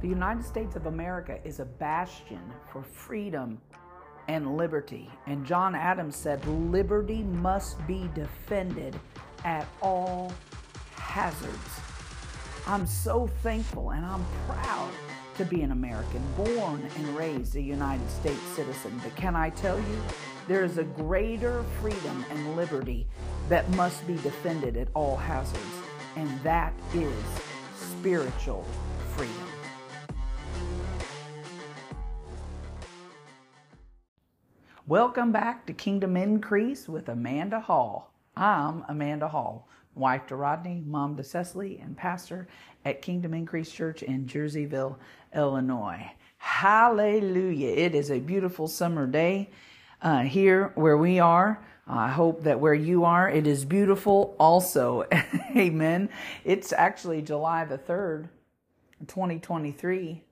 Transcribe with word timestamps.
The 0.00 0.08
United 0.08 0.44
States 0.44 0.76
of 0.76 0.86
America 0.86 1.40
is 1.44 1.58
a 1.58 1.64
bastion 1.64 2.40
for 2.72 2.84
freedom 2.84 3.60
and 4.28 4.56
liberty. 4.56 5.10
And 5.26 5.44
John 5.44 5.74
Adams 5.74 6.14
said, 6.14 6.46
Liberty 6.46 7.22
must 7.22 7.84
be 7.88 8.08
defended 8.14 8.98
at 9.44 9.66
all 9.82 10.32
hazards. 10.94 11.80
I'm 12.68 12.86
so 12.86 13.26
thankful 13.42 13.90
and 13.90 14.04
I'm 14.04 14.24
proud 14.46 14.92
to 15.36 15.44
be 15.44 15.62
an 15.62 15.72
American, 15.72 16.22
born 16.36 16.88
and 16.96 17.16
raised 17.16 17.56
a 17.56 17.60
United 17.60 18.08
States 18.08 18.42
citizen. 18.54 19.00
But 19.02 19.16
can 19.16 19.34
I 19.34 19.50
tell 19.50 19.78
you, 19.78 20.02
there 20.46 20.64
is 20.64 20.78
a 20.78 20.84
greater 20.84 21.64
freedom 21.80 22.24
and 22.30 22.56
liberty 22.56 23.06
that 23.48 23.68
must 23.70 24.06
be 24.06 24.14
defended 24.16 24.76
at 24.76 24.88
all 24.94 25.16
hazards, 25.16 25.62
and 26.16 26.40
that 26.42 26.72
is 26.94 27.12
spiritual 27.74 28.64
freedom. 29.16 29.47
Welcome 34.88 35.32
back 35.32 35.66
to 35.66 35.74
Kingdom 35.74 36.16
Increase 36.16 36.88
with 36.88 37.10
Amanda 37.10 37.60
Hall. 37.60 38.10
I'm 38.34 38.86
Amanda 38.88 39.28
Hall, 39.28 39.68
wife 39.94 40.26
to 40.28 40.34
Rodney, 40.34 40.82
mom 40.86 41.14
to 41.18 41.22
Cecily, 41.22 41.78
and 41.78 41.94
pastor 41.94 42.48
at 42.86 43.02
Kingdom 43.02 43.34
Increase 43.34 43.70
Church 43.70 44.02
in 44.02 44.24
Jerseyville, 44.24 44.96
Illinois. 45.36 46.10
Hallelujah. 46.38 47.68
It 47.68 47.94
is 47.94 48.10
a 48.10 48.18
beautiful 48.18 48.66
summer 48.66 49.06
day 49.06 49.50
uh, 50.00 50.22
here 50.22 50.72
where 50.74 50.96
we 50.96 51.18
are. 51.18 51.62
I 51.86 52.08
hope 52.08 52.44
that 52.44 52.58
where 52.58 52.72
you 52.72 53.04
are, 53.04 53.28
it 53.28 53.46
is 53.46 53.66
beautiful 53.66 54.36
also. 54.40 55.04
Amen. 55.54 56.08
It's 56.46 56.72
actually 56.72 57.20
July 57.20 57.66
the 57.66 57.76
3rd, 57.76 58.30
2023. 59.06 60.22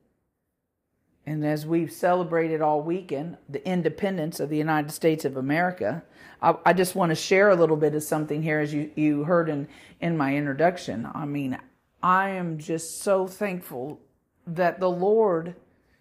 And 1.27 1.45
as 1.45 1.67
we've 1.67 1.91
celebrated 1.91 2.61
all 2.61 2.81
weekend 2.81 3.37
the 3.49 3.67
independence 3.69 4.39
of 4.39 4.49
the 4.49 4.57
United 4.57 4.93
States 4.93 5.25
of 5.25 5.37
America, 5.37 6.05
I, 6.41 6.55
I, 6.65 6.73
just 6.73 6.95
want 6.95 7.11
to 7.11 7.17
share 7.17 7.51
a 7.51 7.57
little 7.57 7.77
bit 7.77 7.97
of 7.97 8.05
something 8.05 8.43
here, 8.43 8.61
as 8.61 8.73
you, 8.73 8.93
you 8.95 9.25
heard 9.25 9.49
in, 9.49 9.67
in 10.01 10.17
my 10.17 10.37
introduction. 10.37 11.09
I 11.13 11.25
mean, 11.25 11.59
I 12.01 12.31
am 12.31 12.59
just 12.59 13.03
so 13.03 13.27
thankful 13.27 14.01
that 14.47 14.79
the 14.79 14.91
Lord 14.91 15.57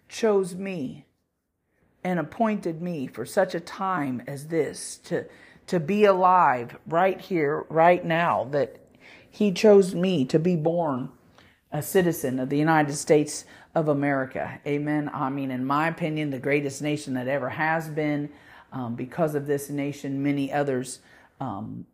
chose 0.08 0.54
me 0.54 1.06
and 2.04 2.20
appointed 2.20 2.80
me 2.80 3.08
for 3.08 3.26
such 3.26 3.52
a 3.52 3.60
time 3.60 4.22
as 4.28 4.46
this 4.46 4.98
to, 4.98 5.26
to 5.66 5.80
be 5.80 6.04
alive 6.04 6.76
right 6.86 7.20
here, 7.20 7.66
right 7.68 8.04
now, 8.04 8.44
that 8.52 8.76
He 9.28 9.50
chose 9.50 9.92
me 9.92 10.24
to 10.26 10.38
be 10.38 10.54
born 10.54 11.10
a 11.72 11.82
citizen 11.82 12.38
of 12.38 12.48
the 12.48 12.58
United 12.58 12.94
States 12.94 13.44
of 13.74 13.88
America. 13.88 14.60
Amen. 14.66 15.10
I 15.12 15.28
mean, 15.28 15.50
in 15.50 15.64
my 15.64 15.88
opinion, 15.88 16.30
the 16.30 16.38
greatest 16.38 16.80
nation 16.80 17.14
that 17.14 17.28
ever 17.28 17.50
has 17.50 17.88
been. 17.88 18.30
Um, 18.72 18.94
because 18.94 19.34
of 19.34 19.46
this 19.46 19.70
nation, 19.70 20.22
many 20.22 20.52
others 20.52 21.00
um, 21.40 21.86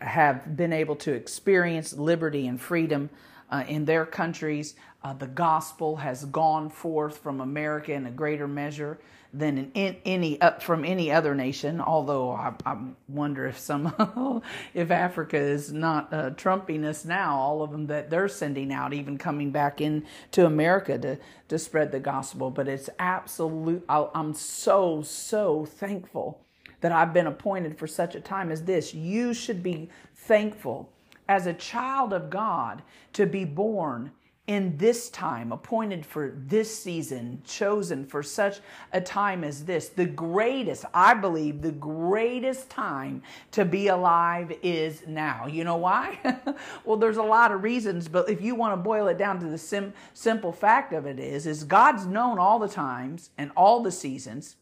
have 0.00 0.56
been 0.56 0.72
able 0.72 0.96
to 0.96 1.12
experience 1.12 1.92
liberty 1.92 2.46
and 2.46 2.60
freedom 2.60 3.10
uh, 3.50 3.64
in 3.68 3.84
their 3.84 4.06
countries. 4.06 4.74
Uh, 5.02 5.12
the 5.12 5.26
gospel 5.26 5.96
has 5.96 6.24
gone 6.24 6.70
forth 6.70 7.18
from 7.18 7.40
America 7.40 7.92
in 7.92 8.06
a 8.06 8.10
greater 8.10 8.48
measure 8.48 8.98
than 9.38 9.58
in, 9.58 9.70
in 9.74 9.96
any 10.04 10.40
uh, 10.40 10.58
from 10.58 10.84
any 10.84 11.10
other 11.12 11.34
nation. 11.34 11.80
Although 11.80 12.32
I, 12.32 12.54
I 12.64 12.76
wonder 13.08 13.46
if 13.46 13.58
some 13.58 14.42
if 14.74 14.90
Africa 14.90 15.36
is 15.36 15.72
not 15.72 16.12
uh, 16.12 16.30
trumping 16.30 16.84
us 16.84 17.04
now, 17.04 17.36
all 17.36 17.62
of 17.62 17.70
them 17.70 17.86
that 17.86 18.10
they're 18.10 18.28
sending 18.28 18.72
out, 18.72 18.92
even 18.92 19.18
coming 19.18 19.50
back 19.50 19.80
in 19.80 20.04
to 20.32 20.46
America 20.46 20.98
to 20.98 21.18
to 21.48 21.58
spread 21.58 21.92
the 21.92 22.00
gospel. 22.00 22.50
But 22.50 22.68
it's 22.68 22.88
absolute. 22.98 23.84
I, 23.88 24.08
I'm 24.14 24.34
so 24.34 25.02
so 25.02 25.66
thankful 25.66 26.40
that 26.80 26.92
I've 26.92 27.12
been 27.12 27.26
appointed 27.26 27.78
for 27.78 27.86
such 27.86 28.14
a 28.14 28.20
time 28.20 28.50
as 28.50 28.64
this. 28.64 28.94
You 28.94 29.34
should 29.34 29.62
be 29.62 29.88
thankful 30.14 30.90
as 31.28 31.46
a 31.46 31.52
child 31.52 32.12
of 32.12 32.30
God 32.30 32.82
to 33.14 33.26
be 33.26 33.44
born 33.44 34.12
in 34.46 34.76
this 34.76 35.10
time, 35.10 35.50
appointed 35.50 36.06
for 36.06 36.32
this 36.46 36.72
season, 36.76 37.42
chosen 37.44 38.06
for 38.06 38.22
such 38.22 38.60
a 38.92 39.00
time 39.00 39.42
as 39.42 39.64
this. 39.64 39.88
The 39.88 40.06
greatest, 40.06 40.84
I 40.94 41.14
believe, 41.14 41.62
the 41.62 41.72
greatest 41.72 42.70
time 42.70 43.22
to 43.50 43.64
be 43.64 43.88
alive 43.88 44.52
is 44.62 45.02
now. 45.06 45.46
You 45.46 45.64
know 45.64 45.76
why? 45.76 46.38
well, 46.84 46.96
there's 46.96 47.16
a 47.16 47.22
lot 47.22 47.50
of 47.50 47.64
reasons, 47.64 48.06
but 48.06 48.30
if 48.30 48.40
you 48.40 48.54
want 48.54 48.72
to 48.72 48.76
boil 48.76 49.08
it 49.08 49.18
down 49.18 49.40
to 49.40 49.46
the 49.46 49.58
sim- 49.58 49.92
simple 50.14 50.52
fact 50.52 50.92
of 50.92 51.06
it 51.06 51.18
is, 51.18 51.46
is 51.46 51.64
God's 51.64 52.06
known 52.06 52.38
all 52.38 52.60
the 52.60 52.68
times 52.68 53.30
and 53.36 53.50
all 53.56 53.82
the 53.82 53.92
seasons. 53.92 54.56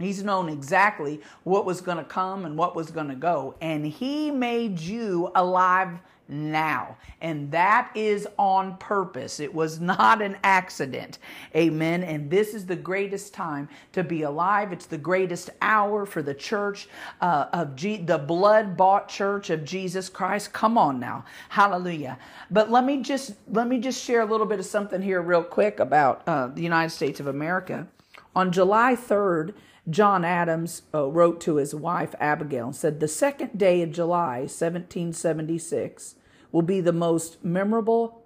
He's 0.00 0.24
known 0.24 0.48
exactly 0.48 1.20
what 1.44 1.64
was 1.64 1.80
going 1.80 1.98
to 1.98 2.04
come 2.04 2.44
and 2.44 2.58
what 2.58 2.74
was 2.74 2.90
going 2.90 3.08
to 3.08 3.14
go. 3.14 3.54
And 3.60 3.86
He 3.86 4.32
made 4.32 4.80
you 4.80 5.30
alive 5.34 6.00
now. 6.32 6.96
And 7.20 7.52
that 7.52 7.90
is 7.94 8.26
on 8.38 8.76
purpose. 8.78 9.38
It 9.38 9.54
was 9.54 9.80
not 9.80 10.22
an 10.22 10.38
accident. 10.42 11.18
Amen. 11.54 12.02
And 12.02 12.30
this 12.30 12.54
is 12.54 12.66
the 12.66 12.76
greatest 12.76 13.34
time 13.34 13.68
to 13.92 14.02
be 14.02 14.22
alive. 14.22 14.72
It's 14.72 14.86
the 14.86 14.98
greatest 14.98 15.50
hour 15.60 16.06
for 16.06 16.22
the 16.22 16.34
church 16.34 16.88
uh, 17.20 17.46
of 17.52 17.76
the 17.76 18.24
blood 18.26 18.76
bought 18.76 19.08
church 19.08 19.50
of 19.50 19.64
Jesus 19.64 20.08
Christ. 20.08 20.52
Come 20.52 20.78
on 20.78 20.98
now. 20.98 21.24
Hallelujah. 21.50 22.18
But 22.50 22.70
let 22.70 22.84
me 22.84 23.02
just 23.02 23.34
let 23.48 23.68
me 23.68 23.78
just 23.78 24.02
share 24.02 24.22
a 24.22 24.26
little 24.26 24.46
bit 24.46 24.58
of 24.58 24.66
something 24.66 25.02
here 25.02 25.20
real 25.20 25.44
quick 25.44 25.80
about 25.80 26.22
uh, 26.26 26.48
the 26.48 26.62
United 26.62 26.90
States 26.90 27.20
of 27.20 27.26
America. 27.26 27.86
On 28.34 28.50
July 28.50 28.96
3rd, 28.96 29.54
John 29.90 30.24
Adams 30.24 30.82
uh, 30.94 31.06
wrote 31.06 31.40
to 31.42 31.56
his 31.56 31.74
wife 31.74 32.14
Abigail 32.20 32.66
and 32.66 32.76
said, 32.76 33.00
The 33.00 33.08
second 33.08 33.58
day 33.58 33.82
of 33.82 33.90
July, 33.90 34.40
1776, 34.40 36.14
will 36.52 36.62
be 36.62 36.80
the 36.80 36.92
most 36.92 37.42
memorable 37.42 38.22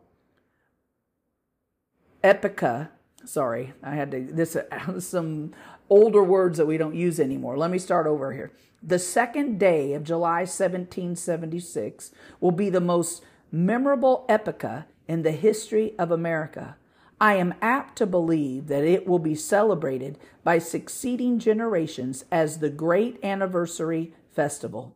epocha. 2.23 2.91
Sorry, 3.25 3.73
I 3.83 3.95
had 3.95 4.11
to, 4.11 4.21
this, 4.21 4.57
some 4.99 5.55
older 5.89 6.23
words 6.23 6.59
that 6.59 6.67
we 6.67 6.77
don't 6.77 6.95
use 6.95 7.19
anymore. 7.19 7.57
Let 7.57 7.71
me 7.71 7.79
start 7.79 8.07
over 8.07 8.33
here. 8.33 8.53
The 8.83 8.99
second 8.99 9.59
day 9.59 9.95
of 9.95 10.05
July 10.05 10.41
1776 10.41 12.11
will 12.41 12.51
be 12.51 12.69
the 12.69 12.81
most 12.81 13.25
memorable 13.51 14.27
epocha 14.29 14.85
in 15.09 15.23
the 15.23 15.33
history 15.33 15.95
of 15.99 16.11
America. 16.11 16.77
I 17.21 17.37
am 17.37 17.55
apt 17.63 17.97
to 17.99 18.07
believe 18.07 18.67
that 18.67 18.85
it 18.85 19.07
will 19.07 19.19
be 19.19 19.35
celebrated 19.35 20.19
by 20.45 20.59
succeeding 20.59 21.39
generations 21.39 22.25
as 22.31 22.59
the 22.59 22.69
great 22.69 23.23
anniversary 23.25 24.13
festival. 24.31 24.96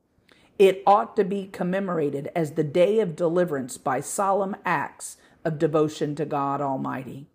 It 0.61 0.83
ought 0.87 1.17
to 1.17 1.25
be 1.25 1.47
commemorated 1.47 2.31
as 2.37 2.51
the 2.51 2.63
day 2.63 3.01
of 3.01 3.17
deliverance 3.17 3.79
by 3.79 4.01
solemn 4.01 4.55
acts 4.63 5.17
of 5.43 5.59
devotion 5.59 6.15
to 6.17 6.27
God 6.27 6.61
Almighty. 6.61 7.29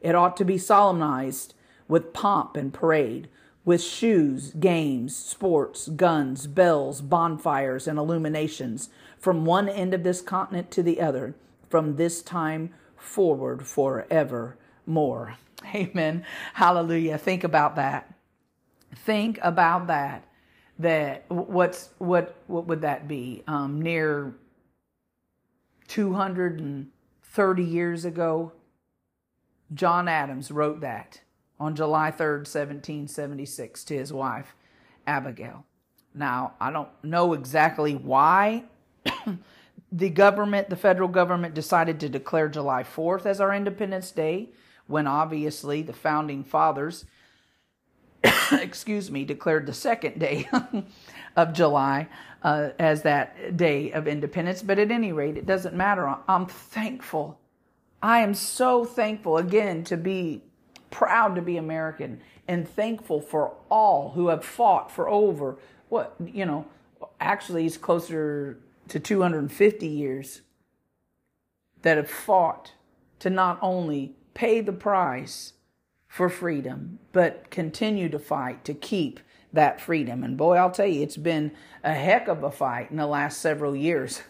It 0.00 0.14
ought 0.14 0.38
to 0.38 0.44
be 0.46 0.56
solemnized 0.56 1.52
with 1.86 2.14
pomp 2.14 2.56
and 2.56 2.72
parade, 2.72 3.28
with 3.66 3.82
shoes, 3.82 4.54
games, 4.54 5.14
sports, 5.14 5.88
guns, 5.88 6.46
bells, 6.46 7.02
bonfires, 7.02 7.86
and 7.86 7.98
illuminations 7.98 8.88
from 9.18 9.44
one 9.44 9.68
end 9.68 9.92
of 9.92 10.02
this 10.02 10.22
continent 10.22 10.70
to 10.70 10.82
the 10.82 10.98
other, 10.98 11.34
from 11.68 11.96
this 11.96 12.22
time 12.22 12.72
forward 12.96 13.66
forever 13.66 14.56
more. 14.86 15.36
Amen. 15.74 16.24
Hallelujah. 16.54 17.18
Think 17.18 17.44
about 17.44 17.76
that. 17.76 18.14
Think 18.96 19.38
about 19.42 19.88
that. 19.88 20.26
That 20.82 21.24
what's 21.28 21.90
what 21.98 22.36
what 22.46 22.66
would 22.66 22.82
that 22.82 23.08
be? 23.08 23.42
Um, 23.46 23.80
near 23.80 24.34
230 25.88 27.62
years 27.62 28.04
ago, 28.04 28.52
John 29.74 30.08
Adams 30.08 30.50
wrote 30.50 30.80
that 30.80 31.20
on 31.60 31.76
July 31.76 32.10
3rd, 32.10 32.48
1776, 32.48 33.84
to 33.84 33.94
his 33.96 34.12
wife, 34.12 34.56
Abigail. 35.06 35.64
Now, 36.14 36.54
I 36.60 36.70
don't 36.70 36.88
know 37.02 37.32
exactly 37.32 37.94
why 37.94 38.64
the 39.92 40.10
government, 40.10 40.68
the 40.68 40.76
federal 40.76 41.08
government, 41.08 41.54
decided 41.54 42.00
to 42.00 42.08
declare 42.08 42.48
July 42.48 42.82
4th 42.82 43.26
as 43.26 43.40
our 43.40 43.54
Independence 43.54 44.10
Day, 44.10 44.50
when 44.86 45.06
obviously 45.06 45.82
the 45.82 45.92
founding 45.92 46.42
fathers, 46.42 47.04
excuse 48.52 49.10
me, 49.10 49.24
declared 49.24 49.66
the 49.66 49.72
second 49.72 50.18
day 50.18 50.48
of 51.36 51.52
July 51.52 52.08
uh, 52.42 52.70
as 52.78 53.02
that 53.02 53.56
day 53.56 53.90
of 53.92 54.06
independence. 54.06 54.62
But 54.62 54.78
at 54.78 54.90
any 54.90 55.12
rate, 55.12 55.36
it 55.36 55.46
doesn't 55.46 55.74
matter. 55.74 56.16
I'm 56.28 56.46
thankful. 56.46 57.38
I 58.02 58.20
am 58.20 58.34
so 58.34 58.84
thankful 58.84 59.36
again 59.36 59.84
to 59.84 59.96
be 59.96 60.42
proud 60.90 61.34
to 61.36 61.42
be 61.42 61.56
American 61.56 62.20
and 62.48 62.68
thankful 62.68 63.20
for 63.20 63.54
all 63.70 64.10
who 64.10 64.28
have 64.28 64.44
fought 64.44 64.90
for 64.90 65.08
over 65.08 65.56
what, 65.88 66.14
you 66.24 66.44
know, 66.44 66.66
actually 67.20 67.64
it's 67.64 67.76
closer 67.76 68.58
to 68.88 68.98
250 68.98 69.86
years 69.86 70.42
that 71.82 71.96
have 71.96 72.10
fought 72.10 72.72
to 73.20 73.30
not 73.30 73.58
only 73.62 74.14
pay 74.34 74.60
the 74.60 74.72
price 74.72 75.52
for 76.12 76.28
freedom, 76.28 76.98
but 77.12 77.48
continue 77.50 78.06
to 78.06 78.18
fight 78.18 78.66
to 78.66 78.74
keep 78.74 79.18
that 79.50 79.80
freedom. 79.80 80.22
And 80.22 80.36
boy, 80.36 80.56
I'll 80.56 80.70
tell 80.70 80.86
you, 80.86 81.00
it's 81.02 81.16
been 81.16 81.52
a 81.82 81.94
heck 81.94 82.28
of 82.28 82.44
a 82.44 82.50
fight 82.50 82.90
in 82.90 82.98
the 82.98 83.06
last 83.06 83.40
several 83.40 83.74
years 83.74 84.20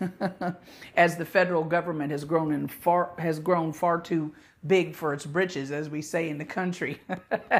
as 0.97 1.17
the 1.17 1.25
federal 1.25 1.65
government 1.65 2.13
has 2.13 2.25
grown 2.25 2.53
in 2.53 2.69
far 2.69 3.11
has 3.19 3.41
grown 3.41 3.73
far 3.73 4.01
too 4.01 4.33
big 4.65 4.95
for 4.95 5.13
its 5.13 5.27
britches, 5.27 5.73
as 5.73 5.91
we 5.91 6.03
say 6.03 6.29
in 6.29 6.39
the 6.39 6.45
country. 6.45 7.01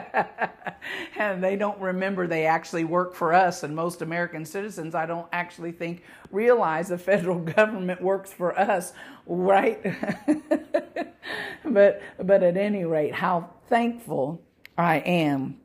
and 1.19 1.43
they 1.43 1.57
don't 1.57 1.81
remember 1.81 2.29
they 2.29 2.47
actually 2.47 2.85
work 2.85 3.17
for 3.17 3.35
us. 3.35 3.65
And 3.65 3.75
most 3.75 4.03
American 4.03 4.45
citizens, 4.45 4.95
I 4.95 5.07
don't 5.07 5.27
actually 5.33 5.73
think, 5.73 6.05
realize 6.31 6.89
the 6.89 6.99
federal 6.99 7.39
government 7.57 8.01
works 8.01 8.33
for 8.33 8.57
us, 8.57 8.93
right? 9.27 9.83
but 11.65 12.03
but 12.21 12.43
at 12.45 12.57
any 12.57 12.85
rate, 12.85 13.15
how 13.15 13.51
thankful 13.73 14.39
I 14.77 14.97
am 14.99 15.57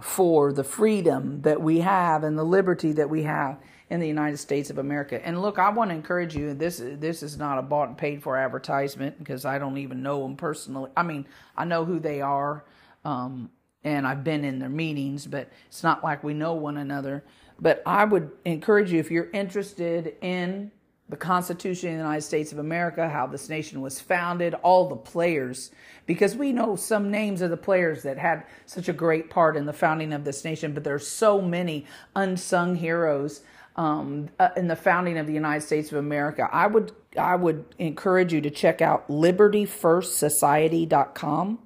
for 0.00 0.50
the 0.50 0.64
freedom 0.64 1.42
that 1.42 1.60
we 1.60 1.80
have 1.80 2.24
and 2.24 2.38
the 2.38 2.42
liberty 2.42 2.92
that 2.92 3.10
we 3.10 3.24
have 3.24 3.58
in 3.90 4.00
the 4.00 4.08
United 4.08 4.38
States 4.38 4.70
of 4.70 4.78
America. 4.78 5.20
And 5.22 5.42
look, 5.42 5.58
I 5.58 5.68
want 5.68 5.90
to 5.90 5.94
encourage 5.94 6.34
you. 6.34 6.48
And 6.48 6.58
this 6.58 6.80
this 6.82 7.22
is 7.22 7.36
not 7.36 7.58
a 7.58 7.62
bought 7.62 7.88
and 7.88 7.98
paid 7.98 8.22
for 8.22 8.38
advertisement 8.38 9.18
because 9.18 9.44
I 9.44 9.58
don't 9.58 9.76
even 9.76 10.02
know 10.02 10.22
them 10.22 10.36
personally. 10.36 10.90
I 10.96 11.02
mean, 11.02 11.26
I 11.54 11.66
know 11.66 11.84
who 11.84 12.00
they 12.00 12.22
are, 12.22 12.64
um, 13.04 13.50
and 13.84 14.06
I've 14.06 14.24
been 14.24 14.42
in 14.42 14.58
their 14.58 14.70
meetings, 14.70 15.26
but 15.26 15.50
it's 15.66 15.82
not 15.82 16.02
like 16.02 16.24
we 16.24 16.32
know 16.32 16.54
one 16.54 16.78
another. 16.78 17.24
But 17.60 17.82
I 17.84 18.06
would 18.06 18.30
encourage 18.46 18.90
you 18.90 19.00
if 19.00 19.10
you're 19.10 19.30
interested 19.32 20.14
in 20.22 20.72
the 21.10 21.16
Constitution 21.16 21.90
of 21.90 21.96
the 21.96 22.02
United 22.02 22.22
States 22.22 22.52
of 22.52 22.58
America, 22.58 23.08
how 23.08 23.26
this 23.26 23.48
nation 23.48 23.80
was 23.80 24.00
founded, 24.00 24.54
all 24.54 24.88
the 24.88 24.96
players, 24.96 25.72
because 26.06 26.36
we 26.36 26.52
know 26.52 26.76
some 26.76 27.10
names 27.10 27.42
of 27.42 27.50
the 27.50 27.56
players 27.56 28.04
that 28.04 28.16
had 28.16 28.44
such 28.64 28.88
a 28.88 28.92
great 28.92 29.28
part 29.28 29.56
in 29.56 29.66
the 29.66 29.72
founding 29.72 30.12
of 30.12 30.24
this 30.24 30.44
nation, 30.44 30.72
but 30.72 30.84
there's 30.84 31.06
so 31.06 31.40
many 31.40 31.84
unsung 32.14 32.76
heroes 32.76 33.40
um, 33.74 34.28
uh, 34.38 34.50
in 34.56 34.68
the 34.68 34.76
founding 34.76 35.18
of 35.18 35.26
the 35.26 35.32
United 35.32 35.62
States 35.62 35.90
of 35.90 35.98
America. 35.98 36.48
I 36.52 36.68
would 36.68 36.92
I 37.18 37.34
would 37.34 37.64
encourage 37.78 38.32
you 38.32 38.40
to 38.42 38.50
check 38.50 38.80
out 38.80 39.08
libertyfirstsociety.com. 39.08 41.58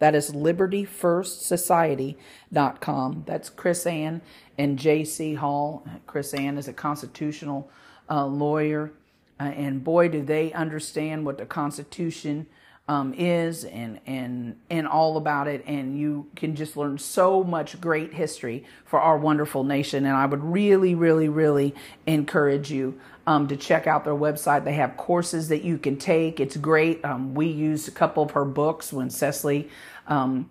That 0.00 0.14
is 0.14 0.30
libertyfirstsociety.com. 0.32 3.22
That's 3.26 3.50
KrisAnne 3.50 4.20
and 4.56 4.78
J.C. 4.78 5.34
Hall. 5.34 5.84
KrisAnne 6.06 6.56
is 6.58 6.68
a 6.68 6.72
constitutional 6.72 7.68
uh, 8.10 8.26
lawyer. 8.26 8.92
Uh, 9.40 9.44
and 9.44 9.84
boy, 9.84 10.08
do 10.08 10.22
they 10.22 10.52
understand 10.52 11.24
what 11.24 11.38
the 11.38 11.46
Constitution 11.46 12.46
um, 12.88 13.12
is 13.14 13.64
and, 13.64 14.00
and, 14.06 14.56
and 14.70 14.88
all 14.88 15.18
about 15.18 15.46
it. 15.46 15.62
And 15.66 15.98
you 15.98 16.26
can 16.34 16.56
just 16.56 16.76
learn 16.76 16.98
so 16.98 17.44
much 17.44 17.80
great 17.80 18.14
history 18.14 18.64
for 18.86 18.98
our 18.98 19.18
wonderful 19.18 19.62
nation. 19.62 20.06
And 20.06 20.16
I 20.16 20.24
would 20.24 20.42
really, 20.42 20.94
really, 20.94 21.28
really 21.28 21.74
encourage 22.06 22.72
you 22.72 22.98
um, 23.26 23.46
to 23.48 23.56
check 23.56 23.86
out 23.86 24.04
their 24.04 24.14
website. 24.14 24.64
They 24.64 24.72
have 24.72 24.96
courses 24.96 25.48
that 25.48 25.62
you 25.62 25.76
can 25.76 25.98
take. 25.98 26.40
It's 26.40 26.56
great. 26.56 27.04
Um, 27.04 27.34
we 27.34 27.46
used 27.46 27.88
a 27.88 27.92
couple 27.92 28.22
of 28.22 28.30
her 28.30 28.46
books 28.46 28.90
when 28.90 29.10
Cecily 29.10 29.68
um, 30.06 30.48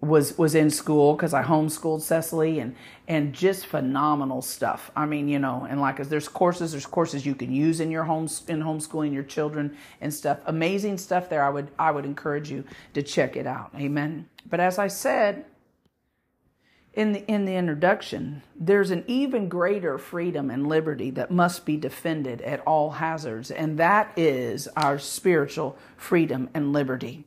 was 0.00 0.36
was 0.36 0.54
in 0.54 0.70
school 0.70 1.14
because 1.14 1.32
I 1.32 1.42
homeschooled 1.42 2.02
Cecily 2.02 2.58
and 2.58 2.76
and 3.08 3.32
just 3.32 3.66
phenomenal 3.66 4.42
stuff. 4.42 4.90
I 4.94 5.06
mean, 5.06 5.28
you 5.28 5.38
know, 5.38 5.66
and 5.68 5.80
like 5.80 5.96
there's 6.08 6.28
courses, 6.28 6.72
there's 6.72 6.86
courses 6.86 7.24
you 7.24 7.34
can 7.34 7.52
use 7.52 7.80
in 7.80 7.90
your 7.90 8.04
homes 8.04 8.42
in 8.46 8.62
homeschooling 8.62 9.12
your 9.12 9.22
children 9.22 9.76
and 10.00 10.12
stuff. 10.12 10.38
Amazing 10.46 10.98
stuff 10.98 11.28
there. 11.28 11.42
I 11.42 11.48
would 11.48 11.68
I 11.78 11.90
would 11.90 12.04
encourage 12.04 12.50
you 12.50 12.64
to 12.94 13.02
check 13.02 13.36
it 13.36 13.46
out. 13.46 13.70
Amen. 13.74 14.28
But 14.48 14.60
as 14.60 14.78
I 14.78 14.88
said 14.88 15.46
in 16.92 17.12
the 17.12 17.24
in 17.26 17.46
the 17.46 17.56
introduction, 17.56 18.42
there's 18.54 18.90
an 18.90 19.02
even 19.06 19.48
greater 19.48 19.96
freedom 19.96 20.50
and 20.50 20.66
liberty 20.66 21.10
that 21.12 21.30
must 21.30 21.64
be 21.64 21.78
defended 21.78 22.42
at 22.42 22.60
all 22.60 22.90
hazards, 22.90 23.50
and 23.50 23.78
that 23.78 24.12
is 24.16 24.68
our 24.76 24.98
spiritual 24.98 25.78
freedom 25.96 26.50
and 26.52 26.74
liberty. 26.74 27.26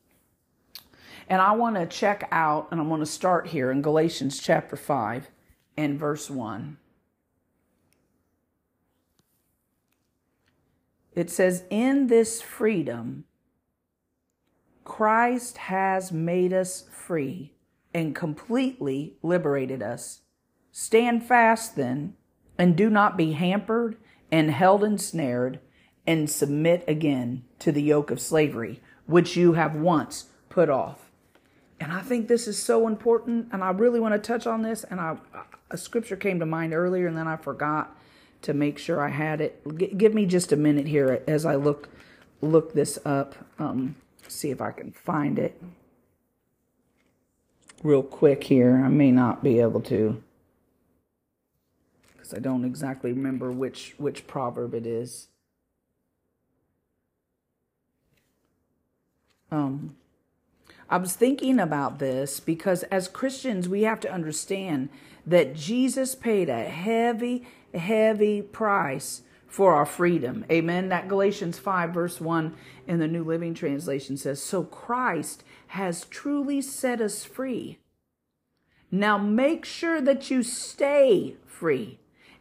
And 1.30 1.44
I 1.44 1.52
want 1.52 1.76
to 1.76 1.86
check 1.86 2.28
out, 2.32 2.70
and 2.72 2.82
I 2.82 2.84
want 2.84 3.04
to 3.04 3.06
start 3.06 3.48
here 3.48 3.72
in 3.72 3.84
Galatians 3.84 4.40
chapter 4.40 4.76
5 4.76 5.30
and 5.78 6.00
verse 6.00 6.28
1. 6.28 6.78
It 11.14 11.30
says, 11.30 11.66
In 11.70 12.08
this 12.08 12.42
freedom, 12.42 13.26
Christ 14.84 15.58
has 15.58 16.12
made 16.12 16.52
us 16.52 16.86
free 16.92 17.54
and 17.94 18.16
completely 18.16 19.18
liberated 19.22 19.84
us. 19.84 20.22
Stand 20.72 21.24
fast 21.24 21.76
then, 21.76 22.16
and 22.58 22.76
do 22.76 22.90
not 22.90 23.18
be 23.18 23.34
hampered 23.34 23.98
and 24.32 24.50
held 24.50 24.84
ensnared, 24.84 25.60
and 26.08 26.28
submit 26.28 26.84
again 26.88 27.44
to 27.60 27.72
the 27.72 27.84
yoke 27.84 28.10
of 28.10 28.20
slavery, 28.20 28.82
which 29.06 29.38
you 29.38 29.54
have 29.54 29.76
once 29.76 30.26
put 30.50 30.70
off. 30.70 31.09
And 31.80 31.94
I 31.94 32.02
think 32.02 32.28
this 32.28 32.48
is 32.48 32.62
so 32.62 32.88
important, 32.88 33.48
and 33.52 33.64
I 33.64 33.70
really 33.72 34.00
want 34.00 34.14
to 34.14 34.20
touch 34.20 34.46
on 34.46 34.62
this. 34.62 34.84
And 34.84 35.00
I, 35.00 35.18
a 35.72 35.78
scripture 35.78 36.18
came 36.18 36.40
to 36.40 36.46
mind 36.46 36.74
earlier, 36.74 37.08
and 37.08 37.18
then 37.18 37.28
I 37.28 37.38
forgot 37.38 37.96
to 38.42 38.54
make 38.54 38.78
sure 38.78 39.02
I 39.02 39.10
had 39.10 39.42
it. 39.42 39.62
G- 39.78 39.88
give 39.88 40.14
me 40.14 40.26
just 40.26 40.52
a 40.52 40.58
minute 40.58 40.88
here 40.88 41.24
as 41.28 41.46
I 41.46 41.56
look 41.56 41.90
look 42.42 42.74
this 42.74 42.98
up. 43.06 43.36
Um, 43.58 43.96
see 44.28 44.50
if 44.50 44.62
I 44.62 44.72
can 44.72 44.92
find 44.92 45.40
it 45.40 45.62
real 47.84 48.04
quick 48.04 48.44
here. 48.46 48.82
I 48.84 48.90
may 48.90 49.12
not 49.12 49.44
be 49.44 49.60
able 49.60 49.82
to 49.82 50.22
because 52.30 52.34
I 52.34 52.40
don't 52.40 52.66
exactly 52.66 53.12
remember 53.12 53.52
which 53.52 53.96
which 53.98 54.28
proverb 54.28 54.74
it 54.74 54.86
is. 54.86 55.28
Um, 59.52 59.96
I 60.90 60.98
was 60.98 61.16
thinking 61.16 61.60
about 61.60 62.00
this 62.00 62.40
because 62.40 62.84
as 62.84 63.08
Christians, 63.08 63.70
we 63.70 63.84
have 63.84 64.00
to 64.02 64.12
understand 64.12 64.90
that 65.26 65.56
Jesus 65.56 66.16
paid 66.16 66.50
a 66.50 66.64
heavy, 66.64 67.48
heavy 67.74 68.42
price 68.42 69.22
for 69.48 69.74
our 69.74 69.86
freedom. 69.86 70.46
Amen. 70.52 70.90
That 70.90 71.08
Galatians 71.08 71.60
5, 71.60 71.92
verse 71.92 72.20
1 72.20 72.56
in 72.88 73.00
the 73.00 73.08
New 73.08 73.24
Living 73.24 73.54
Translation 73.54 74.18
says, 74.18 74.42
So 74.42 74.64
Christ 74.64 75.44
has 75.68 76.06
truly 76.06 76.62
set 76.62 77.02
us 77.02 77.24
free. 77.24 77.78
Now 78.92 79.20
make 79.20 79.66
sure 79.66 80.02
that 80.02 80.32
you 80.32 80.42
stay 80.42 81.36
free 81.46 81.99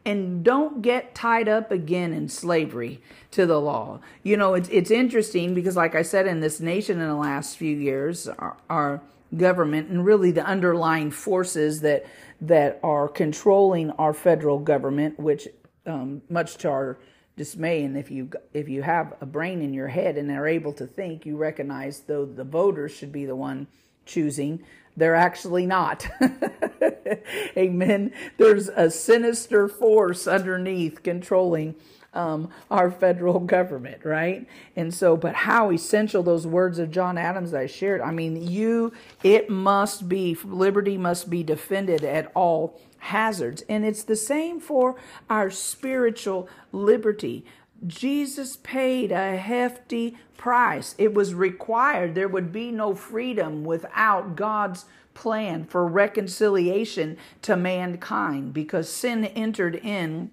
and 0.09 0.43
don't 0.43 0.81
get 0.81 1.15
tied 1.15 1.51
up 1.51 1.71
again 1.71 2.15
in 2.15 2.31
slavery 2.31 3.03
to 3.31 3.45
the 3.45 3.61
law. 3.61 4.01
You 4.23 4.39
know, 4.39 4.55
it's 4.55 4.71
it's 4.71 4.91
interesting 4.91 5.53
because, 5.53 5.77
like 5.77 5.95
I 5.95 6.01
said, 6.01 6.27
in 6.27 6.41
this 6.41 6.61
nation 6.61 6.99
in 6.99 7.07
the 7.07 7.15
last 7.15 7.59
few 7.59 7.77
years, 7.77 8.27
our, 8.27 8.57
our 8.71 9.03
government 9.37 9.91
and 9.91 10.07
really 10.07 10.31
the 10.31 10.47
underlying 10.47 11.11
forces 11.11 11.83
that 11.83 12.07
that 12.41 12.81
are 12.83 13.07
controlling 13.07 13.91
our 13.93 14.15
federal 14.15 14.59
government, 14.59 15.21
which 15.21 15.47
um, 15.85 16.23
much 16.31 16.57
to 16.59 16.71
our 16.71 16.99
dismay, 17.37 17.85
and 17.85 17.95
if 17.95 18.11
you 18.11 18.31
if 18.55 18.67
you 18.67 18.81
have 18.81 19.13
a 19.21 19.27
brain 19.27 19.61
in 19.61 19.75
your 19.75 19.89
head 19.89 20.17
and 20.17 20.31
are 20.31 20.49
able 20.49 20.73
to 20.73 20.87
think, 20.87 21.27
you 21.27 21.37
recognize 21.37 22.01
though 22.01 22.25
the 22.25 22.45
voters 22.45 22.93
should 22.93 23.13
be 23.13 23.27
the 23.27 23.37
one 23.37 23.67
choosing 24.07 24.65
they're 24.99 25.15
actually 25.15 25.67
not. 25.67 26.09
Amen. 27.57 28.13
There's 28.37 28.69
a 28.69 28.91
sinister 28.91 29.69
force 29.69 30.27
underneath 30.27 31.03
controlling 31.03 31.75
um, 32.15 32.51
our 32.71 32.91
federal 32.91 33.39
government, 33.39 34.05
right? 34.05 34.47
And 34.75 34.93
so, 34.93 35.17
but 35.17 35.35
how 35.35 35.71
essential 35.71 36.23
those 36.23 36.47
words 36.47 36.79
of 36.79 36.91
John 36.91 37.17
Adams 37.17 37.55
I 37.55 37.67
shared. 37.67 38.01
I 38.01 38.11
mean, 38.11 38.49
you, 38.49 38.93
it 39.23 39.49
must 39.49 40.09
be, 40.09 40.37
liberty 40.45 40.99
must 40.99 41.31
be 41.31 41.43
defended 41.43 42.03
at 42.03 42.33
all 42.35 42.81
hazards. 42.99 43.63
And 43.69 43.85
it's 43.85 44.03
the 44.03 44.17
same 44.17 44.59
for 44.59 44.97
our 45.31 45.51
spiritual 45.51 46.49
liberty. 46.73 47.45
Jesus 47.87 48.57
paid 48.57 49.13
a 49.13 49.37
hefty 49.37 50.17
price. 50.37 50.95
It 50.99 51.15
was 51.15 51.35
required. 51.35 52.15
There 52.15 52.29
would 52.29 52.53
be 52.53 52.71
no 52.71 52.95
freedom 52.95 53.65
without 53.65 54.37
God's 54.37 54.85
plan 55.15 55.65
for 55.65 55.87
reconciliation 55.87 57.17
to 57.43 57.57
mankind 57.57 58.53
because 58.53 58.89
sin 58.89 59.25
entered 59.25 59.77
in 59.77 60.31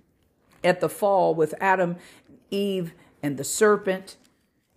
at 0.63 0.79
the 0.79 0.89
fall 0.89 1.33
with 1.35 1.53
Adam, 1.59 1.97
Eve, 2.51 2.93
and 3.21 3.37
the 3.37 3.43
serpent 3.43 4.17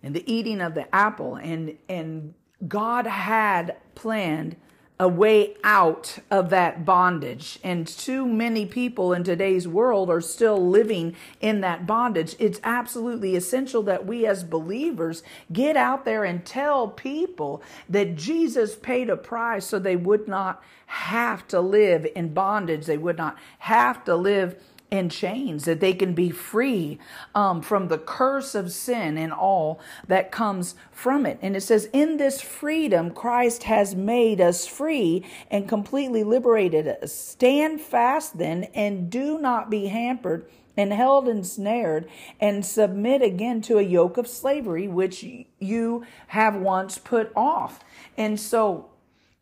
and 0.01 0.15
the 0.15 0.31
eating 0.31 0.61
of 0.61 0.73
the 0.73 0.93
apple 0.95 1.35
and 1.35 1.77
and 1.87 2.33
God 2.67 3.05
had 3.05 3.77
planned 3.95 4.55
a 4.99 5.07
way 5.07 5.55
out 5.63 6.17
of 6.29 6.49
that 6.49 6.83
bondage. 6.83 7.57
And 7.63 7.87
too 7.87 8.27
many 8.27 8.65
people 8.65 9.13
in 9.13 9.23
today's 9.23 9.65
world 9.65 10.09
are 10.09 10.19
still 10.19 10.69
living 10.69 11.15
in 11.39 11.61
that 11.61 11.87
bondage. 11.87 12.35
It's 12.37 12.59
absolutely 12.63 13.35
essential 13.37 13.81
that 13.83 14.05
we 14.05 14.25
as 14.25 14.43
believers 14.43 15.23
get 15.53 15.77
out 15.77 16.03
there 16.03 16.25
and 16.25 16.45
tell 16.45 16.89
people 16.89 17.63
that 17.87 18.17
Jesus 18.17 18.75
paid 18.75 19.09
a 19.09 19.15
price 19.15 19.65
so 19.65 19.79
they 19.79 19.95
would 19.95 20.27
not 20.27 20.61
have 20.87 21.47
to 21.47 21.61
live 21.61 22.05
in 22.13 22.33
bondage. 22.33 22.85
They 22.85 22.97
would 22.97 23.17
not 23.17 23.37
have 23.59 24.03
to 24.03 24.15
live 24.15 24.61
in 24.91 25.09
chains, 25.09 25.65
that 25.65 25.79
they 25.79 25.93
can 25.93 26.13
be 26.13 26.29
free 26.29 26.99
um, 27.35 27.61
from 27.61 27.87
the 27.87 27.97
curse 27.97 28.55
of 28.55 28.71
sin 28.71 29.17
and 29.17 29.31
all 29.31 29.79
that 30.07 30.31
comes 30.31 30.75
from 30.91 31.25
it. 31.25 31.39
And 31.41 31.55
it 31.55 31.61
says, 31.61 31.89
In 31.93 32.17
this 32.17 32.41
freedom, 32.41 33.11
Christ 33.11 33.63
has 33.63 33.95
made 33.95 34.41
us 34.41 34.65
free 34.65 35.25
and 35.51 35.67
completely 35.67 36.23
liberated 36.23 36.87
us. 36.87 37.13
Stand 37.13 37.81
fast 37.81 38.37
then 38.37 38.65
and 38.73 39.09
do 39.09 39.39
not 39.39 39.69
be 39.69 39.87
hampered 39.87 40.49
and 40.79 40.93
held 40.93 41.27
ensnared 41.27 42.09
and 42.39 42.65
submit 42.65 43.21
again 43.21 43.61
to 43.61 43.77
a 43.77 43.81
yoke 43.83 44.17
of 44.17 44.27
slavery 44.27 44.87
which 44.87 45.25
you 45.59 46.05
have 46.27 46.55
once 46.55 46.97
put 46.97 47.31
off. 47.35 47.81
And 48.17 48.39
so 48.39 48.88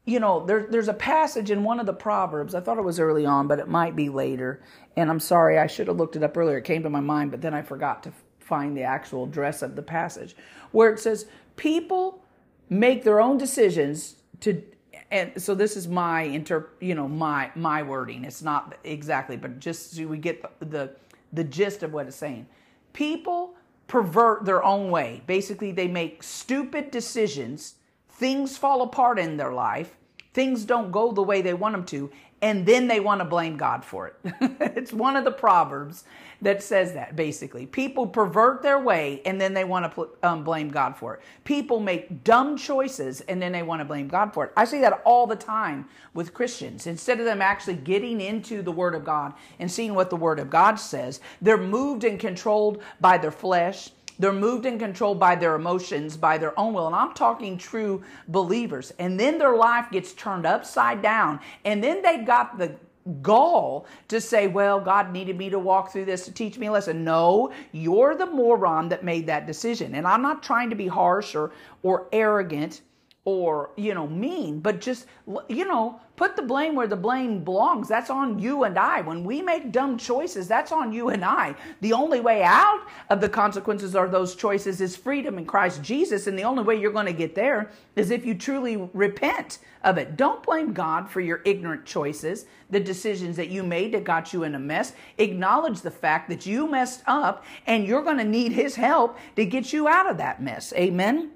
you 0.07 0.21
know, 0.21 0.45
there, 0.45 0.65
there's 0.69 0.87
a 0.87 0.93
passage 0.93 1.51
in 1.51 1.65
one 1.65 1.81
of 1.81 1.85
the 1.85 1.93
Proverbs. 1.93 2.55
I 2.55 2.61
thought 2.61 2.77
it 2.77 2.83
was 2.83 2.97
early 2.97 3.25
on, 3.25 3.47
but 3.47 3.59
it 3.59 3.67
might 3.67 3.93
be 3.93 4.07
later. 4.07 4.61
And 4.95 5.09
I'm 5.09 5.19
sorry, 5.19 5.59
I 5.59 5.67
should 5.67 5.87
have 5.87 5.97
looked 5.97 6.15
it 6.15 6.23
up 6.23 6.37
earlier. 6.37 6.57
It 6.59 6.63
came 6.63 6.81
to 6.83 6.89
my 6.89 7.01
mind, 7.01 7.29
but 7.29 7.41
then 7.41 7.53
I 7.53 7.61
forgot 7.61 8.03
to 8.03 8.13
find 8.39 8.75
the 8.75 8.83
actual 8.83 9.25
address 9.25 9.61
of 9.61 9.75
the 9.75 9.81
passage 9.81 10.35
where 10.71 10.89
it 10.91 10.99
says, 10.99 11.25
People 11.57 12.23
make 12.69 13.03
their 13.03 13.19
own 13.19 13.37
decisions 13.37 14.15
to 14.39 14.63
and 15.09 15.41
so 15.41 15.55
this 15.55 15.77
is 15.77 15.87
my 15.87 16.23
inter 16.23 16.67
you 16.81 16.93
know 16.93 17.07
my 17.07 17.49
my 17.55 17.81
wording 17.81 18.25
it's 18.25 18.41
not 18.41 18.75
exactly 18.83 19.37
but 19.37 19.57
just 19.57 19.95
so 19.95 20.05
we 20.05 20.17
get 20.17 20.41
the, 20.59 20.65
the 20.65 20.91
the 21.31 21.43
gist 21.45 21.81
of 21.81 21.93
what 21.93 22.07
it's 22.07 22.17
saying 22.17 22.45
people 22.91 23.55
pervert 23.87 24.43
their 24.43 24.61
own 24.63 24.91
way 24.91 25.21
basically 25.27 25.71
they 25.71 25.87
make 25.87 26.21
stupid 26.21 26.91
decisions 26.91 27.75
things 28.17 28.57
fall 28.57 28.81
apart 28.81 29.19
in 29.19 29.37
their 29.37 29.53
life, 29.53 29.95
things 30.33 30.65
don't 30.65 30.91
go 30.91 31.11
the 31.11 31.23
way 31.23 31.41
they 31.41 31.53
want 31.53 31.73
them 31.73 31.85
to, 31.85 32.11
and 32.41 32.65
then 32.65 32.87
they 32.87 32.99
want 32.99 33.19
to 33.19 33.25
blame 33.25 33.57
God 33.57 33.83
for 33.83 34.07
it. 34.07 34.15
it's 34.75 34.93
one 34.93 35.15
of 35.15 35.23
the 35.23 35.31
proverbs 35.31 36.03
that 36.41 36.61
says 36.61 36.93
that 36.93 37.15
basically. 37.15 37.65
People 37.65 38.05
pervert 38.05 38.61
their 38.61 38.79
way 38.79 39.23
and 39.25 39.41
then 39.41 39.55
they 39.55 39.63
want 39.63 39.91
to 39.91 40.09
um, 40.21 40.43
blame 40.43 40.69
God 40.69 40.95
for 40.95 41.15
it. 41.15 41.21
People 41.45 41.79
make 41.79 42.23
dumb 42.23 42.55
choices 42.55 43.21
and 43.21 43.41
then 43.41 43.51
they 43.51 43.63
want 43.63 43.81
to 43.81 43.85
blame 43.85 44.07
God 44.07 44.33
for 44.33 44.45
it. 44.45 44.51
I 44.55 44.65
see 44.65 44.79
that 44.81 45.01
all 45.03 45.25
the 45.25 45.35
time 45.35 45.89
with 46.13 46.33
Christians. 46.33 46.85
Instead 46.85 47.19
of 47.19 47.25
them 47.25 47.41
actually 47.41 47.77
getting 47.77 48.21
into 48.21 48.61
the 48.61 48.71
Word 48.71 48.93
of 48.93 49.03
God 49.03 49.33
and 49.57 49.71
seeing 49.71 49.95
what 49.95 50.11
the 50.11 50.15
Word 50.15 50.37
of 50.37 50.51
God 50.51 50.75
says, 50.75 51.19
they're 51.41 51.57
moved 51.57 52.03
and 52.03 52.19
controlled 52.19 52.83
by 53.01 53.17
their 53.17 53.31
flesh 53.31 53.89
they're 54.19 54.33
moved 54.33 54.65
and 54.65 54.79
controlled 54.79 55.19
by 55.19 55.35
their 55.35 55.55
emotions, 55.55 56.17
by 56.17 56.37
their 56.37 56.57
own 56.59 56.73
will. 56.73 56.87
And 56.87 56.95
I'm 56.95 57.13
talking 57.13 57.57
true 57.57 58.03
believers. 58.27 58.93
And 58.99 59.19
then 59.19 59.37
their 59.37 59.55
life 59.55 59.91
gets 59.91 60.13
turned 60.13 60.45
upside 60.45 61.01
down. 61.01 61.39
And 61.65 61.83
then 61.83 62.01
they 62.01 62.19
got 62.19 62.57
the 62.57 62.75
gall 63.21 63.85
to 64.09 64.19
say, 64.19 64.47
well, 64.47 64.79
God 64.79 65.11
needed 65.11 65.37
me 65.37 65.49
to 65.49 65.59
walk 65.59 65.91
through 65.91 66.05
this 66.05 66.25
to 66.25 66.31
teach 66.31 66.57
me 66.57 66.67
a 66.67 66.71
lesson. 66.71 67.03
No, 67.03 67.53
you're 67.71 68.15
the 68.15 68.25
moron 68.25 68.89
that 68.89 69.03
made 69.03 69.27
that 69.27 69.47
decision. 69.47 69.95
And 69.95 70.07
I'm 70.07 70.21
not 70.21 70.43
trying 70.43 70.69
to 70.69 70.75
be 70.75 70.87
harsh 70.87 71.35
or, 71.35 71.51
or 71.83 72.07
arrogant 72.11 72.81
or 73.27 73.71
you 73.75 73.93
know 73.93 74.07
mean 74.07 74.57
but 74.57 74.79
just 74.79 75.05
you 75.49 75.65
know 75.65 75.99
put 76.15 76.37
the 76.37 76.41
blame 76.41 76.75
where 76.75 76.87
the 76.87 76.95
blame 76.95 77.43
belongs. 77.43 77.87
That's 77.89 78.09
on 78.09 78.39
you 78.39 78.63
and 78.63 78.79
i. 78.79 79.01
When 79.01 79.25
we 79.25 79.41
make 79.41 79.73
dumb 79.73 79.97
choices 79.97 80.47
that's 80.47 80.71
on 80.71 80.93
you 80.93 81.09
and 81.09 81.25
i. 81.25 81.53
The 81.81 81.91
only 81.91 82.21
way 82.21 82.41
out 82.41 82.87
of 83.09 83.19
the 83.19 83.27
consequences 83.27 83.97
of 83.97 84.11
those 84.11 84.33
choices 84.33 84.79
is 84.79 84.95
freedom 84.95 85.37
in 85.37 85.45
christ 85.45 85.83
jesus 85.83 86.27
and 86.27 86.39
the 86.39 86.43
only 86.43 86.63
way 86.63 86.79
you're 86.79 86.93
going 86.93 87.05
to 87.05 87.11
get 87.11 87.35
there 87.35 87.69
is 87.97 88.11
if 88.11 88.25
you 88.25 88.33
truly 88.33 88.89
repent 88.93 89.59
of 89.83 89.97
it. 89.97 90.15
Don't 90.15 90.41
blame 90.41 90.71
god 90.71 91.09
for 91.09 91.19
your 91.19 91.41
ignorant 91.43 91.85
choices 91.85 92.45
the 92.69 92.79
decisions 92.79 93.35
that 93.35 93.49
you 93.49 93.61
made 93.61 93.93
that 93.93 94.05
got 94.05 94.31
you 94.31 94.43
in 94.43 94.55
a 94.55 94.59
mess. 94.59 94.93
Acknowledge 95.17 95.81
the 95.81 95.91
fact 95.91 96.29
that 96.29 96.45
you 96.45 96.65
messed 96.65 97.03
up 97.07 97.43
and 97.65 97.85
you're 97.85 98.03
going 98.03 98.19
to 98.19 98.23
need 98.23 98.53
his 98.53 98.75
help 98.75 99.17
to 99.35 99.45
get 99.45 99.73
you 99.73 99.89
out 99.89 100.09
of 100.09 100.17
that 100.17 100.41
mess. 100.41 100.71
Amen 100.77 101.31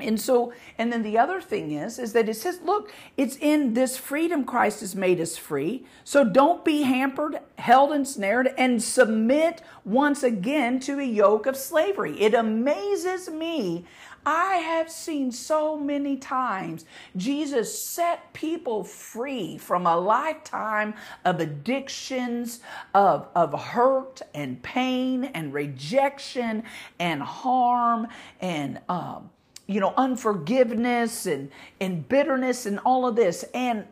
and 0.00 0.20
so, 0.20 0.52
and 0.76 0.92
then 0.92 1.04
the 1.04 1.18
other 1.18 1.40
thing 1.40 1.70
is, 1.70 2.00
is 2.00 2.14
that 2.14 2.28
it 2.28 2.34
says, 2.34 2.60
look, 2.64 2.92
it's 3.16 3.36
in 3.36 3.74
this 3.74 3.96
freedom 3.96 4.44
Christ 4.44 4.80
has 4.80 4.96
made 4.96 5.20
us 5.20 5.36
free. 5.36 5.86
So 6.02 6.24
don't 6.24 6.64
be 6.64 6.82
hampered, 6.82 7.38
held, 7.58 7.92
ensnared, 7.92 8.52
and 8.58 8.82
submit 8.82 9.62
once 9.84 10.24
again 10.24 10.80
to 10.80 10.98
a 10.98 11.04
yoke 11.04 11.46
of 11.46 11.56
slavery. 11.56 12.20
It 12.20 12.34
amazes 12.34 13.30
me. 13.30 13.84
I 14.26 14.56
have 14.56 14.90
seen 14.90 15.30
so 15.30 15.78
many 15.78 16.16
times 16.16 16.86
Jesus 17.16 17.78
set 17.80 18.32
people 18.32 18.82
free 18.82 19.58
from 19.58 19.86
a 19.86 19.96
lifetime 19.96 20.94
of 21.24 21.38
addictions, 21.38 22.60
of, 22.94 23.28
of 23.36 23.52
hurt 23.52 24.22
and 24.34 24.60
pain 24.62 25.24
and 25.24 25.54
rejection 25.54 26.64
and 26.98 27.22
harm 27.22 28.08
and, 28.40 28.80
um, 28.88 29.30
you 29.66 29.80
know, 29.80 29.94
unforgiveness 29.96 31.26
and, 31.26 31.50
and 31.80 32.08
bitterness 32.08 32.66
and 32.66 32.78
all 32.80 33.06
of 33.06 33.16
this. 33.16 33.44
And 33.54 33.86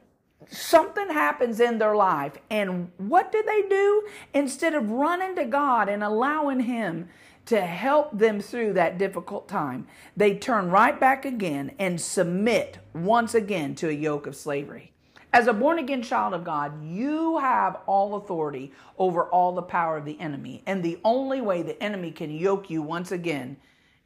something 0.50 1.08
happens 1.08 1.60
in 1.60 1.78
their 1.78 1.96
life. 1.96 2.34
And 2.50 2.90
what 2.98 3.32
do 3.32 3.42
they 3.42 3.62
do? 3.68 4.06
Instead 4.34 4.74
of 4.74 4.90
running 4.90 5.34
to 5.36 5.44
God 5.44 5.88
and 5.88 6.02
allowing 6.02 6.60
Him 6.60 7.08
to 7.46 7.60
help 7.60 8.16
them 8.16 8.40
through 8.40 8.74
that 8.74 8.98
difficult 8.98 9.48
time, 9.48 9.86
they 10.16 10.34
turn 10.34 10.70
right 10.70 10.98
back 10.98 11.24
again 11.24 11.72
and 11.78 12.00
submit 12.00 12.78
once 12.94 13.34
again 13.34 13.74
to 13.76 13.88
a 13.88 13.92
yoke 13.92 14.26
of 14.26 14.36
slavery. 14.36 14.92
As 15.34 15.46
a 15.46 15.52
born 15.54 15.78
again 15.78 16.02
child 16.02 16.34
of 16.34 16.44
God, 16.44 16.84
you 16.84 17.38
have 17.38 17.78
all 17.86 18.16
authority 18.16 18.70
over 18.98 19.24
all 19.24 19.54
the 19.54 19.62
power 19.62 19.96
of 19.96 20.04
the 20.04 20.20
enemy. 20.20 20.62
And 20.66 20.82
the 20.82 21.00
only 21.04 21.40
way 21.40 21.62
the 21.62 21.82
enemy 21.82 22.10
can 22.10 22.30
yoke 22.30 22.68
you 22.68 22.82
once 22.82 23.12
again 23.12 23.56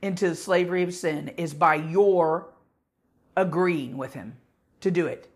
into 0.02 0.28
the 0.28 0.34
slavery 0.34 0.82
of 0.82 0.94
sin 0.94 1.28
is 1.36 1.54
by 1.54 1.76
your 1.76 2.48
agreeing 3.36 3.96
with 3.96 4.14
him 4.14 4.36
to 4.80 4.90
do 4.90 5.06
it. 5.06 5.28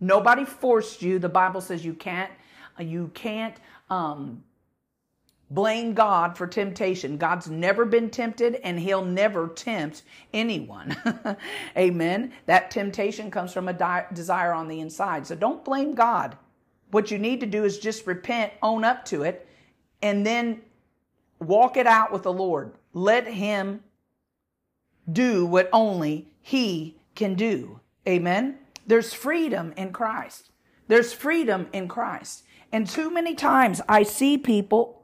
Nobody 0.00 0.44
forced 0.44 1.02
you. 1.02 1.18
The 1.18 1.28
Bible 1.28 1.60
says 1.60 1.84
you 1.84 1.94
can't 1.94 2.30
you 2.78 3.10
can't 3.14 3.54
um, 3.90 4.42
blame 5.50 5.92
God 5.92 6.36
for 6.36 6.46
temptation. 6.46 7.18
God's 7.18 7.48
never 7.48 7.84
been 7.84 8.08
tempted 8.10 8.56
and 8.64 8.80
he'll 8.80 9.04
never 9.04 9.48
tempt 9.48 10.02
anyone. 10.32 10.96
Amen. 11.76 12.32
That 12.46 12.70
temptation 12.70 13.30
comes 13.30 13.52
from 13.52 13.68
a 13.68 13.72
di- 13.72 14.06
desire 14.14 14.52
on 14.52 14.68
the 14.68 14.80
inside. 14.80 15.26
So 15.26 15.34
don't 15.34 15.64
blame 15.64 15.94
God. 15.94 16.36
What 16.90 17.10
you 17.10 17.18
need 17.18 17.40
to 17.40 17.46
do 17.46 17.64
is 17.64 17.78
just 17.78 18.06
repent, 18.06 18.52
own 18.62 18.84
up 18.84 19.04
to 19.06 19.22
it, 19.22 19.46
and 20.00 20.26
then 20.26 20.62
walk 21.38 21.76
it 21.76 21.86
out 21.86 22.12
with 22.12 22.22
the 22.22 22.32
Lord. 22.32 22.72
Let 22.94 23.26
him 23.26 23.82
do 25.12 25.46
what 25.46 25.68
only 25.72 26.28
He 26.40 26.96
can 27.14 27.34
do. 27.34 27.80
Amen? 28.08 28.58
There's 28.86 29.12
freedom 29.12 29.72
in 29.76 29.92
Christ. 29.92 30.50
There's 30.88 31.12
freedom 31.12 31.68
in 31.72 31.88
Christ. 31.88 32.44
And 32.72 32.88
too 32.88 33.10
many 33.10 33.34
times 33.34 33.80
I 33.88 34.02
see 34.02 34.38
people, 34.38 35.02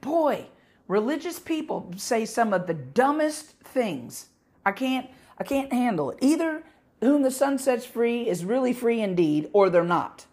boy, 0.00 0.46
religious 0.88 1.38
people 1.38 1.92
say 1.96 2.24
some 2.24 2.52
of 2.52 2.66
the 2.66 2.74
dumbest 2.74 3.52
things. 3.64 4.28
I 4.64 4.72
can't, 4.72 5.08
I 5.38 5.44
can't 5.44 5.72
handle 5.72 6.10
it. 6.10 6.18
Either 6.20 6.62
whom 7.00 7.22
the 7.22 7.30
Son 7.30 7.58
sets 7.58 7.84
free 7.84 8.28
is 8.28 8.44
really 8.44 8.72
free 8.72 9.00
indeed, 9.00 9.48
or 9.52 9.70
they're 9.70 9.84
not. 9.84 10.26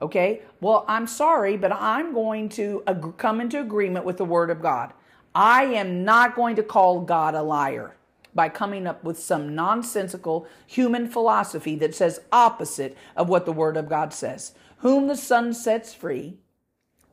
Okay? 0.00 0.42
Well, 0.60 0.84
I'm 0.88 1.06
sorry, 1.06 1.56
but 1.56 1.72
I'm 1.72 2.12
going 2.12 2.48
to 2.50 2.82
ag- 2.86 3.16
come 3.16 3.40
into 3.40 3.60
agreement 3.60 4.04
with 4.04 4.16
the 4.16 4.24
Word 4.24 4.50
of 4.50 4.60
God. 4.60 4.92
I 5.34 5.64
am 5.64 6.04
not 6.04 6.36
going 6.36 6.56
to 6.56 6.62
call 6.62 7.00
God 7.00 7.34
a 7.34 7.42
liar 7.42 7.96
by 8.34 8.48
coming 8.48 8.86
up 8.86 9.02
with 9.04 9.18
some 9.18 9.54
nonsensical 9.54 10.46
human 10.66 11.08
philosophy 11.08 11.76
that 11.76 11.94
says 11.94 12.20
opposite 12.32 12.96
of 13.16 13.28
what 13.28 13.46
the 13.46 13.52
Word 13.52 13.76
of 13.76 13.88
God 13.88 14.12
says. 14.12 14.54
Whom 14.78 15.06
the 15.06 15.16
Son 15.16 15.54
sets 15.54 15.94
free 15.94 16.38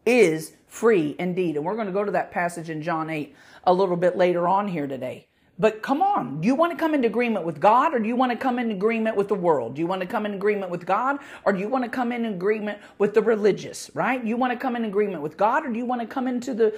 is 0.05 0.53
free 0.67 1.15
indeed. 1.19 1.55
And 1.55 1.65
we're 1.65 1.75
going 1.75 1.87
to 1.87 1.93
go 1.93 2.03
to 2.03 2.11
that 2.11 2.31
passage 2.31 2.69
in 2.69 2.81
John 2.81 3.09
8 3.09 3.35
a 3.63 3.73
little 3.73 3.95
bit 3.95 4.17
later 4.17 4.47
on 4.47 4.67
here 4.67 4.87
today. 4.87 5.27
But 5.59 5.83
come 5.83 6.01
on, 6.01 6.41
do 6.41 6.47
you 6.47 6.55
want 6.55 6.71
to 6.71 6.77
come 6.77 6.95
into 6.95 7.07
agreement 7.07 7.45
with 7.45 7.59
God 7.59 7.93
or 7.93 7.99
do 7.99 8.07
you 8.07 8.15
want 8.15 8.31
to 8.31 8.37
come 8.37 8.59
in 8.59 8.71
agreement 8.71 9.15
with 9.15 9.27
the 9.29 9.35
world? 9.35 9.75
Do 9.75 9.81
you 9.81 9.87
want 9.87 10.01
to 10.01 10.07
come 10.07 10.25
in 10.25 10.33
agreement 10.33 10.71
with 10.71 10.85
God 10.85 11.19
or 11.45 11.53
do 11.53 11.59
you 11.59 11.69
want 11.69 11.83
to 11.85 11.89
come 11.89 12.11
in 12.11 12.25
agreement 12.25 12.79
with 12.97 13.13
the 13.13 13.21
religious, 13.21 13.91
right? 13.93 14.23
You 14.23 14.37
want 14.37 14.53
to 14.53 14.59
come 14.59 14.75
in 14.75 14.85
agreement 14.85 15.23
with 15.23 15.37
God 15.37 15.65
or 15.65 15.69
do 15.69 15.77
you 15.77 15.85
want 15.85 16.01
to 16.01 16.07
come 16.07 16.27
into 16.27 16.53
the 16.53 16.75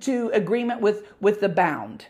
to 0.00 0.30
agreement 0.34 0.80
with 0.80 1.12
with 1.20 1.40
the 1.40 1.50
bound? 1.50 2.06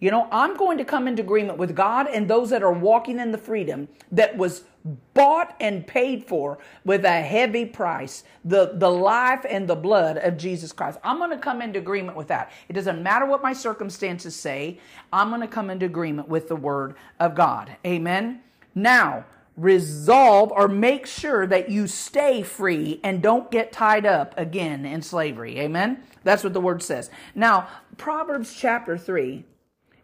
You 0.00 0.10
know, 0.10 0.28
I'm 0.32 0.56
going 0.56 0.78
to 0.78 0.84
come 0.84 1.06
into 1.06 1.22
agreement 1.22 1.58
with 1.58 1.76
God 1.76 2.08
and 2.08 2.26
those 2.26 2.50
that 2.50 2.62
are 2.62 2.72
walking 2.72 3.20
in 3.20 3.32
the 3.32 3.38
freedom 3.38 3.86
that 4.10 4.36
was 4.36 4.64
bought 5.12 5.54
and 5.60 5.86
paid 5.86 6.24
for 6.24 6.58
with 6.86 7.04
a 7.04 7.20
heavy 7.20 7.66
price, 7.66 8.24
the, 8.42 8.72
the 8.74 8.90
life 8.90 9.44
and 9.48 9.68
the 9.68 9.76
blood 9.76 10.16
of 10.16 10.38
Jesus 10.38 10.72
Christ. 10.72 10.98
I'm 11.04 11.18
going 11.18 11.30
to 11.30 11.36
come 11.36 11.60
into 11.60 11.78
agreement 11.78 12.16
with 12.16 12.28
that. 12.28 12.50
It 12.70 12.72
doesn't 12.72 13.02
matter 13.02 13.26
what 13.26 13.42
my 13.42 13.52
circumstances 13.52 14.34
say, 14.34 14.78
I'm 15.12 15.28
going 15.28 15.42
to 15.42 15.46
come 15.46 15.68
into 15.68 15.84
agreement 15.84 16.28
with 16.28 16.48
the 16.48 16.56
word 16.56 16.94
of 17.18 17.34
God. 17.34 17.76
Amen. 17.84 18.40
Now, 18.74 19.26
resolve 19.56 20.50
or 20.52 20.66
make 20.68 21.06
sure 21.06 21.46
that 21.46 21.68
you 21.68 21.86
stay 21.86 22.42
free 22.42 23.00
and 23.04 23.20
don't 23.20 23.50
get 23.50 23.72
tied 23.72 24.06
up 24.06 24.32
again 24.38 24.86
in 24.86 25.02
slavery. 25.02 25.58
Amen. 25.58 26.02
That's 26.24 26.42
what 26.42 26.54
the 26.54 26.60
word 26.60 26.82
says. 26.82 27.10
Now, 27.34 27.68
Proverbs 27.98 28.54
chapter 28.54 28.96
3 28.96 29.44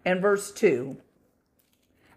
and 0.07 0.23
verse 0.23 0.53
2, 0.53 0.97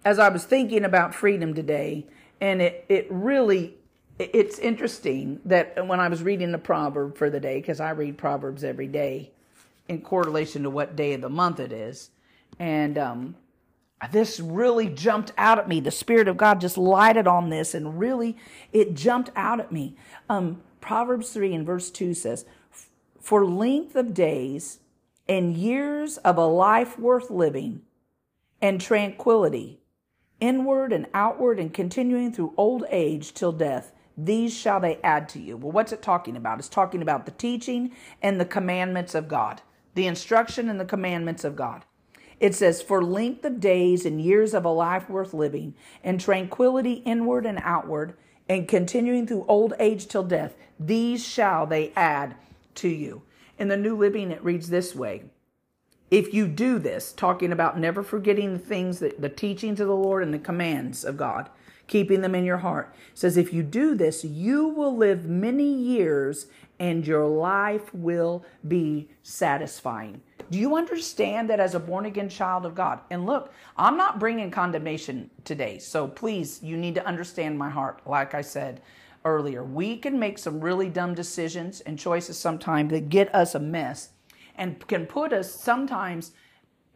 as 0.05 0.19
I 0.19 0.29
was 0.29 0.45
thinking 0.45 0.85
about 0.85 1.13
freedom 1.13 1.53
today, 1.55 2.05
and 2.39 2.61
it, 2.61 2.85
it 2.87 3.07
really 3.09 3.75
it's 4.19 4.59
interesting 4.59 5.39
that 5.45 5.87
when 5.87 5.99
I 6.01 6.09
was 6.09 6.21
reading 6.21 6.51
the 6.51 6.57
proverb 6.57 7.17
for 7.17 7.29
the 7.29 7.39
day, 7.39 7.59
because 7.59 7.79
I 7.79 7.91
read 7.91 8.17
proverbs 8.17 8.63
every 8.65 8.87
day 8.87 9.31
in 9.87 10.01
correlation 10.01 10.63
to 10.63 10.69
what 10.69 10.95
day 10.95 11.13
of 11.13 11.21
the 11.21 11.29
month 11.29 11.59
it 11.59 11.71
is, 11.71 12.11
and 12.59 12.97
um, 12.97 13.35
this 14.11 14.39
really 14.39 14.87
jumped 14.87 15.31
out 15.37 15.57
at 15.57 15.67
me. 15.67 15.79
The 15.79 15.89
Spirit 15.89 16.27
of 16.27 16.37
God 16.37 16.61
just 16.61 16.77
lighted 16.77 17.27
on 17.27 17.49
this, 17.49 17.73
and 17.73 17.99
really 17.99 18.37
it 18.71 18.93
jumped 18.93 19.31
out 19.35 19.59
at 19.59 19.71
me. 19.71 19.95
Um, 20.29 20.61
proverbs 20.79 21.31
three 21.31 21.55
and 21.55 21.65
verse 21.65 21.89
two 21.89 22.13
says, 22.13 22.45
"For 23.19 23.45
length 23.45 23.95
of 23.95 24.13
days 24.13 24.79
and 25.29 25.55
years 25.55 26.17
of 26.17 26.37
a 26.37 26.45
life 26.47 26.97
worth 26.97 27.29
living, 27.29 27.83
and 28.61 28.81
tranquility, 28.81 29.79
inward 30.39 30.91
and 30.91 31.05
outward, 31.13 31.59
and 31.59 31.71
continuing 31.71 32.33
through 32.33 32.53
old 32.57 32.83
age 32.89 33.33
till 33.35 33.51
death. 33.51 33.93
These 34.17 34.57
shall 34.57 34.79
they 34.79 34.97
add 35.03 35.29
to 35.29 35.39
you. 35.39 35.55
Well, 35.55 35.71
what's 35.71 35.91
it 35.91 36.01
talking 36.01 36.35
about? 36.35 36.57
It's 36.57 36.67
talking 36.67 37.03
about 37.03 37.25
the 37.25 37.31
teaching 37.31 37.91
and 38.23 38.41
the 38.41 38.45
commandments 38.45 39.13
of 39.13 39.29
God, 39.29 39.61
the 39.93 40.07
instruction 40.07 40.67
and 40.67 40.79
the 40.79 40.85
commandments 40.85 41.43
of 41.43 41.55
God. 41.55 41.85
It 42.39 42.55
says, 42.55 42.81
For 42.81 43.03
length 43.03 43.45
of 43.45 43.59
days 43.59 44.05
and 44.05 44.19
years 44.19 44.55
of 44.55 44.65
a 44.65 44.69
life 44.69 45.09
worth 45.09 45.33
living, 45.33 45.75
and 46.03 46.19
tranquility 46.19 47.03
inward 47.05 47.45
and 47.45 47.59
outward, 47.61 48.15
and 48.49 48.67
continuing 48.67 49.27
through 49.27 49.45
old 49.47 49.73
age 49.79 50.07
till 50.07 50.23
death, 50.23 50.55
these 50.79 51.25
shall 51.25 51.67
they 51.67 51.93
add 51.95 52.35
to 52.75 52.89
you. 52.89 53.21
In 53.59 53.67
the 53.67 53.75
New 53.75 53.97
Living, 53.97 54.31
it 54.31 54.43
reads 54.43 54.69
this 54.69 54.95
way 54.95 55.23
If 56.09 56.33
you 56.33 56.47
do 56.47 56.79
this, 56.79 57.11
talking 57.11 57.51
about 57.51 57.77
never 57.77 58.01
forgetting 58.01 58.53
the 58.53 58.59
things 58.59 58.99
that 58.99 59.21
the 59.21 59.27
teachings 59.27 59.81
of 59.81 59.87
the 59.89 59.95
Lord 59.95 60.23
and 60.23 60.33
the 60.33 60.39
commands 60.39 61.03
of 61.03 61.17
God, 61.17 61.49
keeping 61.85 62.21
them 62.21 62.35
in 62.35 62.45
your 62.45 62.59
heart, 62.59 62.95
says, 63.13 63.35
If 63.35 63.51
you 63.51 63.61
do 63.61 63.95
this, 63.95 64.23
you 64.23 64.69
will 64.69 64.95
live 64.95 65.25
many 65.25 65.69
years 65.69 66.47
and 66.79 67.05
your 67.05 67.27
life 67.27 67.93
will 67.93 68.45
be 68.65 69.09
satisfying. 69.23 70.21
Do 70.49 70.57
you 70.57 70.77
understand 70.77 71.49
that 71.49 71.59
as 71.59 71.75
a 71.75 71.79
born 71.79 72.05
again 72.05 72.29
child 72.29 72.65
of 72.65 72.73
God? 72.73 73.01
And 73.11 73.25
look, 73.25 73.53
I'm 73.75 73.97
not 73.97 74.19
bringing 74.19 74.49
condemnation 74.49 75.29
today. 75.43 75.79
So 75.79 76.07
please, 76.07 76.63
you 76.63 76.77
need 76.77 76.95
to 76.95 77.05
understand 77.05 77.59
my 77.59 77.69
heart. 77.69 78.01
Like 78.05 78.33
I 78.33 78.41
said, 78.41 78.81
earlier. 79.25 79.63
We 79.63 79.97
can 79.97 80.19
make 80.19 80.37
some 80.37 80.61
really 80.61 80.89
dumb 80.89 81.13
decisions 81.13 81.81
and 81.81 81.97
choices 81.97 82.37
sometimes 82.37 82.91
that 82.91 83.09
get 83.09 83.33
us 83.33 83.55
a 83.55 83.59
mess 83.59 84.09
and 84.55 84.85
can 84.87 85.05
put 85.05 85.33
us 85.33 85.53
sometimes 85.53 86.31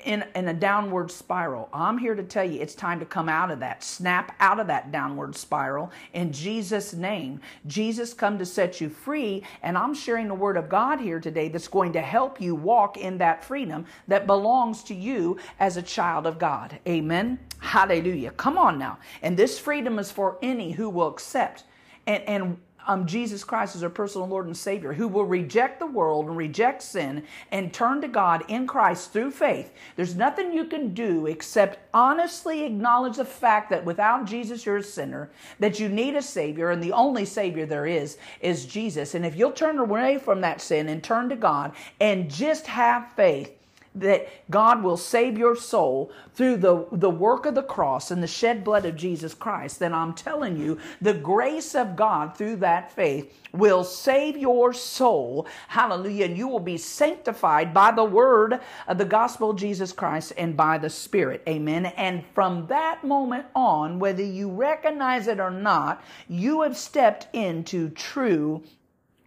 in, 0.05 0.23
in 0.35 0.47
a 0.47 0.53
downward 0.53 1.09
spiral. 1.11 1.69
I'm 1.73 1.97
here 1.97 2.15
to 2.15 2.23
tell 2.23 2.43
you 2.43 2.61
it's 2.61 2.75
time 2.75 2.99
to 2.99 3.05
come 3.05 3.29
out 3.29 3.51
of 3.51 3.59
that. 3.61 3.83
Snap 3.83 4.35
out 4.39 4.59
of 4.59 4.67
that 4.67 4.91
downward 4.91 5.35
spiral 5.35 5.91
in 6.13 6.31
Jesus' 6.31 6.93
name. 6.93 7.39
Jesus 7.67 8.13
come 8.13 8.37
to 8.37 8.45
set 8.45 8.81
you 8.81 8.89
free, 8.89 9.43
and 9.61 9.77
I'm 9.77 9.93
sharing 9.93 10.27
the 10.27 10.33
word 10.33 10.57
of 10.57 10.69
God 10.69 10.99
here 10.99 11.19
today 11.19 11.47
that's 11.47 11.67
going 11.67 11.93
to 11.93 12.01
help 12.01 12.41
you 12.41 12.55
walk 12.55 12.97
in 12.97 13.17
that 13.19 13.43
freedom 13.43 13.85
that 14.07 14.27
belongs 14.27 14.83
to 14.85 14.95
you 14.95 15.37
as 15.59 15.77
a 15.77 15.81
child 15.81 16.27
of 16.27 16.39
God. 16.39 16.79
Amen. 16.87 17.39
Hallelujah. 17.59 18.31
Come 18.31 18.57
on 18.57 18.77
now. 18.77 18.97
And 19.21 19.37
this 19.37 19.57
freedom 19.57 19.99
is 19.99 20.11
for 20.11 20.37
any 20.41 20.71
who 20.71 20.89
will 20.89 21.07
accept 21.07 21.63
and, 22.05 22.23
and 22.23 22.57
um, 22.87 23.05
Jesus 23.05 23.43
Christ 23.43 23.75
as 23.75 23.83
our 23.83 23.89
personal 23.89 24.27
Lord 24.27 24.45
and 24.45 24.55
Savior, 24.55 24.93
who 24.93 25.07
will 25.07 25.25
reject 25.25 25.79
the 25.79 25.85
world 25.85 26.27
and 26.27 26.37
reject 26.37 26.81
sin 26.81 27.23
and 27.51 27.73
turn 27.73 28.01
to 28.01 28.07
God 28.07 28.43
in 28.47 28.67
Christ 28.67 29.13
through 29.13 29.31
faith. 29.31 29.73
There's 29.95 30.15
nothing 30.15 30.53
you 30.53 30.65
can 30.65 30.93
do 30.93 31.27
except 31.27 31.79
honestly 31.93 32.63
acknowledge 32.63 33.17
the 33.17 33.25
fact 33.25 33.69
that 33.69 33.85
without 33.85 34.25
Jesus, 34.25 34.65
you're 34.65 34.77
a 34.77 34.83
sinner, 34.83 35.29
that 35.59 35.79
you 35.79 35.89
need 35.89 36.15
a 36.15 36.21
Savior, 36.21 36.71
and 36.71 36.83
the 36.83 36.91
only 36.91 37.25
Savior 37.25 37.65
there 37.65 37.85
is 37.85 38.17
is 38.41 38.65
Jesus. 38.65 39.15
And 39.15 39.25
if 39.25 39.35
you'll 39.35 39.51
turn 39.51 39.79
away 39.79 40.17
from 40.17 40.41
that 40.41 40.61
sin 40.61 40.89
and 40.89 41.03
turn 41.03 41.29
to 41.29 41.35
God 41.35 41.73
and 41.99 42.29
just 42.29 42.67
have 42.67 43.11
faith, 43.13 43.51
that 43.95 44.27
God 44.49 44.83
will 44.83 44.97
save 44.97 45.37
your 45.37 45.55
soul 45.55 46.11
through 46.33 46.57
the, 46.57 46.87
the 46.91 47.09
work 47.09 47.45
of 47.45 47.55
the 47.55 47.63
cross 47.63 48.11
and 48.11 48.23
the 48.23 48.27
shed 48.27 48.63
blood 48.63 48.85
of 48.85 48.95
Jesus 48.95 49.33
Christ, 49.33 49.79
then 49.79 49.93
I'm 49.93 50.13
telling 50.13 50.57
you, 50.57 50.79
the 51.01 51.13
grace 51.13 51.75
of 51.75 51.95
God 51.95 52.35
through 52.35 52.57
that 52.57 52.91
faith 52.91 53.39
will 53.51 53.83
save 53.83 54.37
your 54.37 54.73
soul. 54.73 55.47
Hallelujah. 55.67 56.25
And 56.25 56.37
you 56.37 56.47
will 56.47 56.59
be 56.59 56.77
sanctified 56.77 57.73
by 57.73 57.91
the 57.91 58.03
word 58.03 58.59
of 58.87 58.97
the 58.97 59.05
gospel 59.05 59.51
of 59.51 59.57
Jesus 59.57 59.91
Christ 59.91 60.33
and 60.37 60.57
by 60.57 60.77
the 60.77 60.89
Spirit. 60.89 61.43
Amen. 61.47 61.85
And 61.85 62.23
from 62.33 62.67
that 62.67 63.03
moment 63.03 63.45
on, 63.55 63.99
whether 63.99 64.23
you 64.23 64.49
recognize 64.49 65.27
it 65.27 65.39
or 65.39 65.51
not, 65.51 66.03
you 66.27 66.61
have 66.61 66.75
stepped 66.75 67.27
into 67.33 67.89
true 67.89 68.63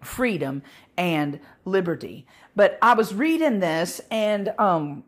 freedom 0.02 0.62
and 0.96 1.40
liberty. 1.64 2.26
But 2.56 2.78
I 2.82 2.94
was 2.94 3.14
reading 3.14 3.60
this 3.60 4.00
and 4.10 4.52
um 4.58 5.04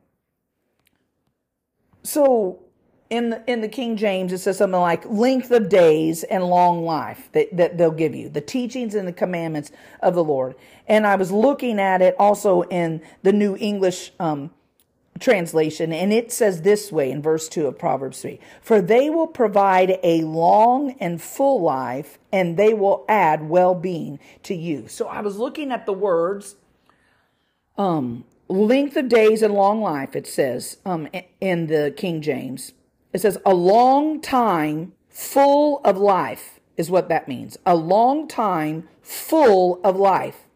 so 2.05 2.61
in 3.11 3.31
the 3.31 3.43
in 3.51 3.61
the 3.63 3.69
King 3.69 3.97
James 3.97 4.33
it 4.33 4.39
says 4.39 4.59
something 4.59 4.81
like 4.81 5.05
length 5.07 5.51
of 5.51 5.69
days 5.69 6.25
and 6.25 6.45
long 6.45 6.85
life 6.85 7.29
that, 7.33 7.57
that 7.57 7.79
they'll 7.79 7.91
give 7.91 8.15
you, 8.15 8.29
the 8.29 8.41
teachings 8.41 8.95
and 8.95 9.09
the 9.09 9.13
commandments 9.13 9.73
of 10.01 10.15
the 10.15 10.25
Lord. 10.25 10.55
And 10.87 11.07
I 11.07 11.17
was 11.17 11.33
looking 11.33 11.81
at 11.81 12.03
it 12.03 12.15
also 12.19 12.63
in 12.63 13.03
the 13.23 13.33
New 13.33 13.57
English 13.59 14.13
um, 14.21 14.51
translation, 15.19 15.93
and 15.93 16.13
it 16.13 16.33
says 16.33 16.63
this 16.63 16.93
way 16.93 17.11
in 17.11 17.23
verse 17.23 17.49
2 17.49 17.67
of 17.67 17.79
Proverbs 17.79 18.23
3 18.23 18.39
For 18.61 18.81
they 18.81 19.11
will 19.11 19.27
provide 19.27 19.99
a 20.03 20.23
long 20.23 20.93
and 21.01 21.21
full 21.21 21.61
life, 21.61 22.19
and 22.33 22.57
they 22.57 22.75
will 22.75 23.05
add 23.09 23.49
well 23.49 23.75
being 23.75 24.19
to 24.45 24.55
you. 24.55 24.89
So 24.89 25.09
I 25.09 25.21
was 25.21 25.39
looking 25.39 25.73
at 25.73 25.87
the 25.87 25.93
words, 25.93 26.57
um, 27.79 28.25
length 28.49 28.97
of 28.97 29.09
days 29.09 29.43
and 29.43 29.55
long 29.55 29.81
life, 29.81 30.15
it 30.15 30.27
says 30.27 30.79
um, 30.85 31.09
in 31.41 31.69
the 31.69 31.95
King 31.97 32.21
James. 32.21 32.73
It 33.13 33.23
says, 33.23 33.39
a 33.47 33.55
long 33.55 34.21
time 34.21 34.93
full 35.09 35.81
of 35.85 35.97
life 35.97 36.61
is 36.77 36.91
what 36.91 37.09
that 37.09 37.27
means. 37.27 37.57
A 37.65 37.75
long 37.75 38.29
time 38.29 38.89
full 39.03 39.81
of 39.83 39.97
life 39.97 40.49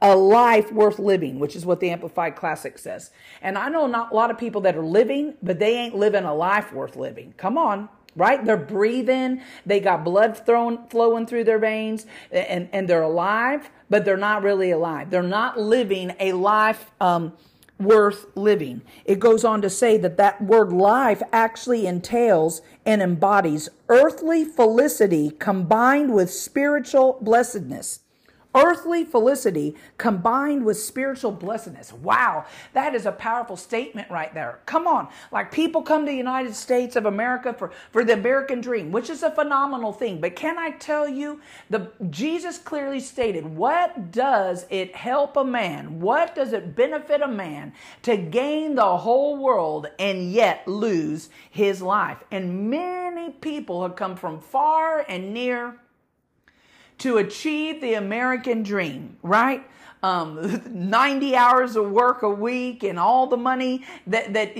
a 0.00 0.14
life 0.14 0.72
worth 0.72 0.98
living, 0.98 1.38
which 1.38 1.56
is 1.56 1.66
what 1.66 1.80
the 1.80 1.90
Amplified 1.90 2.36
Classic 2.36 2.78
says. 2.78 3.10
And 3.42 3.58
I 3.58 3.68
know 3.68 3.86
not 3.86 4.12
a 4.12 4.14
lot 4.14 4.30
of 4.30 4.38
people 4.38 4.60
that 4.62 4.76
are 4.76 4.84
living, 4.84 5.34
but 5.42 5.58
they 5.58 5.74
ain't 5.74 5.94
living 5.94 6.24
a 6.24 6.34
life 6.34 6.72
worth 6.72 6.96
living. 6.96 7.34
Come 7.36 7.58
on, 7.58 7.88
right? 8.18 8.44
They're 8.44 8.56
breathing, 8.56 9.40
they 9.64 9.80
got 9.80 10.04
blood 10.04 10.44
thrown, 10.44 10.86
flowing 10.88 11.26
through 11.26 11.44
their 11.44 11.58
veins, 11.58 12.06
and, 12.30 12.68
and 12.72 12.88
they're 12.88 13.02
alive, 13.02 13.70
but 13.88 14.04
they're 14.04 14.16
not 14.16 14.42
really 14.42 14.70
alive. 14.70 15.10
They're 15.10 15.22
not 15.22 15.58
living 15.58 16.14
a 16.20 16.32
life 16.32 16.90
um, 17.00 17.32
worth 17.78 18.26
living. 18.34 18.82
It 19.04 19.20
goes 19.20 19.44
on 19.44 19.62
to 19.62 19.70
say 19.70 19.96
that 19.98 20.16
that 20.16 20.42
word 20.42 20.72
life 20.72 21.22
actually 21.32 21.86
entails 21.86 22.60
and 22.84 23.00
embodies 23.00 23.68
earthly 23.88 24.44
felicity 24.44 25.30
combined 25.30 26.12
with 26.12 26.30
spiritual 26.30 27.18
blessedness 27.20 28.00
earthly 28.58 29.04
felicity 29.04 29.76
combined 29.96 30.64
with 30.64 30.78
spiritual 30.78 31.32
blessedness. 31.32 31.92
Wow, 31.92 32.44
that 32.72 32.94
is 32.94 33.06
a 33.06 33.12
powerful 33.12 33.56
statement 33.56 34.10
right 34.10 34.32
there. 34.34 34.60
Come 34.66 34.86
on. 34.86 35.08
Like 35.32 35.52
people 35.52 35.82
come 35.82 36.04
to 36.04 36.10
the 36.10 36.16
United 36.16 36.54
States 36.54 36.96
of 36.96 37.06
America 37.06 37.54
for, 37.54 37.70
for 37.90 38.04
the 38.04 38.14
American 38.14 38.60
dream, 38.60 38.92
which 38.92 39.10
is 39.10 39.22
a 39.22 39.30
phenomenal 39.30 39.92
thing. 39.92 40.20
But 40.20 40.36
can 40.36 40.58
I 40.58 40.70
tell 40.72 41.08
you, 41.08 41.40
the 41.70 41.90
Jesus 42.10 42.58
clearly 42.58 43.00
stated, 43.00 43.46
what 43.46 44.10
does 44.10 44.66
it 44.70 44.94
help 44.96 45.36
a 45.36 45.44
man? 45.44 46.00
What 46.00 46.34
does 46.34 46.52
it 46.52 46.74
benefit 46.74 47.22
a 47.22 47.28
man 47.28 47.72
to 48.02 48.16
gain 48.16 48.74
the 48.74 48.96
whole 48.98 49.36
world 49.36 49.86
and 49.98 50.32
yet 50.32 50.66
lose 50.66 51.28
his 51.50 51.80
life? 51.80 52.18
And 52.30 52.70
many 52.70 53.30
people 53.30 53.82
have 53.82 53.96
come 53.96 54.16
from 54.16 54.40
far 54.40 55.04
and 55.08 55.32
near 55.32 55.76
to 56.98 57.18
achieve 57.18 57.80
the 57.80 57.94
American 57.94 58.62
dream, 58.62 59.16
right? 59.22 59.64
um, 60.02 60.62
90 60.70 61.36
hours 61.36 61.76
of 61.76 61.90
work 61.90 62.22
a 62.22 62.28
week 62.28 62.82
and 62.82 62.98
all 62.98 63.26
the 63.26 63.36
money 63.36 63.84
that, 64.06 64.32
that 64.32 64.56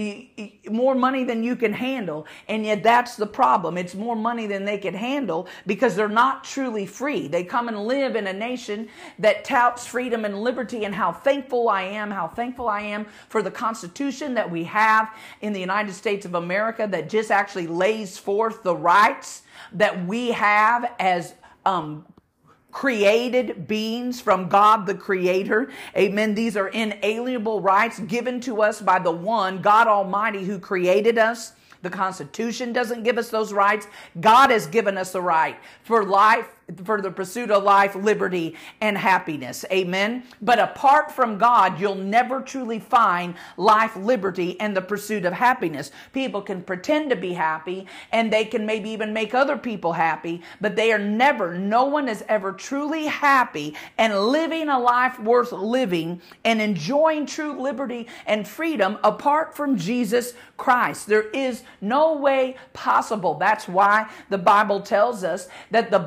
more 0.70 0.94
money 0.94 1.24
than 1.24 1.42
you 1.42 1.56
can 1.56 1.72
handle. 1.72 2.26
And 2.48 2.64
yet 2.64 2.82
that's 2.82 3.16
the 3.16 3.26
problem. 3.26 3.78
It's 3.78 3.94
more 3.94 4.16
money 4.16 4.46
than 4.46 4.64
they 4.64 4.78
can 4.78 4.94
handle 4.94 5.48
because 5.66 5.94
they're 5.94 6.08
not 6.08 6.44
truly 6.44 6.86
free. 6.86 7.28
They 7.28 7.44
come 7.44 7.68
and 7.68 7.86
live 7.86 8.16
in 8.16 8.26
a 8.26 8.32
nation 8.32 8.88
that 9.18 9.44
touts 9.44 9.86
freedom 9.86 10.24
and 10.24 10.42
liberty 10.42 10.84
and 10.84 10.94
how 10.94 11.12
thankful 11.12 11.68
I 11.68 11.82
am, 11.82 12.10
how 12.10 12.28
thankful 12.28 12.68
I 12.68 12.80
am 12.80 13.06
for 13.28 13.42
the 13.42 13.50
Constitution 13.50 14.34
that 14.34 14.50
we 14.50 14.64
have 14.64 15.14
in 15.40 15.52
the 15.52 15.60
United 15.60 15.94
States 15.94 16.26
of 16.26 16.34
America 16.34 16.88
that 16.90 17.08
just 17.08 17.30
actually 17.30 17.66
lays 17.66 18.18
forth 18.18 18.62
the 18.62 18.74
rights 18.74 19.42
that 19.72 20.06
we 20.06 20.30
have 20.30 20.92
as 20.98 21.34
um, 21.66 22.04
created 22.70 23.66
beings 23.66 24.20
from 24.20 24.48
God 24.48 24.86
the 24.86 24.94
Creator. 24.94 25.70
Amen. 25.96 26.34
These 26.34 26.56
are 26.56 26.68
inalienable 26.68 27.60
rights 27.60 27.98
given 28.00 28.40
to 28.42 28.62
us 28.62 28.80
by 28.80 28.98
the 28.98 29.10
one, 29.10 29.62
God 29.62 29.86
Almighty, 29.86 30.44
who 30.44 30.58
created 30.58 31.18
us. 31.18 31.52
The 31.82 31.90
Constitution 31.90 32.72
doesn't 32.72 33.04
give 33.04 33.18
us 33.18 33.30
those 33.30 33.52
rights. 33.52 33.86
God 34.20 34.50
has 34.50 34.66
given 34.66 34.98
us 34.98 35.12
the 35.12 35.22
right 35.22 35.56
for 35.82 36.04
life, 36.04 36.48
for 36.84 37.00
the 37.00 37.10
pursuit 37.10 37.50
of 37.50 37.62
life, 37.62 37.94
liberty, 37.94 38.54
and 38.80 38.98
happiness. 38.98 39.64
Amen. 39.72 40.22
But 40.42 40.58
apart 40.58 41.10
from 41.10 41.38
God, 41.38 41.80
you'll 41.80 41.94
never 41.94 42.42
truly 42.42 42.78
find 42.78 43.34
life, 43.56 43.96
liberty, 43.96 44.60
and 44.60 44.76
the 44.76 44.82
pursuit 44.82 45.24
of 45.24 45.32
happiness. 45.32 45.90
People 46.12 46.42
can 46.42 46.62
pretend 46.62 47.10
to 47.10 47.16
be 47.16 47.32
happy 47.32 47.86
and 48.12 48.30
they 48.30 48.44
can 48.44 48.66
maybe 48.66 48.90
even 48.90 49.12
make 49.12 49.34
other 49.34 49.56
people 49.56 49.94
happy, 49.94 50.42
but 50.60 50.76
they 50.76 50.92
are 50.92 50.98
never, 50.98 51.56
no 51.56 51.84
one 51.84 52.08
is 52.08 52.22
ever 52.28 52.52
truly 52.52 53.06
happy 53.06 53.74
and 53.96 54.14
living 54.14 54.68
a 54.68 54.78
life 54.78 55.18
worth 55.18 55.52
living 55.52 56.20
and 56.44 56.60
enjoying 56.60 57.24
true 57.24 57.58
liberty 57.58 58.06
and 58.26 58.46
freedom 58.46 58.98
apart 59.02 59.56
from 59.56 59.76
Jesus 59.76 60.34
Christ. 60.58 61.06
There 61.06 61.30
is 61.30 61.62
no 61.80 62.16
way 62.16 62.56
possible. 62.74 63.34
That's 63.34 63.66
why 63.68 64.10
the 64.28 64.38
Bible 64.38 64.80
tells 64.80 65.24
us 65.24 65.48
that 65.70 65.90
the 65.90 65.98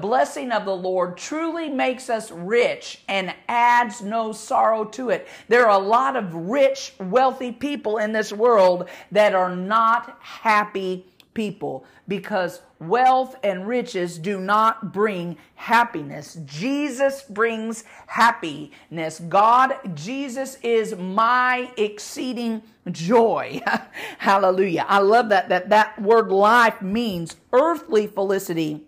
blessing 0.51 0.61
of 0.61 0.65
the 0.65 0.89
Lord 0.89 1.17
truly 1.17 1.69
makes 1.69 2.09
us 2.09 2.31
rich 2.31 3.01
and 3.07 3.33
adds 3.47 4.01
no 4.01 4.31
sorrow 4.31 4.85
to 4.85 5.09
it. 5.09 5.27
There 5.47 5.67
are 5.67 5.79
a 5.79 5.83
lot 5.83 6.15
of 6.15 6.33
rich, 6.33 6.93
wealthy 6.99 7.51
people 7.51 7.97
in 7.97 8.11
this 8.11 8.31
world 8.33 8.89
that 9.11 9.33
are 9.33 9.55
not 9.55 10.17
happy 10.19 11.05
people 11.33 11.85
because 12.07 12.61
wealth 12.79 13.37
and 13.43 13.65
riches 13.65 14.17
do 14.17 14.39
not 14.39 14.91
bring 14.91 15.37
happiness. 15.55 16.37
Jesus 16.45 17.23
brings 17.23 17.85
happiness. 18.07 19.21
God, 19.29 19.75
Jesus 19.93 20.57
is 20.61 20.95
my 20.97 21.71
exceeding 21.77 22.61
joy. 22.91 23.61
Hallelujah. 24.17 24.85
I 24.89 24.99
love 24.99 25.29
that 25.29 25.47
that 25.49 25.69
that 25.69 26.01
word 26.01 26.31
life 26.31 26.81
means 26.81 27.37
earthly 27.53 28.07
felicity 28.07 28.83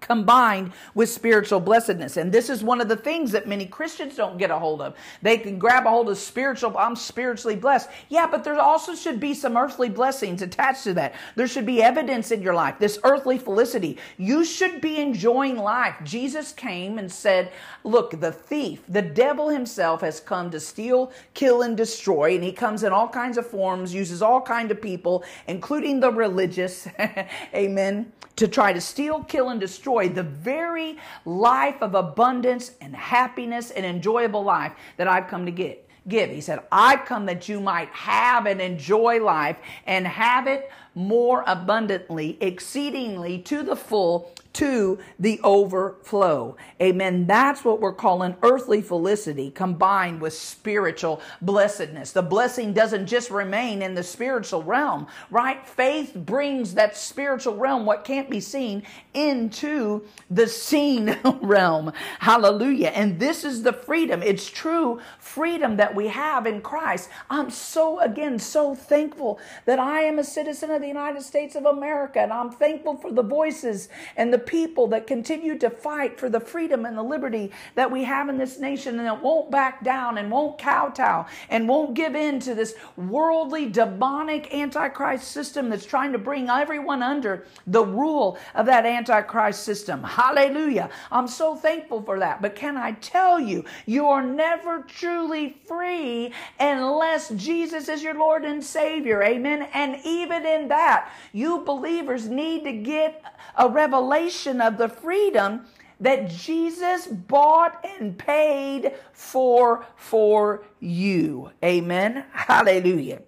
combined 0.00 0.72
with 0.94 1.08
spiritual 1.08 1.60
blessedness. 1.60 2.16
And 2.16 2.32
this 2.32 2.50
is 2.50 2.62
one 2.62 2.80
of 2.80 2.88
the 2.88 2.96
things 2.96 3.32
that 3.32 3.48
many 3.48 3.66
Christians 3.66 4.16
don't 4.16 4.38
get 4.38 4.50
a 4.50 4.58
hold 4.58 4.80
of. 4.80 4.94
They 5.22 5.38
can 5.38 5.58
grab 5.58 5.86
a 5.86 5.90
hold 5.90 6.08
of 6.08 6.18
spiritual, 6.18 6.76
I'm 6.76 6.96
spiritually 6.96 7.56
blessed. 7.56 7.88
Yeah, 8.08 8.26
but 8.26 8.44
there 8.44 8.58
also 8.60 8.94
should 8.94 9.20
be 9.20 9.34
some 9.34 9.56
earthly 9.56 9.88
blessings 9.88 10.42
attached 10.42 10.84
to 10.84 10.94
that. 10.94 11.14
There 11.34 11.46
should 11.46 11.66
be 11.66 11.82
evidence 11.82 12.30
in 12.30 12.42
your 12.42 12.54
life, 12.54 12.78
this 12.78 12.98
earthly 13.04 13.38
felicity. 13.38 13.98
You 14.16 14.44
should 14.44 14.80
be 14.80 14.98
enjoying 14.98 15.56
life. 15.56 15.96
Jesus 16.04 16.52
came 16.52 16.98
and 16.98 17.10
said, 17.10 17.52
Look, 17.84 18.20
the 18.20 18.32
thief, 18.32 18.82
the 18.88 19.02
devil 19.02 19.48
himself 19.48 20.00
has 20.00 20.20
come 20.20 20.50
to 20.50 20.60
steal, 20.60 21.12
kill, 21.34 21.62
and 21.62 21.76
destroy. 21.76 22.34
And 22.34 22.44
he 22.44 22.52
comes 22.52 22.82
in 22.82 22.92
all 22.92 23.08
kinds 23.08 23.38
of 23.38 23.46
forms, 23.46 23.94
uses 23.94 24.22
all 24.22 24.40
kinds 24.40 24.70
of 24.70 24.82
people, 24.82 25.24
including 25.46 26.00
the 26.00 26.10
religious. 26.10 26.88
Amen 27.54 28.12
to 28.36 28.46
try 28.46 28.72
to 28.72 28.80
steal, 28.80 29.24
kill, 29.24 29.48
and 29.48 29.60
destroy 29.60 30.08
the 30.08 30.22
very 30.22 30.98
life 31.24 31.76
of 31.80 31.94
abundance 31.94 32.72
and 32.80 32.94
happiness 32.94 33.70
and 33.70 33.84
enjoyable 33.84 34.42
life 34.42 34.72
that 34.96 35.08
I've 35.08 35.28
come 35.28 35.46
to 35.46 35.52
get. 35.52 35.82
Give. 36.08 36.30
He 36.30 36.40
said, 36.40 36.60
I've 36.70 37.04
come 37.04 37.26
that 37.26 37.48
you 37.48 37.58
might 37.58 37.88
have 37.88 38.46
and 38.46 38.60
enjoy 38.60 39.20
life 39.20 39.56
and 39.86 40.06
have 40.06 40.46
it 40.46 40.70
more 40.94 41.42
abundantly, 41.48 42.38
exceedingly 42.40 43.40
to 43.40 43.64
the 43.64 43.74
full, 43.74 44.30
to 44.56 44.98
the 45.18 45.38
overflow. 45.44 46.56
Amen. 46.80 47.26
That's 47.26 47.62
what 47.62 47.78
we're 47.78 47.92
calling 47.92 48.36
earthly 48.42 48.80
felicity 48.80 49.50
combined 49.50 50.22
with 50.22 50.32
spiritual 50.32 51.20
blessedness. 51.42 52.12
The 52.12 52.22
blessing 52.22 52.72
doesn't 52.72 53.06
just 53.06 53.30
remain 53.30 53.82
in 53.82 53.94
the 53.94 54.02
spiritual 54.02 54.62
realm, 54.62 55.08
right? 55.30 55.66
Faith 55.68 56.14
brings 56.14 56.72
that 56.74 56.96
spiritual 56.96 57.56
realm, 57.56 57.84
what 57.84 58.04
can't 58.04 58.30
be 58.30 58.40
seen, 58.40 58.82
into 59.12 60.02
the 60.30 60.46
seen 60.46 61.18
realm. 61.42 61.92
Hallelujah. 62.20 62.88
And 62.88 63.20
this 63.20 63.44
is 63.44 63.62
the 63.62 63.74
freedom. 63.74 64.22
It's 64.22 64.48
true 64.48 65.00
freedom 65.18 65.76
that 65.76 65.94
we 65.94 66.08
have 66.08 66.46
in 66.46 66.62
Christ. 66.62 67.10
I'm 67.28 67.50
so, 67.50 68.00
again, 68.00 68.38
so 68.38 68.74
thankful 68.74 69.38
that 69.66 69.78
I 69.78 70.00
am 70.00 70.18
a 70.18 70.24
citizen 70.24 70.70
of 70.70 70.80
the 70.80 70.88
United 70.88 71.22
States 71.22 71.56
of 71.56 71.66
America. 71.66 72.20
And 72.20 72.32
I'm 72.32 72.50
thankful 72.50 72.96
for 72.96 73.12
the 73.12 73.22
voices 73.22 73.90
and 74.16 74.32
the 74.32 74.45
people 74.46 74.86
that 74.88 75.06
continue 75.06 75.58
to 75.58 75.68
fight 75.68 76.18
for 76.18 76.28
the 76.28 76.40
freedom 76.40 76.86
and 76.86 76.96
the 76.96 77.02
liberty 77.02 77.50
that 77.74 77.90
we 77.90 78.04
have 78.04 78.28
in 78.28 78.38
this 78.38 78.58
nation 78.58 78.98
and 78.98 79.06
that 79.06 79.22
won't 79.22 79.50
back 79.50 79.82
down 79.84 80.18
and 80.18 80.30
won't 80.30 80.58
kowtow 80.58 81.26
and 81.50 81.68
won't 81.68 81.94
give 81.94 82.14
in 82.14 82.38
to 82.40 82.54
this 82.54 82.74
worldly, 82.96 83.68
demonic 83.68 84.54
antichrist 84.54 85.30
system 85.30 85.68
that's 85.68 85.84
trying 85.84 86.12
to 86.12 86.18
bring 86.18 86.48
everyone 86.48 87.02
under 87.02 87.44
the 87.66 87.84
rule 87.84 88.38
of 88.54 88.66
that 88.66 88.86
antichrist 88.86 89.64
system. 89.64 90.02
Hallelujah. 90.02 90.90
I'm 91.10 91.28
so 91.28 91.54
thankful 91.56 92.02
for 92.02 92.18
that. 92.18 92.40
But 92.40 92.54
can 92.54 92.76
I 92.76 92.92
tell 92.92 93.40
you, 93.40 93.64
you 93.86 94.06
are 94.06 94.22
never 94.22 94.82
truly 94.82 95.56
free 95.66 96.32
unless 96.60 97.30
Jesus 97.30 97.88
is 97.88 98.02
your 98.02 98.14
Lord 98.14 98.44
and 98.44 98.62
Savior. 98.62 99.22
Amen. 99.22 99.68
And 99.74 100.00
even 100.04 100.46
in 100.46 100.68
that, 100.68 101.10
you 101.32 101.60
believers 101.60 102.28
need 102.28 102.64
to 102.64 102.72
get 102.72 103.22
a 103.56 103.68
revelation 103.68 104.35
of 104.44 104.76
the 104.76 104.88
freedom 104.88 105.62
that 105.98 106.28
Jesus 106.28 107.06
bought 107.06 107.84
and 107.98 108.18
paid 108.18 108.92
for 109.12 109.86
for 109.96 110.64
you. 110.78 111.50
Amen. 111.64 112.26
Hallelujah. 112.32 113.22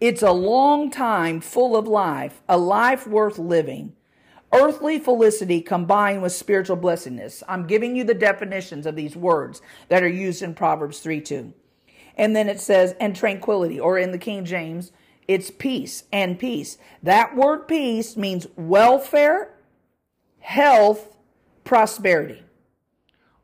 It's 0.00 0.22
a 0.22 0.32
long 0.32 0.90
time 0.90 1.40
full 1.40 1.76
of 1.76 1.88
life, 1.88 2.42
a 2.48 2.58
life 2.58 3.06
worth 3.06 3.38
living. 3.38 3.94
Earthly 4.54 4.98
felicity 4.98 5.62
combined 5.62 6.22
with 6.22 6.32
spiritual 6.32 6.76
blessedness. 6.76 7.42
I'm 7.48 7.66
giving 7.66 7.96
you 7.96 8.04
the 8.04 8.14
definitions 8.14 8.84
of 8.84 8.96
these 8.96 9.16
words 9.16 9.62
that 9.88 10.02
are 10.02 10.08
used 10.08 10.42
in 10.42 10.54
Proverbs 10.54 11.00
3 11.00 11.20
2. 11.22 11.54
And 12.16 12.36
then 12.36 12.48
it 12.48 12.60
says, 12.60 12.94
and 13.00 13.16
tranquility, 13.16 13.80
or 13.80 13.98
in 13.98 14.12
the 14.12 14.18
King 14.18 14.44
James, 14.44 14.92
it's 15.26 15.50
peace 15.50 16.04
and 16.12 16.38
peace. 16.38 16.78
That 17.02 17.36
word 17.36 17.68
peace 17.68 18.16
means 18.16 18.46
welfare, 18.56 19.51
health, 20.42 21.16
prosperity. 21.64 22.42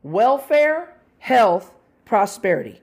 Welfare, 0.03 0.95
health, 1.17 1.73
prosperity. 2.05 2.81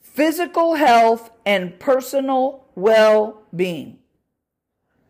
Physical 0.00 0.76
health 0.76 1.30
and 1.44 1.78
personal 1.78 2.64
well 2.74 3.42
being. 3.54 3.98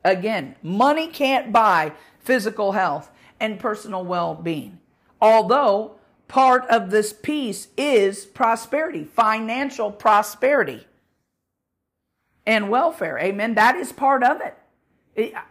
Again, 0.04 0.56
money 0.62 1.06
can't 1.06 1.52
buy 1.52 1.92
physical 2.18 2.72
health 2.72 3.10
and 3.38 3.58
personal 3.58 4.04
well 4.04 4.34
being. 4.34 4.80
Although 5.20 5.96
part 6.28 6.66
of 6.68 6.90
this 6.90 7.12
peace 7.12 7.68
is 7.76 8.24
prosperity, 8.24 9.04
financial 9.04 9.90
prosperity 9.90 10.86
and 12.46 12.70
welfare. 12.70 13.18
Amen. 13.18 13.54
That 13.54 13.76
is 13.76 13.92
part 13.92 14.22
of 14.22 14.40
it. 14.40 14.56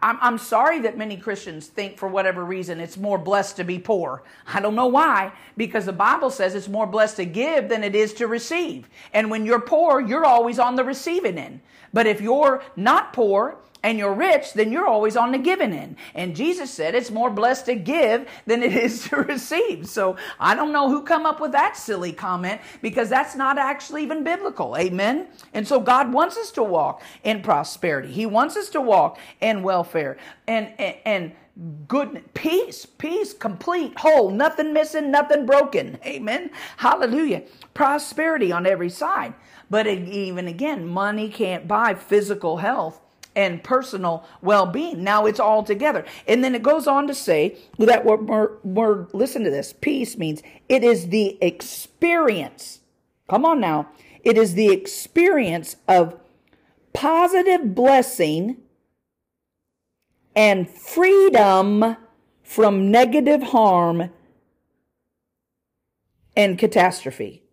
I'm 0.01 0.37
sorry 0.37 0.79
that 0.79 0.97
many 0.97 1.17
Christians 1.17 1.67
think 1.67 1.97
for 1.97 2.07
whatever 2.07 2.45
reason 2.45 2.79
it's 2.79 2.97
more 2.97 3.17
blessed 3.17 3.57
to 3.57 3.63
be 3.63 3.77
poor. 3.77 4.23
I 4.47 4.61
don't 4.61 4.75
know 4.75 4.87
why, 4.87 5.33
because 5.57 5.85
the 5.85 5.93
Bible 5.93 6.31
says 6.31 6.55
it's 6.55 6.69
more 6.69 6.87
blessed 6.87 7.17
to 7.17 7.25
give 7.25 7.69
than 7.69 7.83
it 7.83 7.93
is 7.93 8.13
to 8.15 8.27
receive. 8.27 8.89
And 9.13 9.29
when 9.29 9.45
you're 9.45 9.59
poor, 9.59 9.99
you're 9.99 10.25
always 10.25 10.59
on 10.59 10.75
the 10.75 10.83
receiving 10.83 11.37
end. 11.37 11.59
But 11.93 12.07
if 12.07 12.21
you're 12.21 12.63
not 12.75 13.13
poor 13.13 13.57
and 13.83 13.97
you're 13.97 14.13
rich, 14.13 14.53
then 14.53 14.71
you're 14.71 14.87
always 14.87 15.15
on 15.15 15.31
the 15.31 15.37
giving 15.37 15.73
end. 15.73 15.95
And 16.13 16.35
Jesus 16.35 16.71
said 16.71 16.95
it's 16.95 17.11
more 17.11 17.29
blessed 17.29 17.65
to 17.67 17.75
give 17.75 18.27
than 18.45 18.63
it 18.63 18.73
is 18.73 19.03
to 19.09 19.17
receive. 19.17 19.87
So 19.87 20.17
I 20.39 20.55
don't 20.55 20.71
know 20.73 20.89
who 20.89 21.03
come 21.03 21.25
up 21.25 21.39
with 21.39 21.53
that 21.53 21.77
silly 21.77 22.11
comment 22.11 22.61
because 22.81 23.09
that's 23.09 23.35
not 23.35 23.57
actually 23.57 24.03
even 24.03 24.23
biblical. 24.23 24.75
Amen. 24.77 25.27
And 25.53 25.67
so 25.67 25.79
God 25.79 26.11
wants 26.11 26.37
us 26.37 26.51
to 26.51 26.63
walk 26.63 27.01
in 27.23 27.41
prosperity. 27.41 28.11
He 28.11 28.25
wants 28.25 28.57
us 28.57 28.69
to 28.69 28.81
walk 28.81 29.17
in 29.41 29.63
welfare 29.63 30.17
and 30.47 30.73
and, 30.77 30.95
and 31.05 31.31
good 31.87 32.23
peace, 32.33 32.85
peace, 32.85 33.33
complete, 33.33 33.97
whole, 33.99 34.31
nothing 34.31 34.73
missing, 34.73 35.11
nothing 35.11 35.45
broken. 35.45 35.99
Amen. 36.05 36.51
Hallelujah. 36.77 37.43
Prosperity 37.73 38.51
on 38.51 38.65
every 38.65 38.89
side. 38.89 39.33
But 39.69 39.85
even 39.87 40.47
again, 40.47 40.87
money 40.87 41.29
can't 41.29 41.67
buy 41.67 41.93
physical 41.95 42.57
health 42.57 43.01
and 43.35 43.63
personal 43.63 44.25
well-being. 44.41 45.03
Now 45.03 45.25
it's 45.25 45.39
all 45.39 45.63
together. 45.63 46.05
And 46.27 46.43
then 46.43 46.55
it 46.55 46.63
goes 46.63 46.87
on 46.87 47.07
to 47.07 47.13
say 47.13 47.57
that 47.77 48.05
word, 48.05 48.63
word 48.63 49.07
listen 49.13 49.43
to 49.43 49.49
this. 49.49 49.73
Peace 49.73 50.17
means 50.17 50.41
it 50.67 50.83
is 50.83 51.09
the 51.09 51.37
experience. 51.41 52.79
Come 53.29 53.45
on 53.45 53.59
now. 53.59 53.89
It 54.23 54.37
is 54.37 54.55
the 54.55 54.71
experience 54.71 55.75
of 55.87 56.19
positive 56.93 57.73
blessing 57.75 58.57
and 60.35 60.69
freedom 60.69 61.97
from 62.43 62.91
negative 62.91 63.43
harm 63.43 64.09
and 66.35 66.57
catastrophe. 66.57 67.43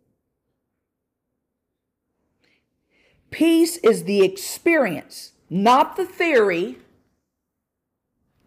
Peace 3.31 3.77
is 3.79 4.05
the 4.05 4.23
experience, 4.25 5.33
not 5.49 5.97
the 5.97 6.05
theory, 6.05 6.79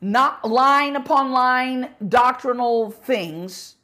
not 0.01 0.47
line 0.47 0.95
upon 0.95 1.31
line 1.31 1.89
doctrinal 2.07 2.91
things 2.91 3.75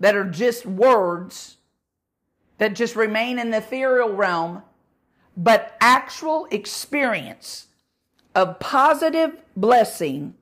that 0.00 0.16
are 0.16 0.28
just 0.28 0.66
words 0.66 1.56
that 2.58 2.74
just 2.74 2.96
remain 2.96 3.38
in 3.38 3.50
the 3.50 3.58
ethereal 3.58 4.12
realm, 4.12 4.62
but 5.36 5.76
actual 5.80 6.46
experience 6.50 7.66
of 8.34 8.58
positive 8.58 9.36
blessing 9.56 10.34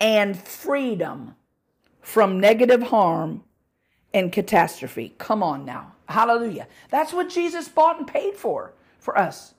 and 0.00 0.36
freedom 0.38 1.34
from 2.00 2.38
negative 2.38 2.84
harm 2.84 3.42
and 4.14 4.32
catastrophe. 4.32 5.14
Come 5.18 5.42
on 5.42 5.64
now. 5.64 5.92
Hallelujah. 6.08 6.68
That's 6.90 7.12
what 7.12 7.28
Jesus 7.28 7.68
bought 7.68 7.98
and 7.98 8.06
paid 8.06 8.36
for 8.36 8.72
for 8.98 9.18
us. 9.18 9.54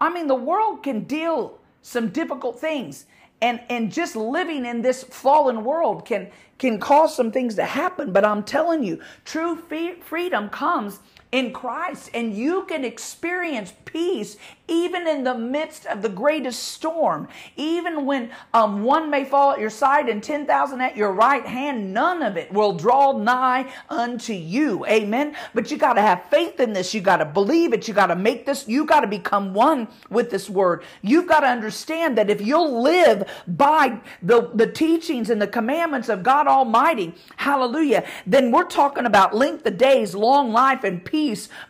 I 0.00 0.12
mean, 0.12 0.26
the 0.26 0.34
world 0.34 0.82
can 0.82 1.04
deal 1.04 1.58
some 1.82 2.08
difficult 2.08 2.58
things. 2.58 3.06
And, 3.42 3.60
and 3.70 3.90
just 3.90 4.16
living 4.16 4.66
in 4.66 4.82
this 4.82 5.02
fallen 5.02 5.64
world 5.64 6.04
can, 6.04 6.30
can 6.58 6.78
cause 6.78 7.16
some 7.16 7.32
things 7.32 7.54
to 7.54 7.64
happen. 7.64 8.12
But 8.12 8.24
I'm 8.24 8.42
telling 8.42 8.82
you, 8.82 9.00
true 9.24 9.56
freedom 10.02 10.50
comes 10.50 11.00
in 11.32 11.52
Christ, 11.52 12.10
and 12.12 12.34
you 12.34 12.64
can 12.64 12.84
experience 12.84 13.72
peace 13.84 14.36
even 14.66 15.06
in 15.06 15.24
the 15.24 15.34
midst 15.34 15.86
of 15.86 16.02
the 16.02 16.08
greatest 16.08 16.62
storm. 16.62 17.28
Even 17.56 18.06
when 18.06 18.30
um, 18.54 18.82
one 18.82 19.10
may 19.10 19.24
fall 19.24 19.52
at 19.52 19.60
your 19.60 19.70
side 19.70 20.08
and 20.08 20.22
10,000 20.22 20.80
at 20.80 20.96
your 20.96 21.12
right 21.12 21.44
hand, 21.44 21.92
none 21.92 22.22
of 22.22 22.36
it 22.36 22.52
will 22.52 22.72
draw 22.72 23.16
nigh 23.16 23.70
unto 23.88 24.32
you. 24.32 24.86
Amen. 24.86 25.36
But 25.54 25.70
you 25.70 25.76
got 25.76 25.94
to 25.94 26.02
have 26.02 26.24
faith 26.30 26.58
in 26.60 26.72
this. 26.72 26.94
You 26.94 27.00
got 27.00 27.18
to 27.18 27.24
believe 27.24 27.72
it. 27.72 27.86
You 27.86 27.94
got 27.94 28.08
to 28.08 28.16
make 28.16 28.46
this, 28.46 28.66
you 28.68 28.84
got 28.84 29.00
to 29.00 29.08
become 29.08 29.54
one 29.54 29.88
with 30.08 30.30
this 30.30 30.48
word. 30.48 30.84
You've 31.02 31.28
got 31.28 31.40
to 31.40 31.48
understand 31.48 32.18
that 32.18 32.30
if 32.30 32.40
you'll 32.40 32.82
live 32.82 33.28
by 33.46 34.00
the, 34.22 34.50
the 34.54 34.66
teachings 34.66 35.30
and 35.30 35.42
the 35.42 35.48
commandments 35.48 36.08
of 36.08 36.22
God 36.22 36.46
Almighty, 36.46 37.14
hallelujah, 37.36 38.04
then 38.26 38.52
we're 38.52 38.64
talking 38.64 39.06
about 39.06 39.34
length 39.34 39.66
of 39.66 39.78
days, 39.78 40.14
long 40.14 40.52
life, 40.52 40.84
and 40.84 41.04
peace 41.04 41.19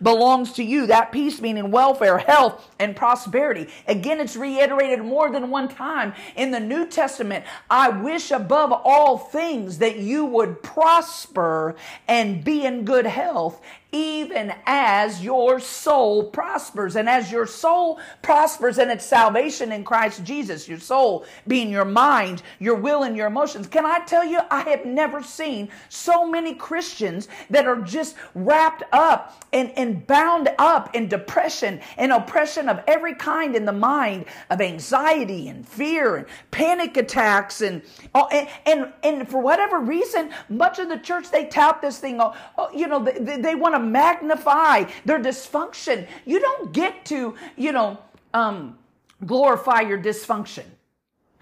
belongs 0.03 0.53
to 0.53 0.63
you. 0.63 0.87
That 0.87 1.13
peace 1.13 1.41
meaning 1.41 1.71
welfare, 1.71 2.19
health, 2.19 2.69
and 2.79 2.97
prosperity. 2.97 3.69
Again, 3.87 4.21
it's 4.21 4.37
reiterated 4.37 5.05
more 5.05 5.31
than 5.31 5.51
one 5.51 5.69
time 5.69 6.15
in 6.37 6.51
the 6.51 6.61
New 6.61 6.87
Testament. 6.87 7.45
I 7.69 7.89
wish 7.89 8.31
above 8.31 8.73
all 8.73 9.19
things 9.19 9.79
that 9.79 9.99
you 9.99 10.25
would 10.25 10.63
prosper 10.63 11.75
and 12.07 12.45
be 12.45 12.65
in 12.65 12.85
good 12.85 13.07
health 13.07 13.61
even 13.93 14.53
as 14.67 15.23
your 15.23 15.61
soul 15.61 16.25
prospers. 16.25 16.97
And 16.97 17.09
as 17.09 17.31
your 17.33 17.47
soul 17.47 17.99
prospers 18.23 18.79
in 18.79 18.91
its 18.91 19.05
salvation 19.05 19.73
in 19.73 19.85
Christ 19.85 20.25
Jesus, 20.25 20.69
your 20.69 20.79
soul 20.79 21.25
being 21.47 21.71
your 21.71 21.85
mind, 21.85 22.43
your 22.59 22.77
will, 22.77 23.03
and 23.03 23.17
your 23.17 23.27
emotions. 23.27 23.67
Can 23.67 23.85
I 23.85 24.01
tell 24.01 24.25
you, 24.25 24.41
I 24.51 24.63
have 24.63 24.85
never 24.85 25.23
seen 25.23 25.69
so 25.89 26.27
many 26.27 26.55
Christians 26.55 27.29
that 27.51 27.67
are 27.67 27.81
just 27.81 28.17
wrapped 28.35 28.85
up 28.93 29.45
and, 29.53 29.73
and 29.77 30.07
bound 30.07 30.51
up 30.59 30.95
in 30.95 31.09
depression 31.09 31.81
and 31.97 32.13
oppression 32.13 32.69
of 32.69 32.83
every 32.87 33.15
kind 33.15 33.57
in 33.57 33.65
the 33.65 33.73
mind 33.73 34.27
of 34.51 34.61
anxiety 34.61 35.49
and 35.49 35.67
fear 35.67 36.17
and 36.17 36.27
panic 36.51 36.97
attacks 36.97 37.61
and, 37.61 37.83
oh, 38.15 38.29
and, 38.29 38.49
and, 38.67 38.93
and 39.03 39.29
for 39.29 39.41
whatever 39.41 39.81
reason, 39.81 40.31
much 40.49 40.79
of 40.79 40.89
the 40.89 40.99
church, 40.99 41.31
they 41.31 41.47
tout 41.47 41.81
this 41.83 41.99
thing, 41.99 42.21
oh, 42.21 42.35
oh 42.57 42.71
you 42.73 42.87
know, 42.87 43.03
they, 43.03 43.41
they 43.41 43.55
want 43.55 43.75
to 43.75 43.80
magnify 43.81 44.85
their 45.05 45.19
dysfunction. 45.21 46.07
You 46.25 46.41
don't 46.41 46.73
get 46.73 47.05
to, 47.07 47.35
you 47.57 47.73
know, 47.73 47.99
um, 48.33 48.79
glorify 49.27 49.81
your 49.81 49.99
dysfunction. 49.99 50.65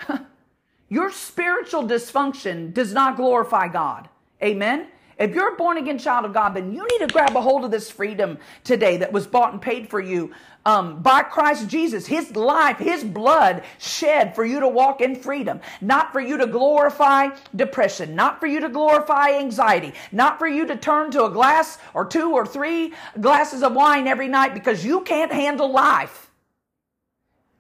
your 0.89 1.11
spiritual 1.11 1.83
dysfunction 1.85 2.73
does 2.73 2.93
not 2.93 3.17
glorify 3.17 3.69
God. 3.69 4.09
Amen. 4.43 4.89
If 5.19 5.35
you're 5.35 5.55
a 5.55 5.57
born 5.57 5.79
again 5.79 5.99
child 5.99 6.25
of 6.25 6.33
God, 6.33 6.55
then 6.55 6.73
you 6.73 6.87
need 6.87 7.07
to 7.07 7.13
grab 7.13 7.35
a 7.35 7.41
hold 7.41 7.65
of 7.65 7.73
this 7.73 7.91
freedom 7.91 8.39
today 8.63 8.99
that 8.99 9.13
was 9.13 9.27
bought 9.27 9.53
and 9.53 9.61
paid 9.61 9.91
for 9.91 10.01
you 10.01 10.33
um, 10.65 11.03
by 11.03 11.23
Christ 11.23 11.69
Jesus, 11.69 12.07
His 12.07 12.37
life, 12.37 12.79
His 12.79 13.03
blood 13.03 13.65
shed 13.79 14.35
for 14.35 14.45
you 14.45 14.61
to 14.61 14.69
walk 14.69 15.01
in 15.01 15.17
freedom, 15.17 15.61
not 15.81 16.13
for 16.13 16.21
you 16.21 16.37
to 16.37 16.47
glorify 16.47 17.31
depression, 17.57 18.15
not 18.15 18.39
for 18.39 18.47
you 18.47 18.61
to 18.61 18.69
glorify 18.69 19.31
anxiety, 19.39 19.93
not 20.13 20.39
for 20.39 20.47
you 20.47 20.67
to 20.67 20.77
turn 20.77 21.11
to 21.13 21.25
a 21.25 21.31
glass 21.31 21.79
or 21.95 22.05
two 22.05 22.33
or 22.33 22.47
three 22.47 22.93
glasses 23.21 23.63
of 23.63 23.73
wine 23.73 24.07
every 24.07 24.29
night 24.29 24.55
because 24.55 24.85
you 24.85 25.01
can't 25.01 25.33
handle 25.33 25.73
life 25.73 26.28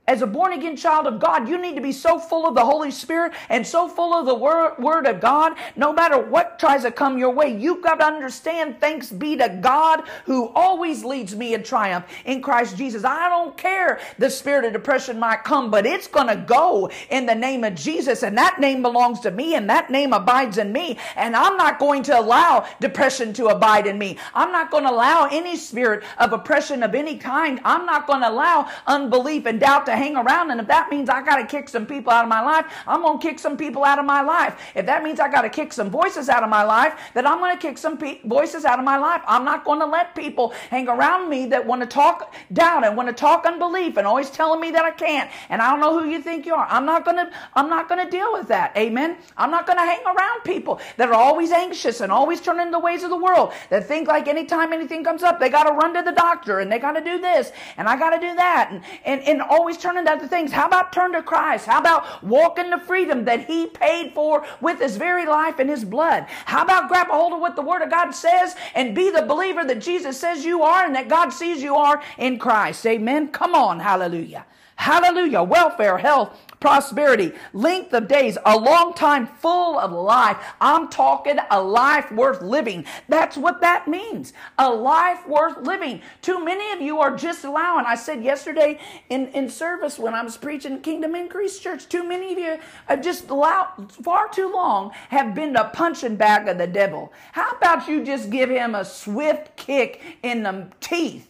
as 0.08 0.22
a 0.22 0.26
born 0.26 0.54
again 0.54 0.74
child 0.74 1.06
of 1.06 1.20
God, 1.20 1.48
you 1.48 1.60
need 1.60 1.74
to 1.74 1.82
be 1.82 1.92
so 1.92 2.18
full 2.18 2.48
of 2.48 2.54
the 2.54 2.64
Holy 2.64 2.90
Spirit 2.90 3.34
and 3.50 3.64
so 3.64 3.86
full 3.86 4.14
of 4.14 4.24
the 4.24 4.34
word, 4.34 4.78
word 4.78 5.06
of 5.06 5.20
God, 5.20 5.52
no 5.76 5.92
matter 5.92 6.18
what 6.18 6.58
tries 6.58 6.82
to 6.82 6.90
come 6.90 7.18
your 7.18 7.30
way. 7.30 7.54
You've 7.54 7.82
got 7.82 7.96
to 7.96 8.06
understand, 8.06 8.80
thanks 8.80 9.12
be 9.12 9.36
to 9.36 9.50
God 9.60 10.02
who 10.24 10.48
always 10.54 11.04
leads 11.04 11.36
me 11.36 11.52
in 11.52 11.62
triumph 11.62 12.06
in 12.24 12.40
Christ 12.40 12.78
Jesus. 12.78 13.04
I 13.04 13.28
don't 13.28 13.54
care 13.58 14.00
the 14.18 14.30
spirit 14.30 14.64
of 14.64 14.72
depression 14.72 15.18
might 15.18 15.44
come, 15.44 15.70
but 15.70 15.84
it's 15.84 16.08
going 16.08 16.28
to 16.28 16.36
go 16.36 16.90
in 17.10 17.26
the 17.26 17.34
name 17.34 17.62
of 17.62 17.74
Jesus. 17.74 18.22
And 18.22 18.38
that 18.38 18.58
name 18.58 18.80
belongs 18.80 19.20
to 19.20 19.30
me 19.30 19.56
and 19.56 19.68
that 19.68 19.90
name 19.90 20.14
abides 20.14 20.56
in 20.56 20.72
me. 20.72 20.96
And 21.16 21.36
I'm 21.36 21.58
not 21.58 21.78
going 21.78 22.02
to 22.04 22.18
allow 22.18 22.66
depression 22.80 23.34
to 23.34 23.48
abide 23.48 23.86
in 23.86 23.98
me. 23.98 24.16
I'm 24.34 24.52
not 24.52 24.70
going 24.70 24.84
to 24.84 24.90
allow 24.90 25.28
any 25.30 25.56
spirit 25.56 26.02
of 26.16 26.32
oppression 26.32 26.82
of 26.82 26.94
any 26.94 27.18
kind. 27.18 27.60
I'm 27.62 27.84
not 27.84 28.06
going 28.06 28.22
to 28.22 28.30
allow 28.30 28.70
unbelief 28.86 29.44
and 29.44 29.60
doubt 29.60 29.84
to 29.84 29.97
hang 29.98 30.16
around. 30.16 30.50
And 30.50 30.61
if 30.61 30.68
that 30.68 30.90
means 30.90 31.08
I 31.08 31.22
got 31.22 31.37
to 31.37 31.46
kick 31.46 31.68
some 31.68 31.87
people 31.87 32.12
out 32.12 32.24
of 32.24 32.28
my 32.28 32.40
life, 32.40 32.66
I'm 32.87 33.02
going 33.02 33.18
to 33.18 33.26
kick 33.26 33.38
some 33.38 33.56
people 33.56 33.84
out 33.84 33.98
of 33.98 34.04
my 34.04 34.22
life. 34.22 34.58
If 34.74 34.87
that 34.87 35.02
means 35.02 35.20
I 35.20 35.30
got 35.30 35.42
to 35.42 35.50
kick 35.50 35.72
some 35.72 35.90
voices 35.90 36.28
out 36.28 36.42
of 36.42 36.48
my 36.48 36.62
life, 36.62 36.94
then 37.14 37.26
I'm 37.26 37.38
going 37.38 37.56
to 37.56 37.61
kick 37.61 37.78
some 37.78 37.98
pe- 37.98 38.20
voices 38.24 38.64
out 38.64 38.78
of 38.78 38.84
my 38.84 38.96
life. 38.96 39.22
I'm 39.26 39.44
not 39.44 39.64
going 39.64 39.80
to 39.80 39.87
let 39.87 40.14
people 40.14 40.50
hang 40.70 40.88
around 40.88 41.28
me 41.28 41.46
that 41.46 41.66
want 41.66 41.82
to 41.82 41.87
talk 41.87 42.34
doubt 42.52 42.84
and 42.84 42.96
want 42.96 43.08
to 43.08 43.14
talk 43.14 43.44
unbelief 43.46 43.96
and 43.96 44.06
always 44.06 44.30
telling 44.30 44.61
me 44.61 44.70
that 44.70 44.84
I 44.84 44.90
can't. 44.90 45.30
And 45.50 45.61
I 45.61 45.70
don't 45.70 45.80
know 45.80 45.98
who 45.98 46.08
you 46.08 46.22
think 46.22 46.46
you 46.46 46.54
are. 46.54 46.66
I'm 46.68 46.87
not 46.87 47.04
going 47.04 47.16
to, 47.16 47.30
I'm 47.54 47.68
not 47.68 47.88
going 47.88 48.04
to 48.04 48.11
deal 48.11 48.32
with 48.32 48.48
that. 48.48 48.76
Amen. 48.76 49.18
I'm 49.37 49.50
not 49.50 49.66
going 49.66 49.78
to 49.78 49.84
hang 49.84 50.04
around 50.04 50.42
people 50.44 50.80
that 50.96 51.08
are 51.08 51.14
always 51.14 51.50
anxious 51.50 52.00
and 52.00 52.12
always 52.12 52.40
turning 52.40 52.70
the 52.70 52.78
ways 52.78 53.02
of 53.02 53.11
the 53.11 53.16
world 53.16 53.52
that 53.70 53.87
think 53.87 54.08
like 54.08 54.28
anytime 54.28 54.72
anything 54.72 55.02
comes 55.04 55.22
up, 55.22 55.40
they 55.40 55.48
got 55.48 55.64
to 55.64 55.72
run 55.72 55.94
to 55.94 56.02
the 56.02 56.12
doctor 56.12 56.61
and 56.61 56.70
they 56.70 56.78
got 56.78 56.92
to 56.92 57.02
do 57.02 57.18
this 57.18 57.52
and 57.76 57.88
I 57.88 57.96
got 57.96 58.11
to 58.11 58.20
do 58.20 58.34
that 58.34 58.70
and, 58.70 58.82
and, 59.04 59.22
and 59.22 59.42
always 59.42 59.76
turning 59.88 60.05
to 60.05 60.12
other 60.12 60.29
things. 60.29 60.53
How 60.53 60.66
about 60.66 60.92
turn 60.92 61.12
to 61.12 61.22
Christ? 61.22 61.64
How 61.64 61.81
about 61.81 62.22
walk 62.22 62.59
in 62.59 62.68
the 62.68 62.79
freedom 62.79 63.24
that 63.24 63.46
He 63.46 63.66
paid 63.66 64.12
for 64.12 64.44
with 64.61 64.81
His 64.81 64.98
very 64.98 65.24
life 65.24 65.59
and 65.59 65.70
His 65.70 65.83
blood? 65.83 66.27
How 66.44 66.62
about 66.62 66.88
grab 66.88 67.09
a 67.09 67.12
hold 67.12 67.33
of 67.33 67.40
what 67.40 67.57
the 67.57 67.62
Word 67.62 67.81
of 67.81 67.90
God 67.90 68.11
says 68.11 68.55
and 68.74 68.94
be 68.94 69.11
the 69.11 69.22
believer 69.22 69.64
that 69.64 69.81
Jesus 69.81 70.20
says 70.20 70.44
you 70.44 70.62
are 70.62 70.85
and 70.85 70.94
that 70.94 71.09
God 71.09 71.31
sees 71.31 71.62
you 71.62 71.74
are 71.77 72.03
in 72.18 72.38
Christ? 72.38 72.85
Amen. 72.87 73.29
Come 73.29 73.55
on. 73.55 73.81
Hallelujah. 73.81 74.44
Hallelujah. 74.78 75.42
Welfare, 75.42 75.98
health, 75.98 76.38
prosperity, 76.60 77.32
length 77.52 77.92
of 77.92 78.06
days, 78.06 78.38
a 78.46 78.56
long 78.56 78.94
time 78.94 79.26
full 79.26 79.76
of 79.76 79.90
life. 79.90 80.36
I'm 80.60 80.88
talking 80.88 81.36
a 81.50 81.60
life 81.60 82.12
worth 82.12 82.40
living. 82.42 82.84
That's 83.08 83.36
what 83.36 83.60
that 83.60 83.88
means. 83.88 84.32
A 84.56 84.70
life 84.70 85.26
worth 85.26 85.58
living. 85.66 86.00
Too 86.22 86.44
many 86.44 86.70
of 86.70 86.80
you 86.80 87.00
are 87.00 87.16
just 87.16 87.44
allowing. 87.44 87.86
I 87.86 87.96
said 87.96 88.22
yesterday 88.22 88.78
in, 89.08 89.26
in 89.28 89.50
service 89.50 89.98
when 89.98 90.14
I 90.14 90.22
was 90.22 90.36
preaching 90.36 90.80
Kingdom 90.80 91.16
Increase 91.16 91.58
Church, 91.58 91.88
too 91.88 92.04
many 92.04 92.32
of 92.32 92.38
you 92.38 92.58
have 92.86 93.02
just 93.02 93.30
allowed 93.30 93.90
far 93.90 94.28
too 94.28 94.52
long 94.52 94.92
have 95.08 95.34
been 95.34 95.54
the 95.54 95.70
punching 95.72 96.14
bag 96.14 96.46
of 96.46 96.56
the 96.56 96.68
devil. 96.68 97.12
How 97.32 97.50
about 97.50 97.88
you 97.88 98.04
just 98.04 98.30
give 98.30 98.48
him 98.48 98.76
a 98.76 98.84
swift 98.84 99.56
kick 99.56 100.02
in 100.22 100.44
the 100.44 100.68
teeth? 100.80 101.27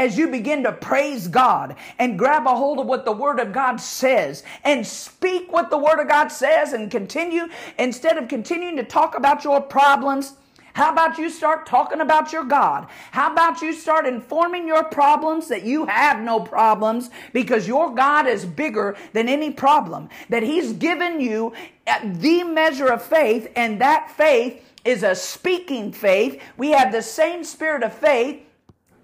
As 0.00 0.16
you 0.16 0.28
begin 0.28 0.62
to 0.62 0.72
praise 0.72 1.28
God 1.28 1.76
and 1.98 2.18
grab 2.18 2.46
a 2.46 2.56
hold 2.56 2.78
of 2.78 2.86
what 2.86 3.04
the 3.04 3.12
Word 3.12 3.38
of 3.38 3.52
God 3.52 3.76
says 3.76 4.42
and 4.64 4.86
speak 4.86 5.52
what 5.52 5.68
the 5.68 5.76
Word 5.76 6.00
of 6.00 6.08
God 6.08 6.28
says 6.28 6.72
and 6.72 6.90
continue, 6.90 7.48
instead 7.78 8.16
of 8.16 8.26
continuing 8.26 8.78
to 8.78 8.82
talk 8.82 9.14
about 9.14 9.44
your 9.44 9.60
problems, 9.60 10.36
how 10.72 10.90
about 10.90 11.18
you 11.18 11.28
start 11.28 11.66
talking 11.66 12.00
about 12.00 12.32
your 12.32 12.44
God? 12.44 12.86
How 13.10 13.30
about 13.30 13.60
you 13.60 13.74
start 13.74 14.06
informing 14.06 14.66
your 14.66 14.84
problems 14.84 15.48
that 15.48 15.64
you 15.64 15.84
have 15.84 16.22
no 16.22 16.40
problems 16.40 17.10
because 17.34 17.68
your 17.68 17.94
God 17.94 18.26
is 18.26 18.46
bigger 18.46 18.96
than 19.12 19.28
any 19.28 19.50
problem, 19.50 20.08
that 20.30 20.42
He's 20.42 20.72
given 20.72 21.20
you 21.20 21.52
uh, 21.86 21.98
the 22.04 22.42
measure 22.44 22.86
of 22.86 23.02
faith, 23.02 23.52
and 23.54 23.82
that 23.82 24.10
faith 24.10 24.64
is 24.82 25.02
a 25.02 25.14
speaking 25.14 25.92
faith. 25.92 26.40
We 26.56 26.70
have 26.70 26.90
the 26.90 27.02
same 27.02 27.44
spirit 27.44 27.82
of 27.82 27.92
faith 27.92 28.46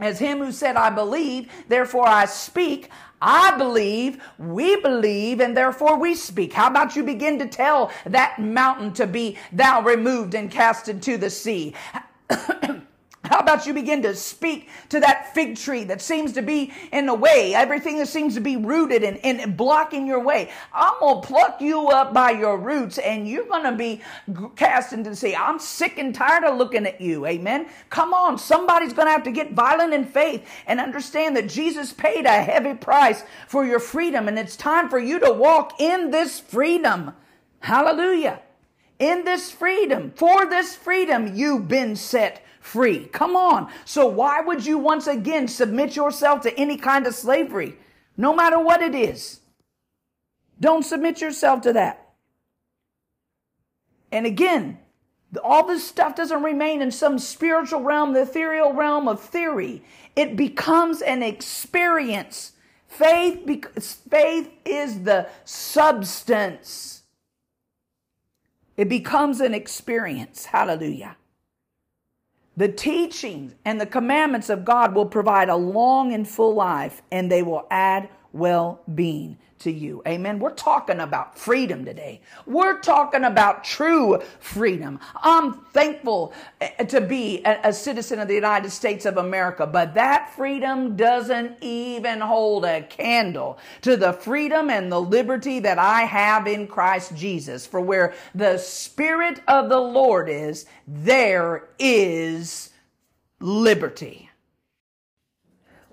as 0.01 0.19
him 0.19 0.39
who 0.39 0.53
said, 0.53 0.77
I 0.77 0.91
believe, 0.91 1.51
therefore 1.69 2.07
I 2.07 2.27
speak. 2.27 2.91
I 3.21 3.57
believe, 3.57 4.23
we 4.39 4.81
believe, 4.81 5.41
and 5.41 5.57
therefore 5.57 5.99
we 5.99 6.15
speak. 6.15 6.53
How 6.53 6.69
about 6.69 6.97
you 6.97 7.03
begin 7.03 7.39
to 7.39 7.47
tell 7.47 7.91
that 8.05 8.39
mountain 8.39 8.93
to 8.95 9.07
be 9.07 9.39
thou 9.53 9.81
removed 9.81 10.35
and 10.35 10.51
cast 10.51 10.89
into 10.89 11.17
the 11.17 11.31
sea? 11.31 11.75
How 13.27 13.41
about 13.41 13.67
you 13.67 13.75
begin 13.75 14.03
to 14.03 14.15
speak 14.15 14.69
to 14.91 15.01
that 15.01 15.35
fig 15.35 15.57
tree 15.57 15.85
that 15.85 16.01
seems 16.01 16.33
to 16.35 16.43
be 16.43 16.73
in 16.93 17.07
the 17.07 17.15
way, 17.15 17.55
everything 17.55 17.99
that 17.99 18.07
seems 18.07 18.35
to 18.35 18.41
be 18.41 18.57
rooted 18.57 19.03
and, 19.03 19.19
and 19.25 19.57
blocking 19.57 20.07
your 20.07 20.21
way? 20.21 20.51
I'm 20.73 20.95
going 21.01 21.21
to 21.23 21.27
pluck 21.27 21.61
you 21.61 21.89
up 21.89 22.15
by 22.15 22.31
your 22.31 22.57
roots 22.59 22.99
and 22.99 23.29
you're 23.29 23.47
going 23.47 23.65
to 23.65 23.73
be 23.73 24.01
cast 24.55 24.93
into 24.93 25.11
the 25.11 25.17
sea. 25.17 25.35
I'm 25.35 25.59
sick 25.59 25.99
and 25.99 26.15
tired 26.15 26.45
of 26.45 26.57
looking 26.57 26.87
at 26.87 27.01
you. 27.01 27.27
Amen. 27.27 27.69
Come 27.91 28.15
on. 28.15 28.39
Somebody's 28.39 28.93
going 28.93 29.07
to 29.07 29.13
have 29.13 29.25
to 29.25 29.33
get 29.33 29.53
violent 29.53 29.93
in 29.93 30.05
faith 30.05 30.47
and 30.67 30.81
understand 30.81 31.37
that 31.37 31.49
Jesus 31.49 31.93
paid 31.93 32.27
a 32.27 32.43
heavy 32.43 32.75
price 32.75 33.25
for 33.49 33.65
your 33.65 33.81
freedom 33.81 34.29
and 34.29 34.39
it's 34.39 34.57
time 34.57 34.89
for 34.89 34.99
you 34.99 35.19
to 35.21 35.33
walk 35.33 35.81
in 35.81 36.11
this 36.11 36.39
freedom. 36.39 37.13
Hallelujah. 37.61 38.41
In 38.99 39.25
this 39.25 39.51
freedom, 39.51 40.13
for 40.17 40.47
this 40.47 40.75
freedom, 40.75 41.37
you've 41.37 41.69
been 41.69 41.97
set 41.97 42.46
free. 42.67 43.07
Come 43.07 43.37
on. 43.37 43.71
So 43.85 44.07
why 44.07 44.41
would 44.41 44.67
you 44.67 44.77
once 44.77 45.07
again 45.07 45.49
submit 45.49 45.95
yourself 45.95 46.41
to 46.43 46.59
any 46.59 46.77
kind 46.77 47.07
of 47.07 47.15
slavery, 47.15 47.77
no 48.17 48.35
matter 48.35 48.59
what 48.59 48.83
it 48.83 48.95
is? 48.95 49.41
Don't 50.59 50.85
submit 50.85 51.21
yourself 51.21 51.61
to 51.63 51.73
that. 51.75 52.15
And 54.11 54.27
again, 54.27 54.79
all 55.43 55.67
this 55.67 55.87
stuff 55.87 56.17
doesn't 56.17 56.43
remain 56.43 56.83
in 56.83 56.91
some 56.91 57.19
spiritual 57.19 57.83
realm, 57.83 58.15
the 58.15 58.23
ethereal 58.23 58.73
realm 58.73 59.07
of 59.07 59.21
theory. 59.21 59.83
It 60.15 60.37
becomes 60.37 61.03
an 61.03 61.23
experience. 61.23 62.53
Faith, 62.89 63.45
faith 64.11 64.51
is 64.65 65.03
the 65.03 65.29
substance. 65.45 67.03
It 68.77 68.89
becomes 68.89 69.41
an 69.41 69.55
experience. 69.55 70.47
Hallelujah. 70.47 71.17
The 72.57 72.69
teachings 72.69 73.55
and 73.65 73.81
the 73.81 73.87
commandments 73.87 74.49
of 74.49 74.65
God 74.65 74.95
will 74.95 75.07
provide 75.07 75.49
a 75.49 75.57
long 75.57 76.13
and 76.13 76.27
full 76.27 76.55
life, 76.55 77.03
and 77.13 77.31
they 77.31 77.43
will 77.43 77.67
add 77.71 78.09
well 78.33 78.81
being 78.95 79.39
to 79.61 79.71
you. 79.71 80.03
Amen. 80.07 80.39
We're 80.39 80.51
talking 80.51 81.01
about 81.01 81.39
freedom 81.39 81.85
today. 81.85 82.21
We're 82.47 82.81
talking 82.81 83.25
about 83.25 83.65
true 83.65 84.21
freedom. 84.41 85.01
I'm 85.17 85.55
thankful 85.73 86.33
eh, 86.61 86.85
to 86.85 87.01
be 87.01 87.43
a, 87.45 87.73
citizen 87.73 88.19
of 88.19 88.29
the 88.29 88.35
United 88.35 88.71
States 88.71 89.07
of 89.07 89.17
America, 89.17 89.67
but 89.67 89.95
that 89.95 90.33
freedom 90.35 90.97
doesn't 90.97 91.57
even 91.61 92.21
hold 92.21 92.65
a 92.65 92.83
candle 92.83 93.59
to 93.83 93.97
the 93.97 94.13
freedom 94.13 94.71
and 94.71 94.91
the 94.91 95.01
liberty 95.01 95.59
that 95.61 95.79
I 95.79 96.03
have 96.03 96.47
in 96.47 96.67
Christ 96.67 97.15
Jesus. 97.17 97.67
For 97.67 97.81
where 97.81 98.15
the 98.35 98.59
Spirit 98.59 99.41
of 99.49 99.69
the 99.69 99.81
Lord 99.81 100.29
is, 100.29 100.67
there 100.87 101.69
is 101.79 102.71
liberty. 103.41 104.26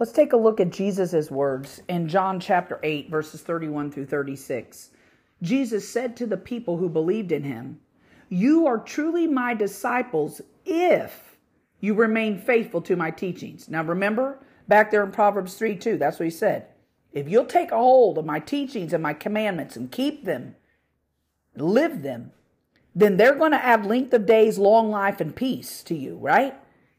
Let's 0.03 0.11
take 0.11 0.33
a 0.33 0.37
look 0.37 0.59
at 0.59 0.69
Jesus' 0.69 1.31
words 1.31 1.81
in 1.87 2.09
John 2.09 2.41
chapter 2.41 2.77
8, 2.83 3.09
verses 3.09 3.39
31 3.39 3.89
through 3.89 4.07
36. 4.07 4.89
Jesus 5.41 5.87
said 5.87 6.17
to 6.17 6.25
the 6.25 6.35
people 6.35 6.75
who 6.75 6.89
believed 6.89 7.31
in 7.31 7.45
him, 7.45 7.79
You 8.27 8.67
are 8.67 8.79
truly 8.79 9.27
my 9.27 9.53
disciples 9.53 10.41
if 10.65 11.37
you 11.79 11.93
remain 11.93 12.37
faithful 12.37 12.81
to 12.81 12.97
my 12.97 13.11
teachings. 13.11 13.69
Now 13.69 13.81
remember, 13.81 14.45
back 14.67 14.91
there 14.91 15.05
in 15.05 15.11
Proverbs 15.13 15.53
3 15.53 15.77
2, 15.77 15.97
that's 15.97 16.19
what 16.19 16.25
he 16.25 16.31
said. 16.31 16.65
If 17.13 17.29
you'll 17.29 17.45
take 17.45 17.71
a 17.71 17.77
hold 17.77 18.17
of 18.17 18.25
my 18.25 18.39
teachings 18.39 18.91
and 18.91 19.01
my 19.01 19.13
commandments 19.13 19.77
and 19.77 19.89
keep 19.89 20.25
them, 20.25 20.57
live 21.55 22.01
them, 22.01 22.33
then 22.93 23.15
they're 23.15 23.35
going 23.35 23.53
to 23.53 23.65
add 23.65 23.85
length 23.85 24.13
of 24.13 24.25
days, 24.25 24.57
long 24.57 24.91
life, 24.91 25.21
and 25.21 25.33
peace 25.33 25.81
to 25.83 25.95
you, 25.95 26.17
right? 26.17 26.55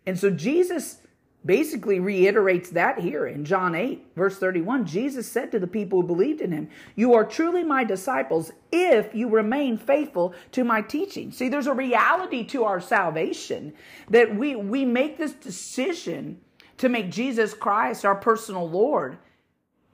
And 0.06 0.18
so 0.18 0.30
Jesus 0.30 1.00
basically 1.44 2.00
reiterates 2.00 2.70
that 2.70 2.98
here 2.98 3.26
in 3.26 3.44
John 3.44 3.74
8, 3.74 4.06
verse 4.16 4.38
31. 4.38 4.86
Jesus 4.86 5.30
said 5.30 5.52
to 5.52 5.58
the 5.58 5.66
people 5.66 6.00
who 6.00 6.06
believed 6.06 6.40
in 6.40 6.52
him, 6.52 6.68
You 6.94 7.14
are 7.14 7.24
truly 7.24 7.62
my 7.62 7.84
disciples 7.84 8.50
if 8.72 9.14
you 9.14 9.28
remain 9.28 9.76
faithful 9.76 10.34
to 10.52 10.64
my 10.64 10.80
teaching. 10.80 11.32
See, 11.32 11.48
there's 11.48 11.66
a 11.66 11.74
reality 11.74 12.44
to 12.44 12.64
our 12.64 12.80
salvation 12.80 13.74
that 14.08 14.34
we, 14.34 14.56
we 14.56 14.84
make 14.84 15.18
this 15.18 15.32
decision 15.32 16.40
to 16.78 16.88
make 16.88 17.10
Jesus 17.10 17.54
Christ 17.54 18.04
our 18.04 18.16
personal 18.16 18.68
Lord 18.68 19.18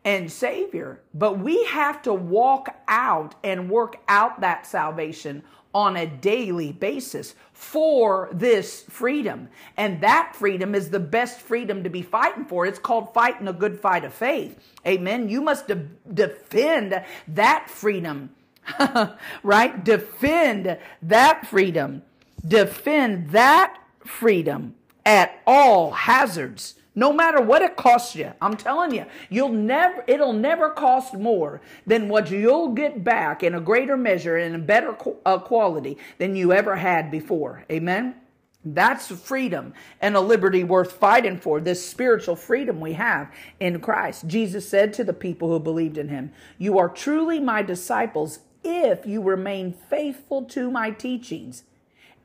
and 0.04 0.32
Savior, 0.32 1.02
but 1.12 1.38
we 1.38 1.64
have 1.66 2.00
to 2.02 2.14
walk 2.14 2.74
out 2.88 3.34
and 3.44 3.68
work 3.68 3.96
out 4.08 4.40
that 4.40 4.66
salvation 4.66 5.42
on 5.74 5.96
a 5.96 6.06
daily 6.06 6.72
basis 6.72 7.34
for 7.60 8.30
this 8.32 8.84
freedom. 8.88 9.46
And 9.76 10.00
that 10.00 10.34
freedom 10.34 10.74
is 10.74 10.88
the 10.88 10.98
best 10.98 11.40
freedom 11.40 11.84
to 11.84 11.90
be 11.90 12.00
fighting 12.00 12.46
for. 12.46 12.64
It's 12.64 12.78
called 12.78 13.12
fighting 13.12 13.48
a 13.48 13.52
good 13.52 13.78
fight 13.78 14.02
of 14.02 14.14
faith. 14.14 14.58
Amen. 14.86 15.28
You 15.28 15.42
must 15.42 15.68
de- 15.68 15.86
defend 16.14 17.04
that 17.28 17.68
freedom, 17.68 18.30
right? 19.42 19.84
Defend 19.84 20.78
that 21.02 21.46
freedom. 21.46 22.00
Defend 22.48 23.28
that 23.32 23.76
freedom 24.06 24.74
at 25.04 25.42
all 25.46 25.90
hazards 25.90 26.76
no 27.00 27.14
matter 27.14 27.40
what 27.40 27.62
it 27.62 27.76
costs 27.76 28.14
you, 28.14 28.30
I'm 28.42 28.58
telling 28.58 28.94
you, 28.94 29.06
you'll 29.30 29.48
never, 29.48 30.04
it'll 30.06 30.34
never 30.34 30.68
cost 30.68 31.14
more 31.14 31.62
than 31.86 32.10
what 32.10 32.30
you'll 32.30 32.74
get 32.74 33.02
back 33.02 33.42
in 33.42 33.54
a 33.54 33.60
greater 33.60 33.96
measure 33.96 34.36
and 34.36 34.54
a 34.54 34.58
better 34.58 34.94
uh, 35.24 35.38
quality 35.38 35.96
than 36.18 36.36
you 36.36 36.52
ever 36.52 36.76
had 36.76 37.10
before. 37.10 37.64
Amen. 37.72 38.16
That's 38.62 39.08
freedom 39.08 39.72
and 40.02 40.14
a 40.14 40.20
liberty 40.20 40.62
worth 40.62 40.92
fighting 40.92 41.38
for, 41.38 41.58
this 41.58 41.88
spiritual 41.88 42.36
freedom 42.36 42.80
we 42.80 42.92
have 42.92 43.32
in 43.58 43.80
Christ. 43.80 44.26
Jesus 44.26 44.68
said 44.68 44.92
to 44.92 45.02
the 45.02 45.14
people 45.14 45.48
who 45.48 45.58
believed 45.58 45.96
in 45.96 46.10
him, 46.10 46.30
You 46.58 46.78
are 46.78 46.90
truly 46.90 47.40
my 47.40 47.62
disciples 47.62 48.40
if 48.62 49.06
you 49.06 49.22
remain 49.22 49.72
faithful 49.72 50.44
to 50.44 50.70
my 50.70 50.90
teachings, 50.90 51.64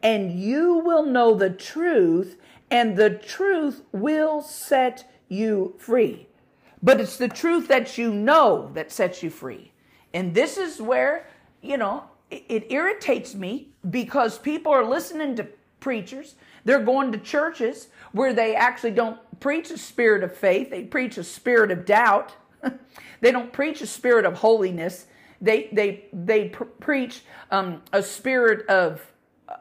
and 0.04 0.38
you 0.38 0.74
will 0.80 1.06
know 1.06 1.34
the 1.34 1.50
truth, 1.50 2.38
and 2.70 2.98
the 2.98 3.10
truth 3.10 3.84
will 3.92 4.42
set 4.42 5.10
you 5.28 5.76
free. 5.78 6.28
But 6.82 7.02
it's 7.02 7.18
the 7.18 7.28
truth 7.28 7.68
that 7.68 7.98
you 7.98 8.14
know 8.14 8.70
that 8.74 8.92
sets 8.92 9.24
you 9.24 9.30
free. 9.30 9.72
And 10.14 10.34
this 10.34 10.58
is 10.58 10.82
where, 10.82 11.28
you 11.62 11.78
know, 11.78 12.06
it, 12.30 12.46
it 12.48 12.72
irritates 12.72 13.36
me 13.36 13.70
because 13.90 14.38
people 14.38 14.72
are 14.72 14.86
listening 14.86 15.36
to 15.36 15.48
preachers, 15.80 16.36
they're 16.64 16.84
going 16.84 17.12
to 17.12 17.18
churches 17.18 17.90
where 18.12 18.34
they 18.34 18.56
actually 18.56 18.92
don't 18.92 19.20
preach 19.40 19.70
a 19.72 19.78
spirit 19.78 20.24
of 20.24 20.36
faith, 20.36 20.70
they 20.70 20.84
preach 20.84 21.18
a 21.18 21.24
spirit 21.24 21.72
of 21.72 21.86
doubt. 21.86 22.34
they 23.22 23.32
don't 23.32 23.54
preach 23.54 23.82
a 23.82 23.88
spirit 23.88 24.26
of 24.26 24.36
holiness. 24.36 25.06
They 25.42 25.70
they 25.72 26.06
they 26.14 26.50
pr- 26.50 26.64
preach 26.64 27.24
um, 27.52 27.82
a 27.94 28.02
spirit 28.02 28.66
of 28.68 29.02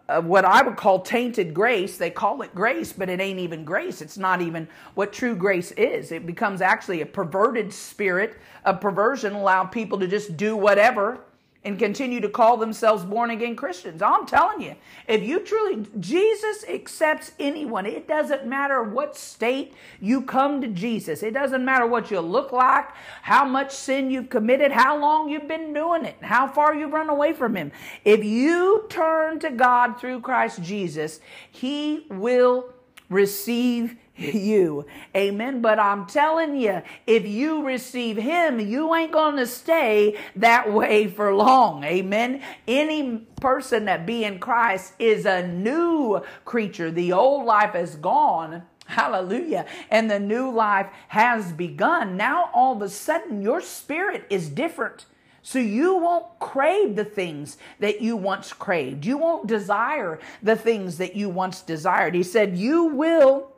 uh, 0.08 0.20
what 0.20 0.44
I 0.44 0.62
would 0.62 0.76
call 0.76 1.00
tainted 1.00 1.52
grace. 1.52 1.96
They 1.96 2.10
call 2.10 2.42
it 2.42 2.54
grace, 2.54 2.92
but 2.92 3.08
it 3.08 3.20
ain't 3.20 3.38
even 3.38 3.64
grace. 3.64 4.00
It's 4.00 4.18
not 4.18 4.40
even 4.40 4.68
what 4.94 5.12
true 5.12 5.34
grace 5.34 5.72
is. 5.72 6.12
It 6.12 6.26
becomes 6.26 6.60
actually 6.62 7.02
a 7.02 7.06
perverted 7.06 7.72
spirit 7.72 8.38
of 8.64 8.80
perversion, 8.80 9.34
allow 9.34 9.64
people 9.64 9.98
to 9.98 10.06
just 10.06 10.36
do 10.36 10.56
whatever 10.56 11.20
and 11.64 11.78
continue 11.78 12.20
to 12.20 12.28
call 12.28 12.56
themselves 12.58 13.04
born 13.04 13.30
again 13.30 13.56
Christians. 13.56 14.02
I'm 14.02 14.26
telling 14.26 14.60
you, 14.60 14.76
if 15.08 15.22
you 15.22 15.40
truly, 15.40 15.86
Jesus 15.98 16.64
accepts 16.68 17.32
anyone. 17.38 17.86
It 17.86 18.06
doesn't 18.06 18.46
matter 18.46 18.82
what 18.82 19.16
state 19.16 19.74
you 20.00 20.22
come 20.22 20.60
to 20.60 20.68
Jesus. 20.68 21.22
It 21.22 21.32
doesn't 21.32 21.64
matter 21.64 21.86
what 21.86 22.10
you 22.10 22.20
look 22.20 22.52
like, 22.52 22.88
how 23.22 23.44
much 23.44 23.72
sin 23.72 24.10
you've 24.10 24.28
committed, 24.28 24.72
how 24.72 24.98
long 24.98 25.28
you've 25.28 25.48
been 25.48 25.72
doing 25.72 26.04
it, 26.04 26.16
how 26.20 26.46
far 26.46 26.74
you've 26.74 26.92
run 26.92 27.08
away 27.08 27.32
from 27.32 27.56
Him. 27.56 27.72
If 28.04 28.22
you 28.24 28.84
turn 28.90 29.38
to 29.40 29.50
God 29.50 29.98
through 29.98 30.20
Christ 30.20 30.62
Jesus, 30.62 31.20
He 31.50 32.06
will 32.10 32.72
receive 33.08 33.96
you. 34.16 34.86
Amen. 35.16 35.60
But 35.60 35.78
I'm 35.78 36.06
telling 36.06 36.56
you, 36.56 36.82
if 37.06 37.26
you 37.26 37.64
receive 37.64 38.16
him, 38.16 38.60
you 38.60 38.94
ain't 38.94 39.12
going 39.12 39.36
to 39.36 39.46
stay 39.46 40.18
that 40.36 40.72
way 40.72 41.08
for 41.08 41.34
long. 41.34 41.84
Amen. 41.84 42.42
Any 42.66 43.18
person 43.40 43.86
that 43.86 44.06
be 44.06 44.24
in 44.24 44.38
Christ 44.38 44.94
is 44.98 45.26
a 45.26 45.46
new 45.46 46.22
creature. 46.44 46.90
The 46.90 47.12
old 47.12 47.44
life 47.44 47.74
is 47.74 47.96
gone. 47.96 48.62
Hallelujah. 48.86 49.66
And 49.90 50.10
the 50.10 50.20
new 50.20 50.50
life 50.50 50.88
has 51.08 51.52
begun. 51.52 52.16
Now 52.16 52.50
all 52.52 52.76
of 52.76 52.82
a 52.82 52.88
sudden 52.88 53.42
your 53.42 53.60
spirit 53.60 54.26
is 54.30 54.48
different. 54.48 55.06
So 55.42 55.58
you 55.58 55.98
won't 55.98 56.38
crave 56.38 56.96
the 56.96 57.04
things 57.04 57.58
that 57.78 58.00
you 58.00 58.16
once 58.16 58.52
craved. 58.52 59.04
You 59.04 59.18
won't 59.18 59.46
desire 59.46 60.18
the 60.42 60.56
things 60.56 60.96
that 60.98 61.16
you 61.16 61.28
once 61.28 61.60
desired. 61.60 62.14
He 62.14 62.22
said, 62.22 62.56
You 62.56 62.86
will 62.86 63.53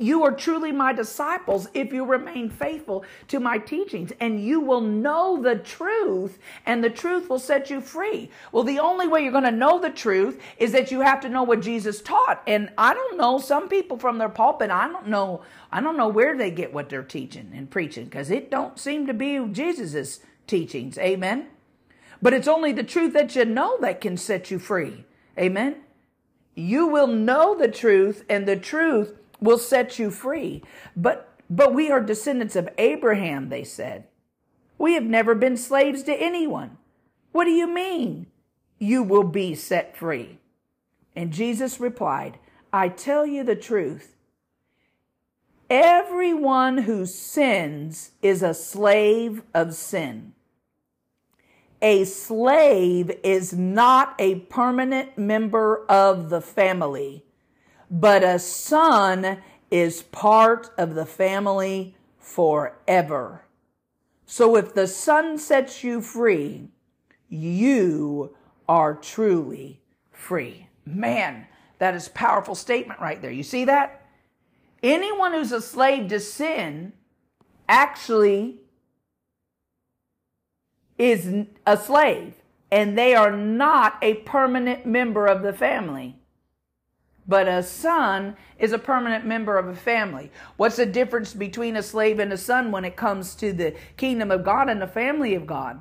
you 0.00 0.24
are 0.24 0.32
truly 0.32 0.72
my 0.72 0.92
disciples 0.92 1.68
if 1.74 1.92
you 1.92 2.04
remain 2.04 2.48
faithful 2.48 3.04
to 3.28 3.38
my 3.38 3.58
teachings, 3.58 4.12
and 4.20 4.42
you 4.42 4.60
will 4.60 4.80
know 4.80 5.40
the 5.42 5.56
truth, 5.56 6.38
and 6.66 6.82
the 6.82 6.90
truth 6.90 7.28
will 7.28 7.38
set 7.38 7.70
you 7.70 7.80
free. 7.80 8.30
Well, 8.52 8.64
the 8.64 8.78
only 8.78 9.06
way 9.06 9.22
you're 9.22 9.32
going 9.32 9.44
to 9.44 9.50
know 9.50 9.78
the 9.78 9.90
truth 9.90 10.40
is 10.56 10.72
that 10.72 10.90
you 10.90 11.00
have 11.00 11.20
to 11.20 11.28
know 11.28 11.42
what 11.42 11.60
Jesus 11.60 12.00
taught. 12.00 12.42
And 12.46 12.70
I 12.78 12.94
don't 12.94 13.18
know, 13.18 13.38
some 13.38 13.68
people 13.68 13.98
from 13.98 14.18
their 14.18 14.28
pulpit, 14.28 14.70
I 14.70 14.88
don't 14.88 15.08
know, 15.08 15.42
I 15.70 15.80
don't 15.80 15.96
know 15.96 16.08
where 16.08 16.36
they 16.36 16.50
get 16.50 16.72
what 16.72 16.88
they're 16.88 17.02
teaching 17.02 17.52
and 17.54 17.70
preaching, 17.70 18.06
because 18.06 18.30
it 18.30 18.50
don't 18.50 18.78
seem 18.78 19.06
to 19.06 19.14
be 19.14 19.38
Jesus's 19.52 20.20
teachings. 20.46 20.98
Amen. 20.98 21.48
But 22.22 22.34
it's 22.34 22.48
only 22.48 22.72
the 22.72 22.82
truth 22.82 23.12
that 23.14 23.36
you 23.36 23.44
know 23.44 23.78
that 23.80 24.00
can 24.00 24.16
set 24.16 24.50
you 24.50 24.58
free. 24.58 25.04
Amen. 25.38 25.76
You 26.54 26.86
will 26.86 27.06
know 27.06 27.56
the 27.56 27.68
truth, 27.68 28.24
and 28.28 28.46
the 28.46 28.56
truth 28.56 29.14
will 29.40 29.58
set 29.58 29.98
you 29.98 30.10
free. 30.10 30.62
But 30.96 31.30
but 31.50 31.74
we 31.74 31.90
are 31.90 32.00
descendants 32.00 32.54
of 32.54 32.68
Abraham, 32.78 33.48
they 33.48 33.64
said. 33.64 34.04
We 34.78 34.94
have 34.94 35.04
never 35.04 35.34
been 35.34 35.56
slaves 35.56 36.04
to 36.04 36.14
anyone. 36.14 36.78
What 37.32 37.44
do 37.44 37.50
you 37.50 37.66
mean? 37.66 38.28
You 38.78 39.02
will 39.02 39.24
be 39.24 39.56
set 39.56 39.96
free. 39.96 40.38
And 41.16 41.32
Jesus 41.32 41.80
replied, 41.80 42.38
I 42.72 42.88
tell 42.88 43.26
you 43.26 43.42
the 43.42 43.56
truth. 43.56 44.14
Everyone 45.68 46.78
who 46.78 47.04
sins 47.04 48.12
is 48.22 48.42
a 48.42 48.54
slave 48.54 49.42
of 49.52 49.74
sin. 49.74 50.34
A 51.82 52.04
slave 52.04 53.10
is 53.24 53.52
not 53.52 54.14
a 54.18 54.36
permanent 54.36 55.18
member 55.18 55.84
of 55.86 56.30
the 56.30 56.40
family 56.40 57.24
but 57.90 58.22
a 58.22 58.38
son 58.38 59.38
is 59.70 60.02
part 60.02 60.70
of 60.78 60.94
the 60.94 61.06
family 61.06 61.96
forever. 62.18 63.44
So 64.26 64.54
if 64.54 64.74
the 64.74 64.86
son 64.86 65.38
sets 65.38 65.82
you 65.82 66.00
free, 66.00 66.68
you 67.28 68.36
are 68.68 68.94
truly 68.94 69.80
free. 70.12 70.68
Man, 70.86 71.46
that 71.78 71.94
is 71.94 72.08
powerful 72.08 72.54
statement 72.54 73.00
right 73.00 73.20
there. 73.20 73.32
You 73.32 73.42
see 73.42 73.64
that? 73.64 74.06
Anyone 74.82 75.32
who's 75.32 75.52
a 75.52 75.60
slave 75.60 76.08
to 76.08 76.20
sin 76.20 76.92
actually 77.68 78.60
is 80.96 81.46
a 81.66 81.76
slave 81.76 82.34
and 82.70 82.96
they 82.96 83.14
are 83.14 83.36
not 83.36 83.98
a 84.00 84.14
permanent 84.14 84.86
member 84.86 85.26
of 85.26 85.42
the 85.42 85.52
family 85.52 86.19
but 87.30 87.46
a 87.46 87.62
son 87.62 88.36
is 88.58 88.72
a 88.72 88.78
permanent 88.78 89.24
member 89.24 89.56
of 89.56 89.68
a 89.68 89.74
family. 89.76 90.32
What's 90.56 90.76
the 90.76 90.84
difference 90.84 91.32
between 91.32 91.76
a 91.76 91.82
slave 91.82 92.18
and 92.18 92.32
a 92.32 92.36
son 92.36 92.72
when 92.72 92.84
it 92.84 92.96
comes 92.96 93.36
to 93.36 93.52
the 93.52 93.76
kingdom 93.96 94.32
of 94.32 94.44
God 94.44 94.68
and 94.68 94.82
the 94.82 94.88
family 94.88 95.36
of 95.36 95.46
God? 95.46 95.80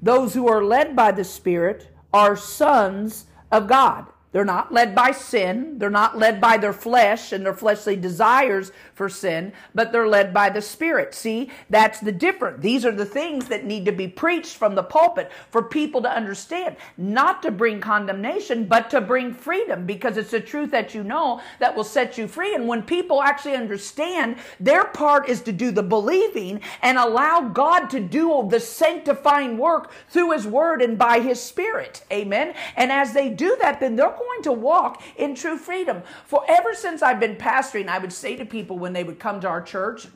Those 0.00 0.32
who 0.32 0.46
are 0.46 0.62
led 0.62 0.94
by 0.94 1.10
the 1.10 1.24
Spirit 1.24 1.88
are 2.12 2.36
sons 2.36 3.26
of 3.50 3.66
God. 3.66 4.06
They're 4.34 4.44
not 4.44 4.72
led 4.72 4.96
by 4.96 5.12
sin. 5.12 5.78
They're 5.78 5.90
not 5.90 6.18
led 6.18 6.40
by 6.40 6.56
their 6.56 6.72
flesh 6.72 7.30
and 7.30 7.46
their 7.46 7.54
fleshly 7.54 7.94
desires 7.94 8.72
for 8.92 9.08
sin, 9.08 9.52
but 9.76 9.92
they're 9.92 10.08
led 10.08 10.34
by 10.34 10.50
the 10.50 10.60
Spirit. 10.60 11.14
See, 11.14 11.52
that's 11.70 12.00
the 12.00 12.10
difference. 12.10 12.60
These 12.60 12.84
are 12.84 12.90
the 12.90 13.06
things 13.06 13.46
that 13.46 13.64
need 13.64 13.84
to 13.84 13.92
be 13.92 14.08
preached 14.08 14.56
from 14.56 14.74
the 14.74 14.82
pulpit 14.82 15.30
for 15.52 15.62
people 15.62 16.02
to 16.02 16.10
understand, 16.10 16.74
not 16.96 17.42
to 17.44 17.52
bring 17.52 17.80
condemnation, 17.80 18.64
but 18.64 18.90
to 18.90 19.00
bring 19.00 19.32
freedom, 19.32 19.86
because 19.86 20.16
it's 20.16 20.32
the 20.32 20.40
truth 20.40 20.72
that 20.72 20.96
you 20.96 21.04
know 21.04 21.40
that 21.60 21.76
will 21.76 21.84
set 21.84 22.18
you 22.18 22.26
free. 22.26 22.56
And 22.56 22.66
when 22.66 22.82
people 22.82 23.22
actually 23.22 23.54
understand, 23.54 24.38
their 24.58 24.84
part 24.84 25.28
is 25.28 25.42
to 25.42 25.52
do 25.52 25.70
the 25.70 25.84
believing 25.84 26.60
and 26.82 26.98
allow 26.98 27.42
God 27.42 27.86
to 27.90 28.00
do 28.00 28.48
the 28.50 28.58
sanctifying 28.58 29.58
work 29.58 29.92
through 30.08 30.32
His 30.32 30.44
Word 30.44 30.82
and 30.82 30.98
by 30.98 31.20
His 31.20 31.40
Spirit. 31.40 32.02
Amen. 32.12 32.54
And 32.76 32.90
as 32.90 33.12
they 33.12 33.30
do 33.30 33.56
that, 33.60 33.78
then 33.78 33.94
they're 33.94 34.10
going 34.24 34.42
to 34.42 34.52
walk 34.52 35.02
in 35.16 35.34
true 35.34 35.56
freedom. 35.56 36.02
For 36.24 36.44
ever 36.48 36.74
since 36.74 37.02
I've 37.02 37.20
been 37.20 37.36
pastoring, 37.36 37.88
I 37.88 37.98
would 37.98 38.12
say 38.12 38.36
to 38.36 38.44
people 38.44 38.78
when 38.78 38.92
they 38.92 39.04
would 39.04 39.18
come 39.18 39.40
to 39.40 39.48
our 39.48 39.62
church, 39.62 40.06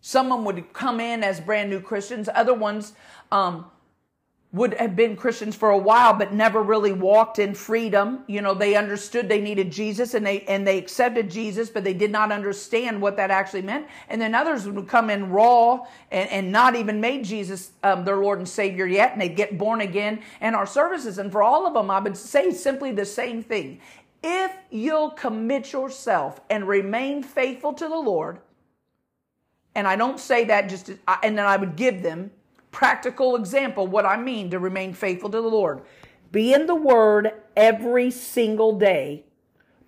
someone 0.00 0.44
would 0.44 0.72
come 0.72 1.00
in 1.00 1.24
as 1.24 1.40
brand 1.40 1.70
new 1.70 1.80
Christians, 1.80 2.28
other 2.34 2.54
ones 2.54 2.92
um, 3.32 3.66
would 4.54 4.72
have 4.74 4.94
been 4.94 5.16
Christians 5.16 5.56
for 5.56 5.70
a 5.70 5.76
while, 5.76 6.14
but 6.14 6.32
never 6.32 6.62
really 6.62 6.92
walked 6.92 7.40
in 7.40 7.54
freedom. 7.54 8.20
You 8.28 8.40
know, 8.40 8.54
they 8.54 8.76
understood 8.76 9.28
they 9.28 9.40
needed 9.40 9.72
Jesus 9.72 10.14
and 10.14 10.24
they, 10.24 10.42
and 10.42 10.64
they 10.64 10.78
accepted 10.78 11.28
Jesus, 11.28 11.70
but 11.70 11.82
they 11.82 11.92
did 11.92 12.12
not 12.12 12.30
understand 12.30 13.02
what 13.02 13.16
that 13.16 13.32
actually 13.32 13.62
meant. 13.62 13.88
And 14.08 14.20
then 14.20 14.32
others 14.32 14.68
would 14.68 14.86
come 14.86 15.10
in 15.10 15.30
raw 15.30 15.80
and, 16.12 16.30
and 16.30 16.52
not 16.52 16.76
even 16.76 17.00
made 17.00 17.24
Jesus 17.24 17.72
um, 17.82 18.04
their 18.04 18.18
Lord 18.18 18.38
and 18.38 18.48
Savior 18.48 18.86
yet, 18.86 19.12
and 19.12 19.20
they'd 19.20 19.34
get 19.34 19.58
born 19.58 19.80
again 19.80 20.22
in 20.40 20.54
our 20.54 20.66
services. 20.66 21.18
And 21.18 21.32
for 21.32 21.42
all 21.42 21.66
of 21.66 21.74
them, 21.74 21.90
I 21.90 21.98
would 21.98 22.16
say 22.16 22.52
simply 22.52 22.92
the 22.92 23.04
same 23.04 23.42
thing. 23.42 23.80
If 24.22 24.52
you'll 24.70 25.10
commit 25.10 25.72
yourself 25.72 26.40
and 26.48 26.68
remain 26.68 27.24
faithful 27.24 27.72
to 27.72 27.88
the 27.88 27.96
Lord, 27.96 28.38
and 29.74 29.88
I 29.88 29.96
don't 29.96 30.20
say 30.20 30.44
that 30.44 30.68
just, 30.68 30.86
to, 30.86 30.98
and 31.24 31.36
then 31.36 31.44
I 31.44 31.56
would 31.56 31.74
give 31.74 32.04
them 32.04 32.30
practical 32.74 33.36
example 33.36 33.86
what 33.86 34.04
I 34.04 34.16
mean 34.16 34.50
to 34.50 34.58
remain 34.58 34.92
faithful 34.94 35.30
to 35.30 35.40
the 35.40 35.48
Lord. 35.48 35.82
Be 36.32 36.52
in 36.52 36.66
the 36.66 36.74
Word 36.74 37.30
every 37.56 38.10
single 38.10 38.76
day. 38.76 39.24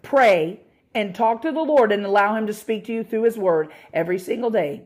Pray 0.03 0.61
and 0.95 1.13
talk 1.13 1.43
to 1.43 1.51
the 1.51 1.61
Lord 1.61 1.91
and 1.91 2.07
allow 2.07 2.37
Him 2.37 2.47
to 2.47 2.55
speak 2.55 2.85
to 2.85 2.93
you 2.93 3.03
through 3.03 3.25
His 3.25 3.37
Word 3.37 3.71
every 3.93 4.21
single 4.21 4.51
day. 4.51 4.83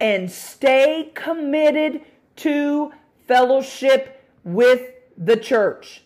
And 0.00 0.28
stay 0.28 1.12
committed 1.14 2.00
to 2.36 2.92
fellowship 3.28 4.26
with 4.42 4.90
the 5.16 5.36
church. 5.36 6.02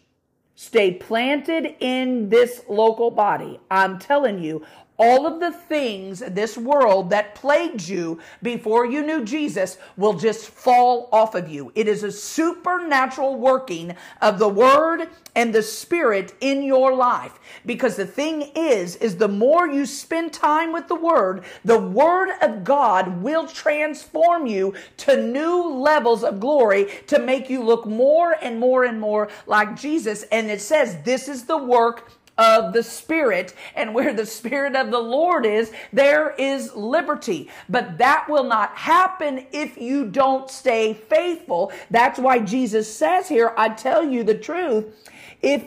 Stay 0.55 0.93
planted 0.93 1.76
in 1.80 2.28
this 2.28 2.62
local 2.68 3.11
body. 3.11 3.59
I'm 3.70 3.99
telling 3.99 4.43
you, 4.43 4.66
all 5.03 5.26
of 5.26 5.40
the 5.40 5.50
things 5.50 6.20
this 6.20 6.57
world 6.57 7.11
that 7.11 7.34
plagued 7.34 7.88
you 7.88 8.20
before 8.40 8.86
you 8.86 9.03
knew 9.03 9.24
Jesus 9.24 9.76
will 9.96 10.12
just 10.12 10.48
fall 10.48 11.09
off 11.11 11.34
of 11.34 11.48
you. 11.48 11.72
It 11.74 11.88
is 11.88 12.05
a 12.05 12.12
supernatural 12.12 13.34
working 13.34 13.96
of 14.20 14.38
the 14.38 14.48
word 14.48 15.09
and 15.34 15.53
the 15.53 15.62
spirit 15.62 16.34
in 16.40 16.62
your 16.62 16.94
life. 16.94 17.40
Because 17.66 17.96
the 17.96 18.07
thing 18.07 18.53
is, 18.55 18.94
is 18.96 19.16
the 19.16 19.26
more 19.26 19.66
you 19.66 19.86
spend 19.86 20.32
time 20.32 20.72
with 20.72 20.86
the 20.86 20.94
word, 20.94 21.42
the 21.64 21.80
word 21.80 22.30
of 22.40 22.62
God 22.62 23.22
will 23.22 23.48
transform 23.48 24.46
you 24.46 24.72
to 24.98 25.20
new 25.20 25.68
levels 25.68 26.22
of 26.22 26.38
glory 26.38 26.86
to 27.09 27.18
make 27.18 27.50
you 27.50 27.61
look 27.61 27.86
more 27.86 28.36
and 28.40 28.61
more 28.61 28.84
and 28.84 29.00
more 29.00 29.30
like 29.48 29.74
Jesus. 29.74 30.22
And 30.30 30.48
it 30.48 30.61
says 30.61 30.98
this 31.03 31.26
is 31.26 31.44
the 31.44 31.59
work 31.59 32.09
of 32.43 32.72
the 32.72 32.82
Spirit. 32.82 33.55
And 33.76 33.95
where 33.95 34.12
the 34.12 34.26
Spirit 34.26 34.74
of 34.74 34.90
the 34.90 34.99
Lord 34.99 35.47
is, 35.47 35.72
there 35.93 36.34
is 36.36 36.74
liberty. 36.74 37.49
But 37.68 37.99
that 37.99 38.28
will 38.28 38.45
not 38.45 38.76
happen 38.76 39.47
if 39.53 39.78
you 39.78 40.07
don't 40.07 40.51
stay 40.51 40.95
faithful. 40.95 41.72
That's 41.90 42.18
why 42.18 42.40
Jesus 42.40 42.93
says 42.93 43.28
here, 43.28 43.55
I 43.57 43.68
tell 43.68 44.05
you 44.05 44.24
the 44.24 44.34
truth. 44.34 45.11
If, 45.40 45.64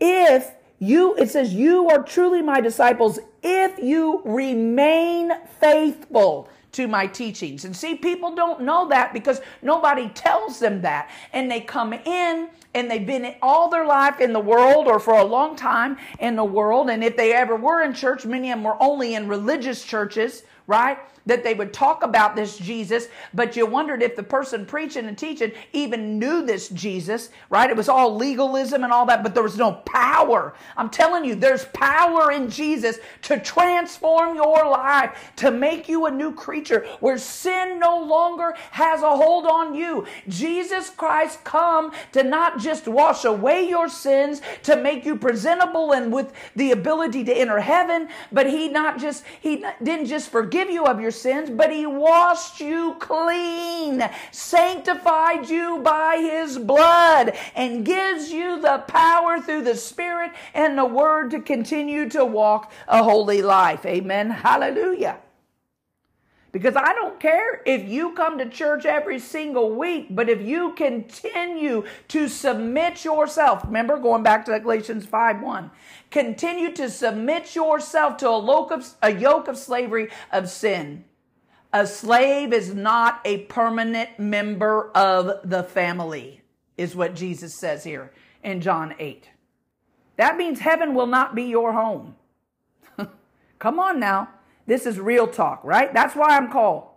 if 0.00 0.50
you, 0.78 1.14
it 1.16 1.30
says, 1.30 1.54
you 1.54 1.88
are 1.88 2.02
truly 2.02 2.42
my 2.42 2.60
disciples 2.60 3.18
if 3.42 3.78
you 3.78 4.22
remain 4.24 5.30
faithful 5.60 6.50
to 6.72 6.86
my 6.86 7.06
teachings. 7.06 7.64
And 7.64 7.74
see, 7.74 7.94
people 7.94 8.34
don't 8.34 8.60
know 8.60 8.88
that 8.88 9.14
because 9.14 9.40
nobody 9.62 10.08
tells 10.10 10.58
them 10.58 10.82
that. 10.82 11.10
And 11.32 11.50
they 11.50 11.60
come 11.60 11.94
in 11.94 12.50
and 12.76 12.90
they've 12.90 13.06
been 13.06 13.34
all 13.40 13.70
their 13.70 13.86
life 13.86 14.20
in 14.20 14.34
the 14.34 14.40
world 14.40 14.86
or 14.86 15.00
for 15.00 15.14
a 15.14 15.24
long 15.24 15.56
time 15.56 15.96
in 16.18 16.36
the 16.36 16.44
world. 16.44 16.90
And 16.90 17.02
if 17.02 17.16
they 17.16 17.32
ever 17.32 17.56
were 17.56 17.80
in 17.80 17.94
church, 17.94 18.26
many 18.26 18.50
of 18.50 18.58
them 18.58 18.64
were 18.64 18.80
only 18.82 19.14
in 19.14 19.28
religious 19.28 19.82
churches, 19.82 20.42
right? 20.66 20.98
that 21.26 21.42
they 21.42 21.54
would 21.54 21.72
talk 21.72 22.02
about 22.02 22.34
this 22.34 22.56
Jesus, 22.56 23.08
but 23.34 23.56
you 23.56 23.66
wondered 23.66 24.02
if 24.02 24.16
the 24.16 24.22
person 24.22 24.64
preaching 24.64 25.06
and 25.06 25.18
teaching 25.18 25.52
even 25.72 26.18
knew 26.18 26.46
this 26.46 26.68
Jesus, 26.68 27.30
right? 27.50 27.68
It 27.68 27.76
was 27.76 27.88
all 27.88 28.16
legalism 28.16 28.84
and 28.84 28.92
all 28.92 29.06
that, 29.06 29.22
but 29.22 29.34
there 29.34 29.42
was 29.42 29.58
no 29.58 29.72
power. 29.72 30.54
I'm 30.76 30.88
telling 30.88 31.24
you, 31.24 31.34
there's 31.34 31.66
power 31.66 32.30
in 32.30 32.48
Jesus 32.48 32.98
to 33.22 33.38
transform 33.40 34.36
your 34.36 34.68
life, 34.70 35.32
to 35.36 35.50
make 35.50 35.88
you 35.88 36.06
a 36.06 36.10
new 36.10 36.32
creature 36.32 36.86
where 37.00 37.18
sin 37.18 37.78
no 37.80 38.02
longer 38.02 38.54
has 38.70 39.02
a 39.02 39.16
hold 39.16 39.46
on 39.46 39.74
you. 39.74 40.06
Jesus 40.28 40.90
Christ 40.90 41.42
come 41.42 41.92
to 42.12 42.22
not 42.22 42.58
just 42.66 42.88
wash 42.88 43.24
away 43.24 43.68
your 43.68 43.88
sins, 43.88 44.42
to 44.64 44.76
make 44.76 45.04
you 45.06 45.14
presentable 45.16 45.92
and 45.92 46.12
with 46.12 46.32
the 46.56 46.72
ability 46.72 47.22
to 47.22 47.32
enter 47.32 47.60
heaven, 47.60 48.08
but 48.32 48.50
he 48.50 48.68
not 48.68 48.98
just, 48.98 49.22
he 49.40 49.64
didn't 49.80 50.06
just 50.06 50.28
forgive 50.30 50.68
you 50.68 50.84
of 50.84 51.00
your 51.00 51.12
sins, 51.12 51.48
but 51.48 51.70
he 51.70 51.86
washed 51.86 52.60
you 52.60 52.96
clean, 52.98 54.02
sanctified 54.32 55.48
you 55.48 55.78
by 55.78 56.16
his 56.16 56.58
blood, 56.58 57.36
and 57.54 57.86
gives 57.86 58.32
you 58.32 58.60
the 58.60 58.78
power 58.88 59.40
through 59.40 59.62
the 59.62 59.76
Spirit 59.76 60.32
and 60.52 60.76
the 60.76 60.84
Word 60.84 61.30
to 61.30 61.40
continue 61.40 62.08
to 62.10 62.24
walk 62.24 62.72
a 62.88 63.04
holy 63.04 63.42
life. 63.42 63.86
Amen. 63.86 64.30
Hallelujah. 64.30 65.18
Because 66.52 66.76
I 66.76 66.94
don't 66.94 67.20
care 67.20 67.60
if 67.66 67.86
you 67.86 68.12
come 68.12 68.38
to 68.38 68.48
church 68.48 68.86
every 68.86 69.18
single 69.18 69.74
week, 69.74 70.06
but 70.10 70.28
if 70.28 70.40
you 70.40 70.72
continue 70.72 71.84
to 72.08 72.28
submit 72.28 73.04
yourself, 73.04 73.64
remember 73.64 73.98
going 73.98 74.22
back 74.22 74.44
to 74.46 74.58
Galatians 74.58 75.04
5 75.04 75.42
1, 75.42 75.70
continue 76.10 76.72
to 76.72 76.88
submit 76.88 77.54
yourself 77.54 78.16
to 78.18 78.28
a 78.30 78.82
a 79.02 79.12
yoke 79.12 79.48
of 79.48 79.58
slavery 79.58 80.08
of 80.32 80.48
sin. 80.48 81.04
A 81.72 81.86
slave 81.86 82.52
is 82.54 82.74
not 82.74 83.20
a 83.24 83.38
permanent 83.38 84.18
member 84.18 84.90
of 84.92 85.40
the 85.44 85.62
family, 85.62 86.40
is 86.78 86.96
what 86.96 87.14
Jesus 87.14 87.54
says 87.54 87.84
here 87.84 88.12
in 88.42 88.62
John 88.62 88.94
8. 88.98 89.28
That 90.16 90.38
means 90.38 90.60
heaven 90.60 90.94
will 90.94 91.06
not 91.06 91.34
be 91.34 91.42
your 91.42 91.74
home. 91.74 92.16
Come 93.58 93.78
on 93.78 94.00
now. 94.00 94.30
This 94.66 94.86
is 94.86 94.98
real 94.98 95.28
talk, 95.28 95.62
right? 95.64 95.92
That's 95.92 96.14
why 96.14 96.36
I'm 96.36 96.50
called 96.50 96.88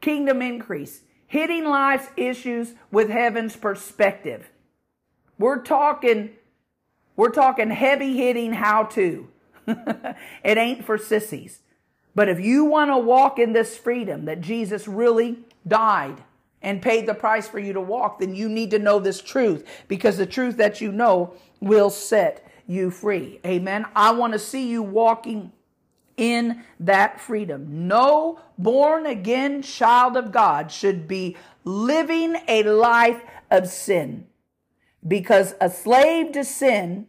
Kingdom 0.00 0.42
Increase. 0.42 1.02
Hitting 1.26 1.64
life's 1.64 2.08
issues 2.16 2.74
with 2.90 3.08
heaven's 3.08 3.56
perspective. 3.56 4.50
We're 5.38 5.62
talking, 5.62 6.30
we're 7.16 7.30
talking 7.30 7.70
heavy 7.70 8.16
hitting 8.16 8.52
how 8.52 8.84
to. 8.84 9.28
it 9.66 10.58
ain't 10.58 10.84
for 10.84 10.98
sissies. 10.98 11.60
But 12.14 12.28
if 12.28 12.38
you 12.38 12.64
want 12.64 12.90
to 12.90 12.98
walk 12.98 13.38
in 13.38 13.52
this 13.52 13.76
freedom 13.76 14.26
that 14.26 14.40
Jesus 14.40 14.86
really 14.86 15.38
died 15.66 16.22
and 16.62 16.80
paid 16.80 17.06
the 17.06 17.14
price 17.14 17.48
for 17.48 17.58
you 17.58 17.72
to 17.72 17.80
walk, 17.80 18.20
then 18.20 18.34
you 18.34 18.48
need 18.48 18.70
to 18.70 18.78
know 18.78 18.98
this 18.98 19.20
truth 19.20 19.66
because 19.88 20.16
the 20.16 20.26
truth 20.26 20.56
that 20.56 20.80
you 20.80 20.92
know 20.92 21.34
will 21.60 21.90
set 21.90 22.46
you 22.66 22.90
free. 22.90 23.40
Amen. 23.44 23.86
I 23.94 24.12
want 24.12 24.32
to 24.32 24.38
see 24.38 24.68
you 24.68 24.82
walking 24.82 25.52
in 26.16 26.62
that 26.78 27.20
freedom. 27.20 27.88
No 27.88 28.40
born 28.58 29.06
again 29.06 29.62
child 29.62 30.16
of 30.16 30.32
God 30.32 30.70
should 30.70 31.08
be 31.08 31.36
living 31.64 32.36
a 32.46 32.62
life 32.62 33.22
of 33.50 33.68
sin 33.68 34.26
because 35.06 35.54
a 35.60 35.68
slave 35.68 36.32
to 36.32 36.44
sin 36.44 37.06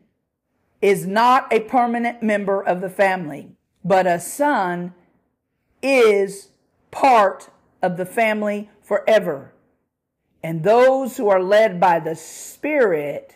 is 0.82 1.06
not 1.06 1.52
a 1.52 1.60
permanent 1.62 2.22
member 2.22 2.62
of 2.62 2.82
the 2.82 2.90
family 2.90 3.56
but 3.86 4.08
a 4.08 4.20
son 4.20 4.96
is 5.84 6.50
part 6.90 7.50
of 7.84 7.98
the 7.98 8.06
family 8.06 8.72
forever. 8.82 9.54
And 10.42 10.64
those 10.64 11.18
who 11.18 11.30
are 11.30 11.42
led 11.42 11.80
by 11.80 12.00
the 12.00 12.16
Spirit 12.16 13.36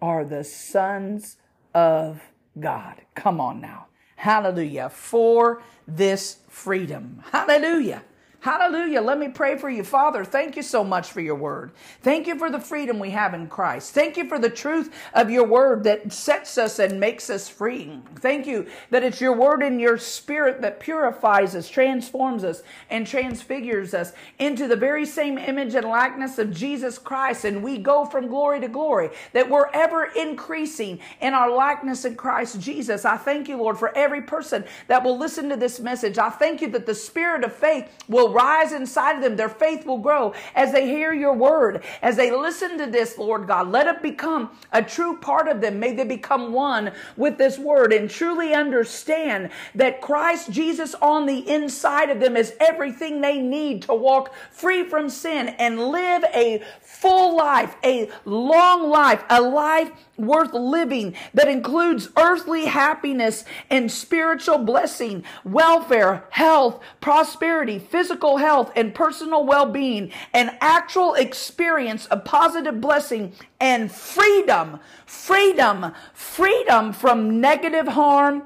are 0.00 0.24
the 0.24 0.42
sons 0.42 1.36
of 1.74 2.22
God. 2.58 3.02
Come 3.14 3.40
on 3.40 3.60
now. 3.60 3.86
Hallelujah. 4.22 4.88
For 4.88 5.60
this 5.88 6.36
freedom. 6.48 7.24
Hallelujah. 7.32 8.04
Hallelujah. 8.42 9.00
Let 9.00 9.20
me 9.20 9.28
pray 9.28 9.56
for 9.56 9.70
you. 9.70 9.84
Father, 9.84 10.24
thank 10.24 10.56
you 10.56 10.64
so 10.64 10.82
much 10.82 11.12
for 11.12 11.20
your 11.20 11.36
word. 11.36 11.70
Thank 12.02 12.26
you 12.26 12.36
for 12.36 12.50
the 12.50 12.58
freedom 12.58 12.98
we 12.98 13.10
have 13.10 13.34
in 13.34 13.46
Christ. 13.46 13.94
Thank 13.94 14.16
you 14.16 14.28
for 14.28 14.36
the 14.36 14.50
truth 14.50 14.92
of 15.14 15.30
your 15.30 15.46
word 15.46 15.84
that 15.84 16.12
sets 16.12 16.58
us 16.58 16.80
and 16.80 16.98
makes 16.98 17.30
us 17.30 17.48
free. 17.48 18.00
Thank 18.16 18.48
you 18.48 18.66
that 18.90 19.04
it's 19.04 19.20
your 19.20 19.36
word 19.36 19.62
and 19.62 19.80
your 19.80 19.96
spirit 19.96 20.60
that 20.60 20.80
purifies 20.80 21.54
us, 21.54 21.68
transforms 21.68 22.42
us, 22.42 22.64
and 22.90 23.06
transfigures 23.06 23.94
us 23.94 24.12
into 24.40 24.66
the 24.66 24.74
very 24.74 25.06
same 25.06 25.38
image 25.38 25.76
and 25.76 25.86
likeness 25.86 26.36
of 26.40 26.52
Jesus 26.52 26.98
Christ. 26.98 27.44
And 27.44 27.62
we 27.62 27.78
go 27.78 28.04
from 28.04 28.26
glory 28.26 28.58
to 28.58 28.66
glory, 28.66 29.10
that 29.34 29.48
we're 29.48 29.70
ever 29.72 30.06
increasing 30.16 30.98
in 31.20 31.32
our 31.32 31.48
likeness 31.48 32.04
in 32.04 32.16
Christ 32.16 32.58
Jesus. 32.58 33.04
I 33.04 33.18
thank 33.18 33.48
you, 33.48 33.56
Lord, 33.56 33.78
for 33.78 33.96
every 33.96 34.22
person 34.22 34.64
that 34.88 35.04
will 35.04 35.16
listen 35.16 35.48
to 35.48 35.56
this 35.56 35.78
message. 35.78 36.18
I 36.18 36.30
thank 36.30 36.60
you 36.60 36.68
that 36.70 36.86
the 36.86 36.94
spirit 36.96 37.44
of 37.44 37.52
faith 37.52 37.88
will 38.08 38.31
rise 38.32 38.72
inside 38.72 39.16
of 39.16 39.22
them. 39.22 39.36
Their 39.36 39.48
faith 39.48 39.86
will 39.86 39.98
grow 39.98 40.34
as 40.54 40.72
they 40.72 40.86
hear 40.86 41.12
your 41.12 41.34
word, 41.34 41.84
as 42.02 42.16
they 42.16 42.30
listen 42.30 42.78
to 42.78 42.86
this, 42.86 43.18
Lord 43.18 43.46
God. 43.46 43.70
Let 43.70 43.86
it 43.86 44.02
become 44.02 44.50
a 44.72 44.82
true 44.82 45.16
part 45.18 45.48
of 45.48 45.60
them. 45.60 45.78
May 45.78 45.94
they 45.94 46.04
become 46.04 46.52
one 46.52 46.92
with 47.16 47.38
this 47.38 47.58
word 47.58 47.92
and 47.92 48.10
truly 48.10 48.54
understand 48.54 49.50
that 49.74 50.00
Christ 50.00 50.50
Jesus 50.50 50.94
on 50.96 51.26
the 51.26 51.48
inside 51.48 52.10
of 52.10 52.20
them 52.20 52.36
is 52.36 52.54
everything 52.60 53.20
they 53.20 53.40
need 53.40 53.82
to 53.82 53.94
walk 53.94 54.34
free 54.50 54.84
from 54.84 55.08
sin 55.08 55.48
and 55.58 55.88
live 55.88 56.24
a 56.34 56.62
full 56.92 57.36
life, 57.36 57.74
a 57.82 58.08
long 58.24 58.88
life, 58.88 59.24
a 59.30 59.40
life 59.40 59.90
worth 60.16 60.52
living 60.52 61.14
that 61.34 61.48
includes 61.48 62.08
earthly 62.16 62.66
happiness 62.66 63.44
and 63.70 63.90
spiritual 63.90 64.58
blessing, 64.58 65.24
welfare, 65.44 66.24
health, 66.30 66.80
prosperity, 67.00 67.78
physical 67.78 68.36
health, 68.36 68.70
and 68.76 68.94
personal 68.94 69.44
well 69.44 69.66
being, 69.66 70.12
an 70.32 70.56
actual 70.60 71.14
experience 71.14 72.06
of 72.06 72.24
positive 72.24 72.80
blessing 72.80 73.32
and 73.58 73.90
freedom, 73.90 74.78
freedom, 75.06 75.92
freedom 76.12 76.92
from 76.92 77.40
negative 77.40 77.88
harm 77.88 78.42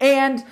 and 0.00 0.44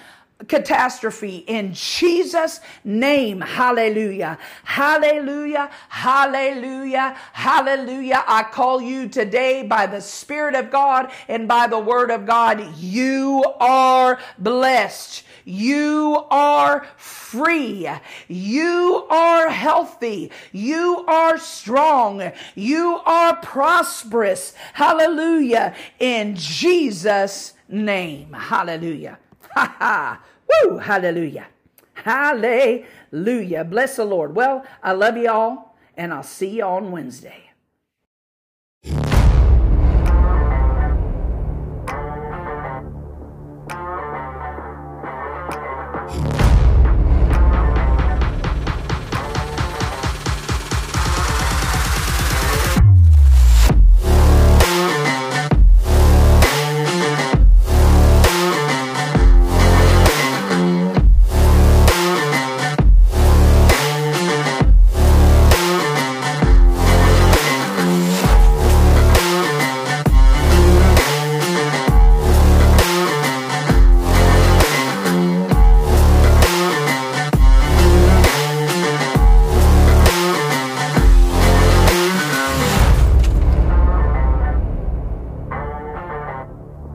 catastrophe 0.48 1.38
in 1.46 1.72
Jesus' 1.74 2.60
name. 2.84 3.40
Hallelujah. 3.40 4.38
Hallelujah. 4.64 5.70
Hallelujah. 5.88 7.16
Hallelujah. 7.32 8.24
I 8.26 8.44
call 8.44 8.80
you 8.80 9.08
today 9.08 9.62
by 9.62 9.86
the 9.86 10.00
Spirit 10.00 10.54
of 10.54 10.70
God 10.70 11.10
and 11.28 11.46
by 11.48 11.66
the 11.66 11.78
Word 11.78 12.10
of 12.10 12.26
God. 12.26 12.76
You 12.78 13.44
are 13.60 14.18
blessed. 14.38 15.24
You 15.44 16.24
are 16.30 16.86
free. 16.96 17.88
You 18.28 19.06
are 19.10 19.48
healthy. 19.48 20.30
You 20.52 21.04
are 21.06 21.38
strong. 21.38 22.32
You 22.54 23.00
are 23.04 23.36
prosperous. 23.36 24.54
Hallelujah. 24.74 25.74
In 25.98 26.36
Jesus' 26.36 27.54
name. 27.68 28.32
Hallelujah. 28.32 29.18
Ha 29.52 29.76
ha. 29.80 30.20
Woo! 30.50 30.78
Hallelujah. 30.78 31.48
Hallelujah. 31.94 33.64
Bless 33.64 33.96
the 33.96 34.04
Lord. 34.04 34.34
Well, 34.34 34.64
I 34.82 34.92
love 34.92 35.16
you 35.16 35.30
all, 35.30 35.76
and 35.96 36.12
I'll 36.12 36.22
see 36.22 36.48
you 36.48 36.64
on 36.64 36.90
Wednesday. 36.90 37.49